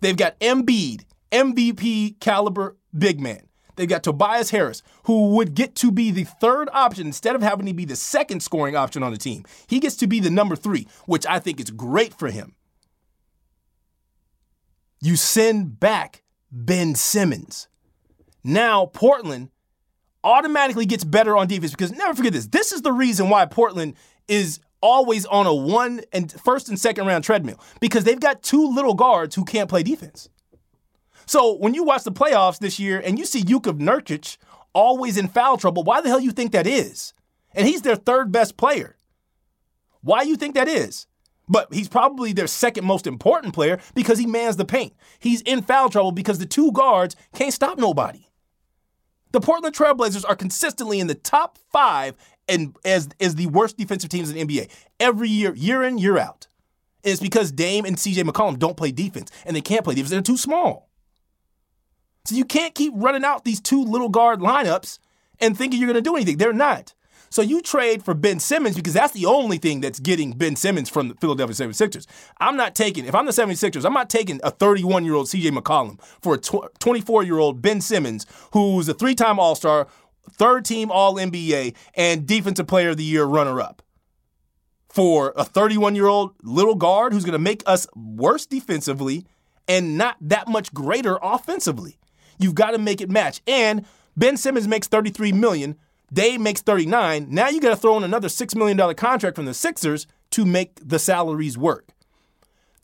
They've 0.00 0.16
got 0.16 0.38
Embiid, 0.40 1.04
MVP 1.30 2.18
caliber 2.20 2.76
big 2.96 3.20
man. 3.20 3.42
They've 3.78 3.88
got 3.88 4.02
Tobias 4.02 4.50
Harris, 4.50 4.82
who 5.04 5.36
would 5.36 5.54
get 5.54 5.76
to 5.76 5.92
be 5.92 6.10
the 6.10 6.24
third 6.24 6.68
option 6.72 7.06
instead 7.06 7.36
of 7.36 7.42
having 7.42 7.64
to 7.66 7.72
be 7.72 7.84
the 7.84 7.94
second 7.94 8.42
scoring 8.42 8.74
option 8.74 9.04
on 9.04 9.12
the 9.12 9.18
team. 9.18 9.44
He 9.68 9.78
gets 9.78 9.94
to 9.98 10.08
be 10.08 10.18
the 10.18 10.30
number 10.30 10.56
three, 10.56 10.88
which 11.06 11.24
I 11.26 11.38
think 11.38 11.60
is 11.60 11.70
great 11.70 12.12
for 12.12 12.28
him. 12.28 12.56
You 15.00 15.14
send 15.14 15.78
back 15.78 16.24
Ben 16.50 16.96
Simmons. 16.96 17.68
Now, 18.42 18.86
Portland 18.86 19.50
automatically 20.24 20.84
gets 20.84 21.04
better 21.04 21.36
on 21.36 21.46
defense 21.46 21.70
because 21.70 21.92
never 21.92 22.14
forget 22.14 22.32
this. 22.32 22.48
This 22.48 22.72
is 22.72 22.82
the 22.82 22.90
reason 22.92 23.28
why 23.28 23.46
Portland 23.46 23.94
is 24.26 24.58
always 24.80 25.24
on 25.26 25.46
a 25.46 25.54
one 25.54 26.00
and 26.12 26.32
first 26.32 26.68
and 26.68 26.80
second 26.80 27.06
round 27.06 27.22
treadmill 27.22 27.60
because 27.78 28.02
they've 28.02 28.18
got 28.18 28.42
two 28.42 28.74
little 28.74 28.94
guards 28.94 29.36
who 29.36 29.44
can't 29.44 29.70
play 29.70 29.84
defense. 29.84 30.28
So 31.28 31.52
when 31.56 31.74
you 31.74 31.84
watch 31.84 32.04
the 32.04 32.10
playoffs 32.10 32.58
this 32.58 32.78
year 32.78 33.02
and 33.04 33.18
you 33.18 33.26
see 33.26 33.42
Jusuf 33.42 33.78
Nurkic 33.78 34.38
always 34.72 35.18
in 35.18 35.28
foul 35.28 35.58
trouble, 35.58 35.82
why 35.84 36.00
the 36.00 36.08
hell 36.08 36.18
you 36.18 36.30
think 36.30 36.52
that 36.52 36.66
is? 36.66 37.12
And 37.54 37.68
he's 37.68 37.82
their 37.82 37.96
third 37.96 38.32
best 38.32 38.56
player. 38.56 38.96
Why 40.00 40.22
you 40.22 40.36
think 40.36 40.54
that 40.54 40.68
is? 40.68 41.06
But 41.46 41.72
he's 41.72 41.88
probably 41.88 42.32
their 42.32 42.46
second 42.46 42.86
most 42.86 43.06
important 43.06 43.52
player 43.52 43.78
because 43.94 44.18
he 44.18 44.24
mans 44.24 44.56
the 44.56 44.64
paint. 44.64 44.94
He's 45.18 45.42
in 45.42 45.60
foul 45.60 45.90
trouble 45.90 46.12
because 46.12 46.38
the 46.38 46.46
two 46.46 46.72
guards 46.72 47.14
can't 47.34 47.52
stop 47.52 47.76
nobody. 47.76 48.26
The 49.32 49.40
Portland 49.42 49.74
Trailblazers 49.74 50.24
are 50.26 50.36
consistently 50.36 50.98
in 50.98 51.08
the 51.08 51.14
top 51.14 51.58
five 51.70 52.14
and 52.48 52.74
as, 52.86 53.06
as 53.20 53.34
the 53.34 53.48
worst 53.48 53.76
defensive 53.76 54.08
teams 54.08 54.30
in 54.30 54.36
the 54.36 54.44
NBA 54.60 54.70
every 54.98 55.28
year, 55.28 55.54
year 55.54 55.82
in, 55.82 55.98
year 55.98 56.16
out. 56.16 56.48
And 57.04 57.12
it's 57.12 57.20
because 57.20 57.52
Dame 57.52 57.84
and 57.84 57.96
CJ 57.96 58.24
McCollum 58.24 58.58
don't 58.58 58.78
play 58.78 58.92
defense 58.92 59.30
and 59.44 59.54
they 59.54 59.60
can't 59.60 59.84
play 59.84 59.94
defense. 59.94 60.10
They're 60.10 60.22
too 60.22 60.38
small. 60.38 60.87
So 62.28 62.34
you 62.34 62.44
can't 62.44 62.74
keep 62.74 62.92
running 62.94 63.24
out 63.24 63.46
these 63.46 63.58
two 63.58 63.82
little 63.82 64.10
guard 64.10 64.40
lineups 64.40 64.98
and 65.40 65.56
thinking 65.56 65.80
you're 65.80 65.90
going 65.90 66.02
to 66.02 66.02
do 66.02 66.14
anything. 66.14 66.36
They're 66.36 66.52
not. 66.52 66.92
So 67.30 67.40
you 67.40 67.62
trade 67.62 68.02
for 68.02 68.12
Ben 68.12 68.38
Simmons 68.38 68.76
because 68.76 68.92
that's 68.92 69.14
the 69.14 69.24
only 69.24 69.56
thing 69.56 69.80
that's 69.80 69.98
getting 69.98 70.32
Ben 70.32 70.54
Simmons 70.54 70.90
from 70.90 71.08
the 71.08 71.14
Philadelphia 71.14 71.54
76ers. 71.54 72.06
I'm 72.38 72.54
not 72.54 72.74
taking, 72.74 73.06
if 73.06 73.14
I'm 73.14 73.24
the 73.24 73.32
76ers, 73.32 73.86
I'm 73.86 73.94
not 73.94 74.10
taking 74.10 74.40
a 74.42 74.50
31 74.50 75.06
year 75.06 75.14
old 75.14 75.28
CJ 75.28 75.56
McCollum 75.56 75.98
for 76.20 76.34
a 76.34 76.68
24 76.78 77.22
year 77.22 77.38
old 77.38 77.62
Ben 77.62 77.80
Simmons 77.80 78.26
who's 78.52 78.90
a 78.90 78.94
three 78.94 79.14
time 79.14 79.38
All 79.38 79.54
Star, 79.54 79.88
third 80.30 80.66
team 80.66 80.90
All 80.90 81.14
NBA, 81.14 81.74
and 81.94 82.26
Defensive 82.26 82.66
Player 82.66 82.90
of 82.90 82.98
the 82.98 83.04
Year 83.04 83.24
runner 83.24 83.58
up. 83.58 83.80
For 84.90 85.32
a 85.34 85.44
31 85.44 85.94
year 85.94 86.08
old 86.08 86.34
little 86.42 86.74
guard 86.74 87.14
who's 87.14 87.24
going 87.24 87.32
to 87.32 87.38
make 87.38 87.62
us 87.64 87.86
worse 87.96 88.44
defensively 88.44 89.24
and 89.66 89.96
not 89.96 90.16
that 90.20 90.46
much 90.46 90.74
greater 90.74 91.18
offensively. 91.22 91.98
You've 92.38 92.54
got 92.54 92.72
to 92.72 92.78
make 92.78 93.00
it 93.00 93.10
match. 93.10 93.40
And 93.46 93.84
Ben 94.16 94.36
Simmons 94.36 94.68
makes 94.68 94.86
33 94.86 95.32
million. 95.32 95.76
Dame 96.12 96.42
makes 96.42 96.62
39. 96.62 97.26
Now 97.28 97.48
you 97.48 97.60
got 97.60 97.70
to 97.70 97.76
throw 97.76 97.96
in 97.96 98.04
another 98.04 98.28
$6 98.28 98.56
million 98.56 98.94
contract 98.94 99.36
from 99.36 99.44
the 99.44 99.54
Sixers 99.54 100.06
to 100.30 100.44
make 100.44 100.80
the 100.82 100.98
salaries 100.98 101.58
work. 101.58 101.88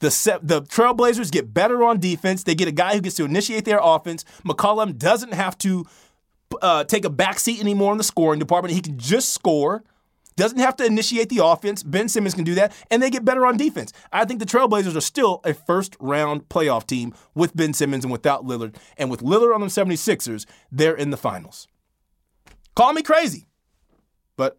The, 0.00 0.38
the 0.42 0.62
Trailblazers 0.62 1.30
get 1.30 1.54
better 1.54 1.82
on 1.82 1.98
defense. 1.98 2.42
They 2.42 2.54
get 2.54 2.68
a 2.68 2.72
guy 2.72 2.94
who 2.94 3.00
gets 3.00 3.16
to 3.16 3.24
initiate 3.24 3.64
their 3.64 3.80
offense. 3.82 4.24
McCollum 4.44 4.98
doesn't 4.98 5.32
have 5.32 5.56
to 5.58 5.86
uh, 6.60 6.84
take 6.84 7.04
a 7.04 7.10
backseat 7.10 7.60
anymore 7.60 7.92
in 7.92 7.98
the 7.98 8.04
scoring 8.04 8.38
department. 8.38 8.74
He 8.74 8.80
can 8.80 8.98
just 8.98 9.32
score. 9.32 9.82
Doesn't 10.36 10.58
have 10.58 10.76
to 10.76 10.84
initiate 10.84 11.28
the 11.28 11.44
offense. 11.44 11.82
Ben 11.82 12.08
Simmons 12.08 12.34
can 12.34 12.44
do 12.44 12.54
that, 12.56 12.72
and 12.90 13.02
they 13.02 13.10
get 13.10 13.24
better 13.24 13.46
on 13.46 13.56
defense. 13.56 13.92
I 14.12 14.24
think 14.24 14.40
the 14.40 14.46
Trailblazers 14.46 14.96
are 14.96 15.00
still 15.00 15.40
a 15.44 15.54
first 15.54 15.96
round 16.00 16.48
playoff 16.48 16.86
team 16.86 17.14
with 17.34 17.54
Ben 17.54 17.72
Simmons 17.72 18.04
and 18.04 18.10
without 18.12 18.44
Lillard. 18.44 18.74
And 18.96 19.10
with 19.10 19.20
Lillard 19.22 19.54
on 19.54 19.60
the 19.60 19.66
76ers, 19.68 20.44
they're 20.72 20.96
in 20.96 21.10
the 21.10 21.16
finals. 21.16 21.68
Call 22.74 22.92
me 22.92 23.02
crazy, 23.02 23.46
but 24.36 24.58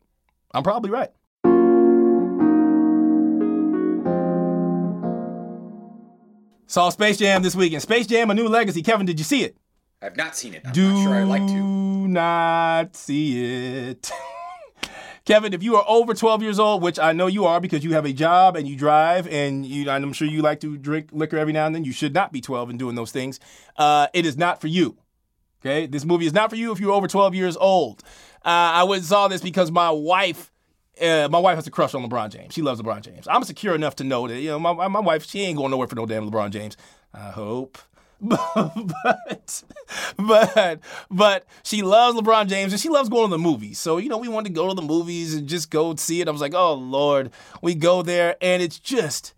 I'm 0.54 0.64
probably 0.64 0.90
right. 0.92 1.12
Saw 6.68 6.90
Space 6.90 7.18
Jam 7.18 7.44
this 7.44 7.56
weekend. 7.56 7.82
Space 7.82 8.08
Jam: 8.08 8.30
A 8.32 8.34
New 8.34 8.48
Legacy. 8.48 8.82
Kevin, 8.82 9.06
did 9.06 9.20
you 9.20 9.24
see 9.24 9.44
it? 9.44 9.56
I've 10.02 10.18
not 10.18 10.36
seen 10.36 10.54
it. 10.54 10.62
I'm 10.66 10.72
Do 10.74 10.92
not 10.92 11.04
sure 11.04 11.16
I'd 11.16 11.24
like 11.28 11.46
to. 11.48 12.08
not 12.08 12.96
see 12.96 13.44
it. 13.90 14.12
Kevin, 15.26 15.54
if 15.54 15.64
you 15.64 15.76
are 15.76 15.84
over 15.88 16.14
12 16.14 16.44
years 16.44 16.60
old, 16.60 16.84
which 16.84 17.00
I 17.00 17.12
know 17.12 17.26
you 17.26 17.46
are 17.46 17.60
because 17.60 17.84
you 17.84 17.94
have 17.94 18.06
a 18.06 18.14
job 18.14 18.56
and 18.56 18.68
you 18.68 18.76
drive 18.76 19.28
and 19.28 19.66
you, 19.66 19.90
I'm 19.90 20.14
sure 20.14 20.28
you 20.28 20.44
like 20.44 20.60
to 20.60 20.78
drink 20.78 21.10
liquor 21.12 21.38
every 21.38 21.52
now 21.52 21.66
and 21.66 21.74
then, 21.74 21.84
you 21.84 21.92
should 21.92 22.14
not 22.14 22.32
be 22.32 22.42
12 22.42 22.70
and 22.70 22.78
doing 22.78 22.94
those 22.94 23.12
things. 23.12 23.40
Uh, 23.76 24.06
it 24.14 24.28
is 24.28 24.38
not 24.38 24.62
for 24.62 24.68
you. 24.68 24.98
Okay, 25.62 25.88
this 25.88 26.06
movie 26.06 26.28
is 26.28 26.34
not 26.34 26.52
for 26.52 26.56
you 26.56 26.72
if 26.72 26.80
you're 26.80 26.92
over 26.92 27.08
12 27.08 27.34
years 27.34 27.58
old. 27.58 28.04
Uh, 28.46 28.50
I 28.50 28.84
went 28.84 29.00
and 29.00 29.08
saw 29.08 29.28
this 29.28 29.42
because 29.42 29.72
my 29.72 29.90
wife, 29.90 30.52
uh, 31.02 31.28
my 31.32 31.40
wife 31.40 31.56
has 31.56 31.66
a 31.66 31.72
crush 31.72 31.96
on 31.96 32.08
LeBron 32.08 32.30
James. 32.30 32.54
She 32.54 32.62
loves 32.62 32.80
LeBron 32.80 33.02
James. 33.02 33.28
I'm 33.28 33.44
secure 33.44 33.74
enough 33.74 33.96
to 33.96 34.04
know 34.04 34.28
that 34.28 34.40
you 34.40 34.50
know 34.50 34.60
my, 34.60 34.88
my 34.88 35.00
wife, 35.00 35.26
she 35.26 35.42
ain't 35.42 35.58
going 35.58 35.72
nowhere 35.72 35.88
for 35.88 35.96
no 35.96 36.06
damn 36.06 36.30
LeBron 36.30 36.52
James. 36.52 36.78
I 37.16 37.32
hope. 37.32 37.80
but 38.22 39.64
but 40.18 40.80
but 41.12 41.46
she 41.64 41.82
loves 41.82 42.18
LeBron 42.18 42.48
James 42.48 42.72
and 42.72 42.82
she 42.82 42.90
loves 42.90 43.10
going 43.10 43.30
to 43.30 43.36
the 43.36 43.38
movies. 43.38 43.78
So 43.80 43.98
you 43.98 44.10
know 44.10 44.18
we 44.18 44.28
wanted 44.28 44.50
to 44.50 44.56
go 44.56 44.68
to 44.70 44.74
the 44.74 44.82
movies 44.82 45.34
and 45.34 45.48
just 45.48 45.70
go 45.70 45.96
see 45.96 46.22
it. 46.22 46.28
I 46.28 46.32
was 46.32 46.42
like, 46.42 46.54
oh 46.54 46.74
Lord, 46.74 47.32
we 47.62 47.76
go 47.76 48.02
there 48.02 48.38
and 48.42 48.62
it's 48.64 48.80
just 48.80 49.34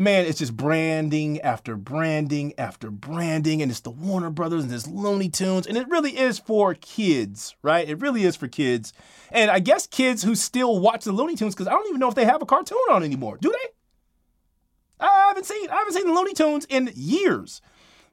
man, 0.00 0.24
it's 0.24 0.38
just 0.38 0.56
branding 0.56 1.40
after 1.42 1.76
branding 1.76 2.54
after 2.56 2.90
branding, 2.90 3.60
and 3.60 3.70
it's 3.70 3.80
the 3.80 3.90
Warner 3.90 4.30
Brothers 4.30 4.62
and 4.62 4.72
this 4.72 4.86
Looney 4.86 5.28
Tunes, 5.28 5.66
and 5.66 5.76
it 5.76 5.88
really 5.88 6.16
is 6.16 6.38
for 6.38 6.74
kids, 6.74 7.54
right? 7.62 7.86
It 7.86 8.00
really 8.00 8.24
is 8.24 8.34
for 8.34 8.48
kids, 8.48 8.94
and 9.30 9.50
I 9.50 9.58
guess 9.58 9.86
kids 9.86 10.22
who 10.22 10.34
still 10.34 10.78
watch 10.80 11.04
the 11.04 11.12
Looney 11.12 11.36
Tunes 11.36 11.54
because 11.54 11.68
I 11.68 11.72
don't 11.72 11.88
even 11.88 12.00
know 12.00 12.08
if 12.08 12.14
they 12.14 12.24
have 12.24 12.42
a 12.42 12.46
cartoon 12.46 12.78
on 12.90 13.02
anymore. 13.02 13.38
Do 13.40 13.50
they? 13.50 15.06
I 15.06 15.26
haven't 15.28 15.44
seen 15.44 15.68
I 15.70 15.76
haven't 15.76 15.94
seen 15.94 16.06
the 16.06 16.14
Looney 16.14 16.34
Tunes 16.34 16.66
in 16.68 16.90
years. 16.94 17.60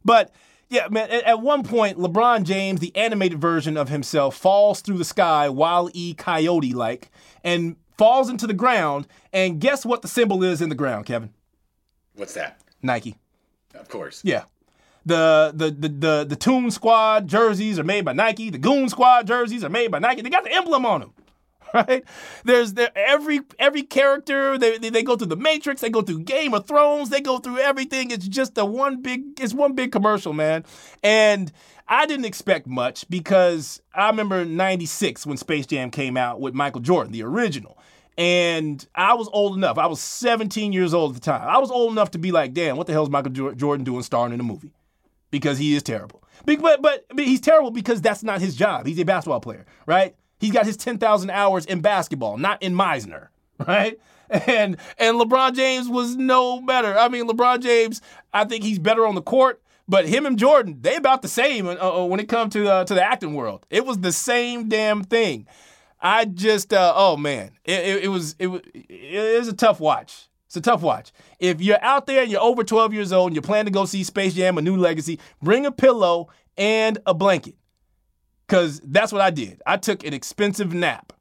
But 0.08 0.32
yeah, 0.70 0.88
man, 0.90 1.12
at 1.12 1.42
one 1.42 1.64
point, 1.64 1.98
LeBron 1.98 2.44
James, 2.44 2.80
the 2.80 2.96
animated 2.96 3.40
version 3.42 3.76
of 3.76 3.90
himself, 3.90 4.38
falls 4.38 4.80
through 4.80 4.98
the 4.98 5.06
sky, 5.06 5.50
Wile 5.50 5.90
E. 5.94 6.14
Coyote 6.14 6.74
like, 6.74 7.12
and 7.44 7.76
falls 7.98 8.30
into 8.30 8.48
the 8.48 8.54
ground. 8.54 9.06
And 9.34 9.60
guess 9.60 9.86
what 9.86 10.02
the 10.02 10.08
symbol 10.08 10.44
is 10.46 10.62
in 10.62 10.70
the 10.70 10.76
ground, 10.76 11.06
Kevin? 11.06 11.34
What's 12.16 12.34
that? 12.36 12.62
Nike. 12.82 13.18
Of 13.76 13.90
course. 13.90 14.22
Yeah. 14.24 14.46
The, 15.06 15.52
the 15.54 15.72
the 15.72 15.90
the 15.90 16.26
the 16.30 16.36
Toon 16.36 16.72
Squad 16.72 17.28
jerseys 17.28 17.78
are 17.78 17.84
made 17.84 18.06
by 18.06 18.14
Nike. 18.14 18.50
The 18.50 18.58
Goon 18.58 18.90
Squad 18.90 19.28
jerseys 19.28 19.64
are 19.64 19.70
made 19.70 19.92
by 19.92 20.00
Nike. 20.00 20.22
They 20.22 20.30
got 20.30 20.46
the 20.46 20.54
emblem 20.54 20.86
on 20.86 21.02
them. 21.02 21.14
Right? 21.78 22.04
There's 22.44 22.74
there 22.74 22.92
every 22.96 23.42
every 23.60 23.84
character 23.84 24.58
they, 24.58 24.78
they, 24.78 25.04
go 25.04 25.16
through 25.16 25.28
the 25.28 25.36
Matrix, 25.36 25.82
they 25.82 25.90
go 25.90 26.02
through 26.02 26.20
Game 26.20 26.54
of 26.54 26.68
Thrones, 26.68 27.10
they 27.10 27.22
go 27.22 27.38
through 27.38 27.60
everything. 27.60 28.12
It's 28.12 28.28
just 28.28 28.58
a 28.58 28.66
one 28.66 29.02
big 29.02 29.40
it's 29.40 29.54
one 29.54 29.74
big 29.74 29.92
commercial, 29.92 30.34
man. 30.34 30.66
And 31.04 31.52
I 31.88 32.06
didn't 32.06 32.26
expect 32.26 32.68
much 32.68 33.10
because 33.10 33.82
I 33.94 34.10
remember 34.10 34.44
96 34.44 35.26
when 35.26 35.38
Space 35.38 35.66
Jam 35.66 35.90
came 35.90 36.18
out 36.18 36.42
with 36.42 36.54
Michael 36.54 36.82
Jordan, 36.82 37.14
the 37.14 37.24
original. 37.24 37.78
And 38.18 38.86
I 38.96 39.14
was 39.14 39.30
old 39.32 39.56
enough. 39.56 39.78
I 39.78 39.86
was 39.86 40.00
17 40.02 40.74
years 40.74 40.94
old 40.94 41.16
at 41.16 41.22
the 41.22 41.26
time. 41.32 41.48
I 41.48 41.60
was 41.60 41.70
old 41.70 41.92
enough 41.92 42.12
to 42.12 42.18
be 42.18 42.32
like, 42.32 42.54
damn, 42.54 42.76
what 42.76 42.88
the 42.88 42.94
hell 42.94 43.04
is 43.04 43.10
Michael 43.10 43.32
Jordan 43.54 43.84
doing 43.84 44.02
starring 44.02 44.34
in 44.34 44.40
a 44.40 44.44
movie? 44.44 44.74
Because 45.30 45.60
he 45.60 45.76
is 45.76 45.84
terrible. 45.84 46.24
But, 46.46 46.62
but, 46.62 46.82
but 46.82 47.26
he's 47.26 47.42
terrible 47.42 47.70
because 47.70 48.02
that's 48.02 48.24
not 48.24 48.42
his 48.42 48.56
job. 48.56 48.88
He's 48.88 49.00
a 49.00 49.06
basketball 49.06 49.40
player, 49.40 49.66
right? 49.86 50.16
He's 50.40 50.52
got 50.52 50.66
his 50.66 50.78
10,000 50.78 51.30
hours 51.30 51.66
in 51.66 51.82
basketball, 51.82 52.38
not 52.38 52.62
in 52.62 52.74
Meisner, 52.74 53.30
right? 53.68 54.00
And 54.30 54.76
and 54.98 55.18
LeBron 55.18 55.56
James 55.56 55.88
was 55.88 56.18
no 56.18 56.62
better. 56.62 56.98
I 56.98 57.08
mean, 57.08 57.28
LeBron 57.30 57.62
James, 57.62 58.02
I 58.34 58.44
think 58.44 58.64
he's 58.64 58.78
better 58.78 59.08
on 59.08 59.16
the 59.16 59.22
court, 59.22 59.62
but 59.88 60.06
him 60.06 60.26
and 60.26 60.38
Jordan, 60.38 60.80
they 60.82 60.98
about 60.98 61.22
the 61.22 61.30
same 61.30 61.66
uh, 61.66 61.76
uh 61.76 62.06
when 62.06 62.20
it 62.20 62.28
comes 62.28 62.52
to 62.54 62.70
uh, 62.70 62.84
to 62.84 62.94
the 62.94 63.02
acting 63.02 63.36
world. 63.36 63.66
It 63.70 63.86
was 63.86 64.00
the 64.00 64.12
same 64.12 64.68
damn 64.68 65.04
thing. 65.04 65.48
I 66.00 66.26
just, 66.26 66.74
uh, 66.74 66.94
oh 66.96 67.18
man, 67.18 67.52
it, 67.64 67.80
it, 67.80 68.04
it 68.04 68.08
was 68.10 68.36
it 68.38 68.48
was 68.48 68.62
it 68.74 69.40
was 69.40 69.48
a 69.48 69.54
tough 69.54 69.80
watch. 69.80 70.28
It's 70.46 70.56
a 70.56 70.62
tough 70.62 70.82
watch. 70.82 71.12
If 71.40 71.62
you're 71.62 71.82
out 71.82 72.06
there 72.06 72.22
and 72.22 72.32
you're 72.32 72.42
over 72.42 72.64
12 72.64 72.94
years 72.94 73.12
old 73.12 73.30
and 73.30 73.36
you 73.36 73.42
plan 73.42 73.66
to 73.66 73.72
go 73.72 73.86
see 73.86 74.04
Space 74.04 74.34
Jam: 74.34 74.58
A 74.58 74.62
New 74.62 74.78
Legacy, 74.78 75.20
bring 75.42 75.66
a 75.66 75.72
pillow 75.72 76.28
and 76.58 76.98
a 77.06 77.14
blanket 77.14 77.56
because 78.48 78.80
that's 78.84 79.12
what 79.12 79.22
I 79.22 79.30
did. 79.30 79.62
I 79.66 79.78
took 79.78 80.06
an 80.06 80.14
expensive 80.14 80.74
nap 80.74 81.14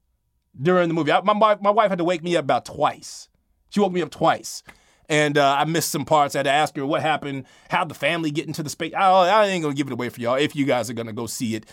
during 0.61 0.89
the 0.89 0.95
movie. 0.95 1.12
I, 1.12 1.20
my, 1.22 1.57
my 1.61 1.70
wife 1.70 1.91
had 1.91 1.99
to 1.99 2.05
wake 2.05 2.22
me 2.22 2.37
up 2.37 2.45
about 2.45 2.64
twice. 2.64 3.29
She 3.70 3.81
woke 3.81 3.93
me 3.93 4.03
up 4.03 4.11
twice. 4.11 4.62
And 5.09 5.39
uh, 5.39 5.57
I 5.59 5.64
missed 5.64 5.91
some 5.91 6.05
parts. 6.05 6.35
I 6.35 6.41
had 6.41 6.45
to 6.45 6.51
ask 6.51 6.77
her 6.77 6.85
what 6.85 7.03
happened, 7.03 7.45
how'd 7.70 7.89
the 7.89 7.95
family 7.95 8.31
get 8.31 8.47
into 8.47 8.62
the 8.62 8.70
space. 8.70 8.93
I, 8.95 9.09
I 9.09 9.47
ain't 9.47 9.62
gonna 9.62 9.74
give 9.74 9.87
it 9.87 9.93
away 9.93 10.09
for 10.09 10.20
y'all 10.20 10.35
if 10.35 10.57
you 10.57 10.64
guys 10.64 10.91
are 10.91 10.95
gonna 10.95 11.12
go 11.12 11.27
see 11.27 11.55
it. 11.55 11.66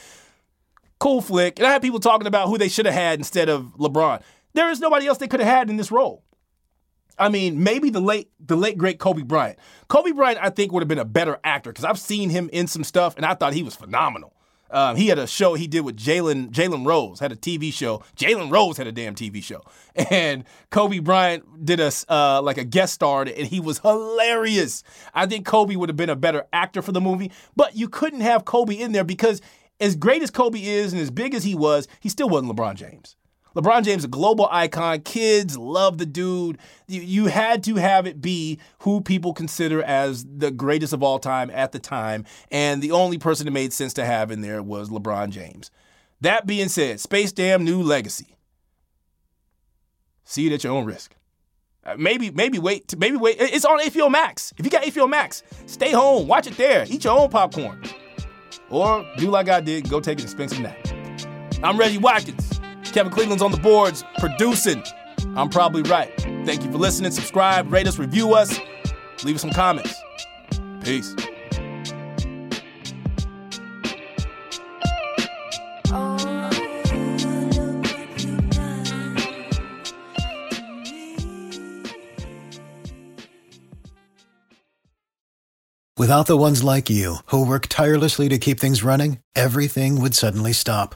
Cool 1.00 1.22
flick. 1.22 1.60
And 1.60 1.68
I 1.68 1.72
had 1.72 1.82
people 1.82 2.00
talking 2.00 2.28
about 2.28 2.48
who 2.48 2.58
they 2.58 2.68
should 2.68 2.86
have 2.86 2.94
had 2.94 3.20
instead 3.20 3.50
of 3.50 3.76
LeBron. 3.80 4.22
There 4.54 4.70
is 4.70 4.80
nobody 4.80 5.08
else 5.08 5.18
they 5.18 5.28
could 5.28 5.40
have 5.40 5.50
had 5.50 5.70
in 5.70 5.78
this 5.78 5.92
role. 5.92 6.24
I 7.18 7.30
mean, 7.30 7.64
maybe 7.64 7.90
the 7.90 8.00
late 8.00 8.30
the 8.40 8.56
late 8.56 8.78
great 8.78 9.00
Kobe 9.00 9.24
Bryant. 9.24 9.58
Kobe 9.88 10.12
Bryant, 10.12 10.40
I 10.42 10.50
think, 10.50 10.72
would 10.72 10.82
have 10.82 10.88
been 10.88 11.00
a 11.00 11.06
better 11.06 11.40
actor 11.44 11.72
because 11.72 11.86
I've 11.86 12.00
seen 12.00 12.30
him 12.30 12.50
in 12.54 12.68
some 12.68 12.84
stuff 12.84 13.16
and 13.18 13.26
I 13.26 13.34
thought 13.34 13.54
he 13.54 13.64
was 13.64 13.76
phenomenal. 13.76 14.33
Um, 14.74 14.96
he 14.96 15.08
had 15.08 15.20
a 15.20 15.28
show 15.28 15.54
he 15.54 15.68
did 15.68 15.82
with 15.82 15.98
Jalen 15.98 16.50
Jalen 16.52 16.86
Rose 16.86 17.20
had 17.20 17.32
a 17.32 17.36
TV 17.36 17.72
show. 17.72 18.04
Jalen 18.18 18.52
Rose 18.52 18.78
had 18.78 18.88
a 18.88 18.92
damn 18.92 19.16
TV 19.16 19.44
show, 19.44 19.62
and 20.10 20.44
Kobe 20.72 21.00
Bryant 21.00 21.66
did 21.66 21.80
a 21.80 21.92
uh, 22.10 22.42
like 22.42 22.58
a 22.58 22.64
guest 22.64 22.94
star, 22.94 23.22
and 23.22 23.48
he 23.48 23.60
was 23.60 23.80
hilarious. 23.80 24.84
I 25.14 25.28
think 25.28 25.46
Kobe 25.46 25.76
would 25.76 25.90
have 25.90 25.98
been 25.98 26.10
a 26.10 26.16
better 26.16 26.46
actor 26.52 26.82
for 26.82 26.92
the 26.92 27.02
movie, 27.02 27.32
but 27.56 27.76
you 27.76 27.88
couldn't 27.88 28.22
have 28.22 28.46
Kobe 28.46 28.76
in 28.76 28.92
there 28.92 29.04
because 29.04 29.42
as 29.80 29.96
great 29.96 30.24
as 30.24 30.32
Kobe 30.32 30.60
is 30.60 30.94
and 30.94 31.02
as 31.02 31.12
big 31.12 31.34
as 31.34 31.44
he 31.44 31.56
was, 31.56 31.88
he 32.00 32.10
still 32.10 32.30
wasn't 32.30 32.56
LeBron 32.56 32.76
James. 32.76 33.16
LeBron 33.56 33.84
James, 33.84 34.04
a 34.04 34.08
global 34.08 34.48
icon. 34.52 35.02
Kids 35.02 35.58
love 35.58 35.98
the 35.98 36.06
dude. 36.06 36.58
You, 36.88 37.02
you, 37.02 37.26
had 37.28 37.64
to 37.66 37.76
have 37.76 38.08
it 38.08 38.22
be 38.22 38.60
who 38.80 39.02
people 39.02 39.34
consider 39.34 39.84
as 39.84 40.26
the 40.26 40.52
greatest 40.52 40.94
of 40.94 41.04
all 41.04 41.20
time 41.20 41.50
at 41.52 41.72
the 41.72 41.80
time. 41.80 42.26
And 42.52 42.82
the 42.82 42.92
only 42.92 43.18
person 43.18 43.46
that 43.46 43.52
made 43.52 43.74
sense 43.74 43.94
to 43.94 44.06
have 44.06 44.32
in 44.32 44.42
there 44.42 44.64
was 44.64 44.90
LeBron 44.90 45.30
James. 45.30 45.70
That 46.22 46.48
being 46.48 46.70
said, 46.70 47.00
Space 47.00 47.32
Jam 47.32 47.64
New 47.64 47.82
Legacy. 47.82 48.38
See 50.24 50.48
it 50.48 50.54
at 50.54 50.64
your 50.64 50.74
own 50.74 50.86
risk. 50.86 51.16
Uh, 51.86 51.96
maybe, 51.98 52.32
maybe 52.32 52.60
wait. 52.60 52.98
Maybe 52.98 53.18
wait. 53.18 53.36
It's 53.40 53.66
on 53.66 53.80
HBO 53.80 54.10
Max. 54.10 54.54
If 54.58 54.66
you 54.66 54.72
got 54.72 54.84
HBO 54.84 55.10
Max, 55.10 55.44
stay 55.66 55.92
home, 55.92 56.28
watch 56.28 56.48
it 56.48 56.56
there, 56.56 56.86
eat 56.88 57.04
your 57.04 57.20
own 57.20 57.30
popcorn, 57.30 57.84
or 58.70 59.06
do 59.18 59.30
like 59.30 59.50
I 59.50 59.60
did, 59.60 59.90
go 59.90 60.00
take 60.00 60.20
an 60.20 60.24
expensive 60.24 60.62
nap. 60.62 60.78
I'm 61.62 61.78
Reggie 61.78 61.98
Watkins. 61.98 62.53
Kevin 62.94 63.12
Cleveland's 63.12 63.42
on 63.42 63.52
the 63.52 63.58
boards 63.58 64.04
producing. 64.20 64.84
I'm 65.36 65.50
probably 65.50 65.82
right. 65.82 66.12
Thank 66.46 66.64
you 66.64 66.72
for 66.72 66.78
listening. 66.78 67.12
Subscribe, 67.12 67.72
rate 67.72 67.88
us, 67.88 67.98
review 67.98 68.36
us, 68.36 68.60
leave 69.24 69.36
us 69.36 69.42
some 69.42 69.50
comments. 69.50 70.00
Peace. 70.84 71.16
Without 85.98 86.28
the 86.28 86.38
ones 86.38 86.64
like 86.64 86.90
you, 86.90 87.18
who 87.28 87.48
work 87.48 87.68
tirelessly 87.68 88.28
to 88.30 88.38
keep 88.38 88.60
things 88.60 88.84
running, 88.84 89.20
everything 89.36 90.02
would 90.02 90.14
suddenly 90.14 90.52
stop 90.52 90.96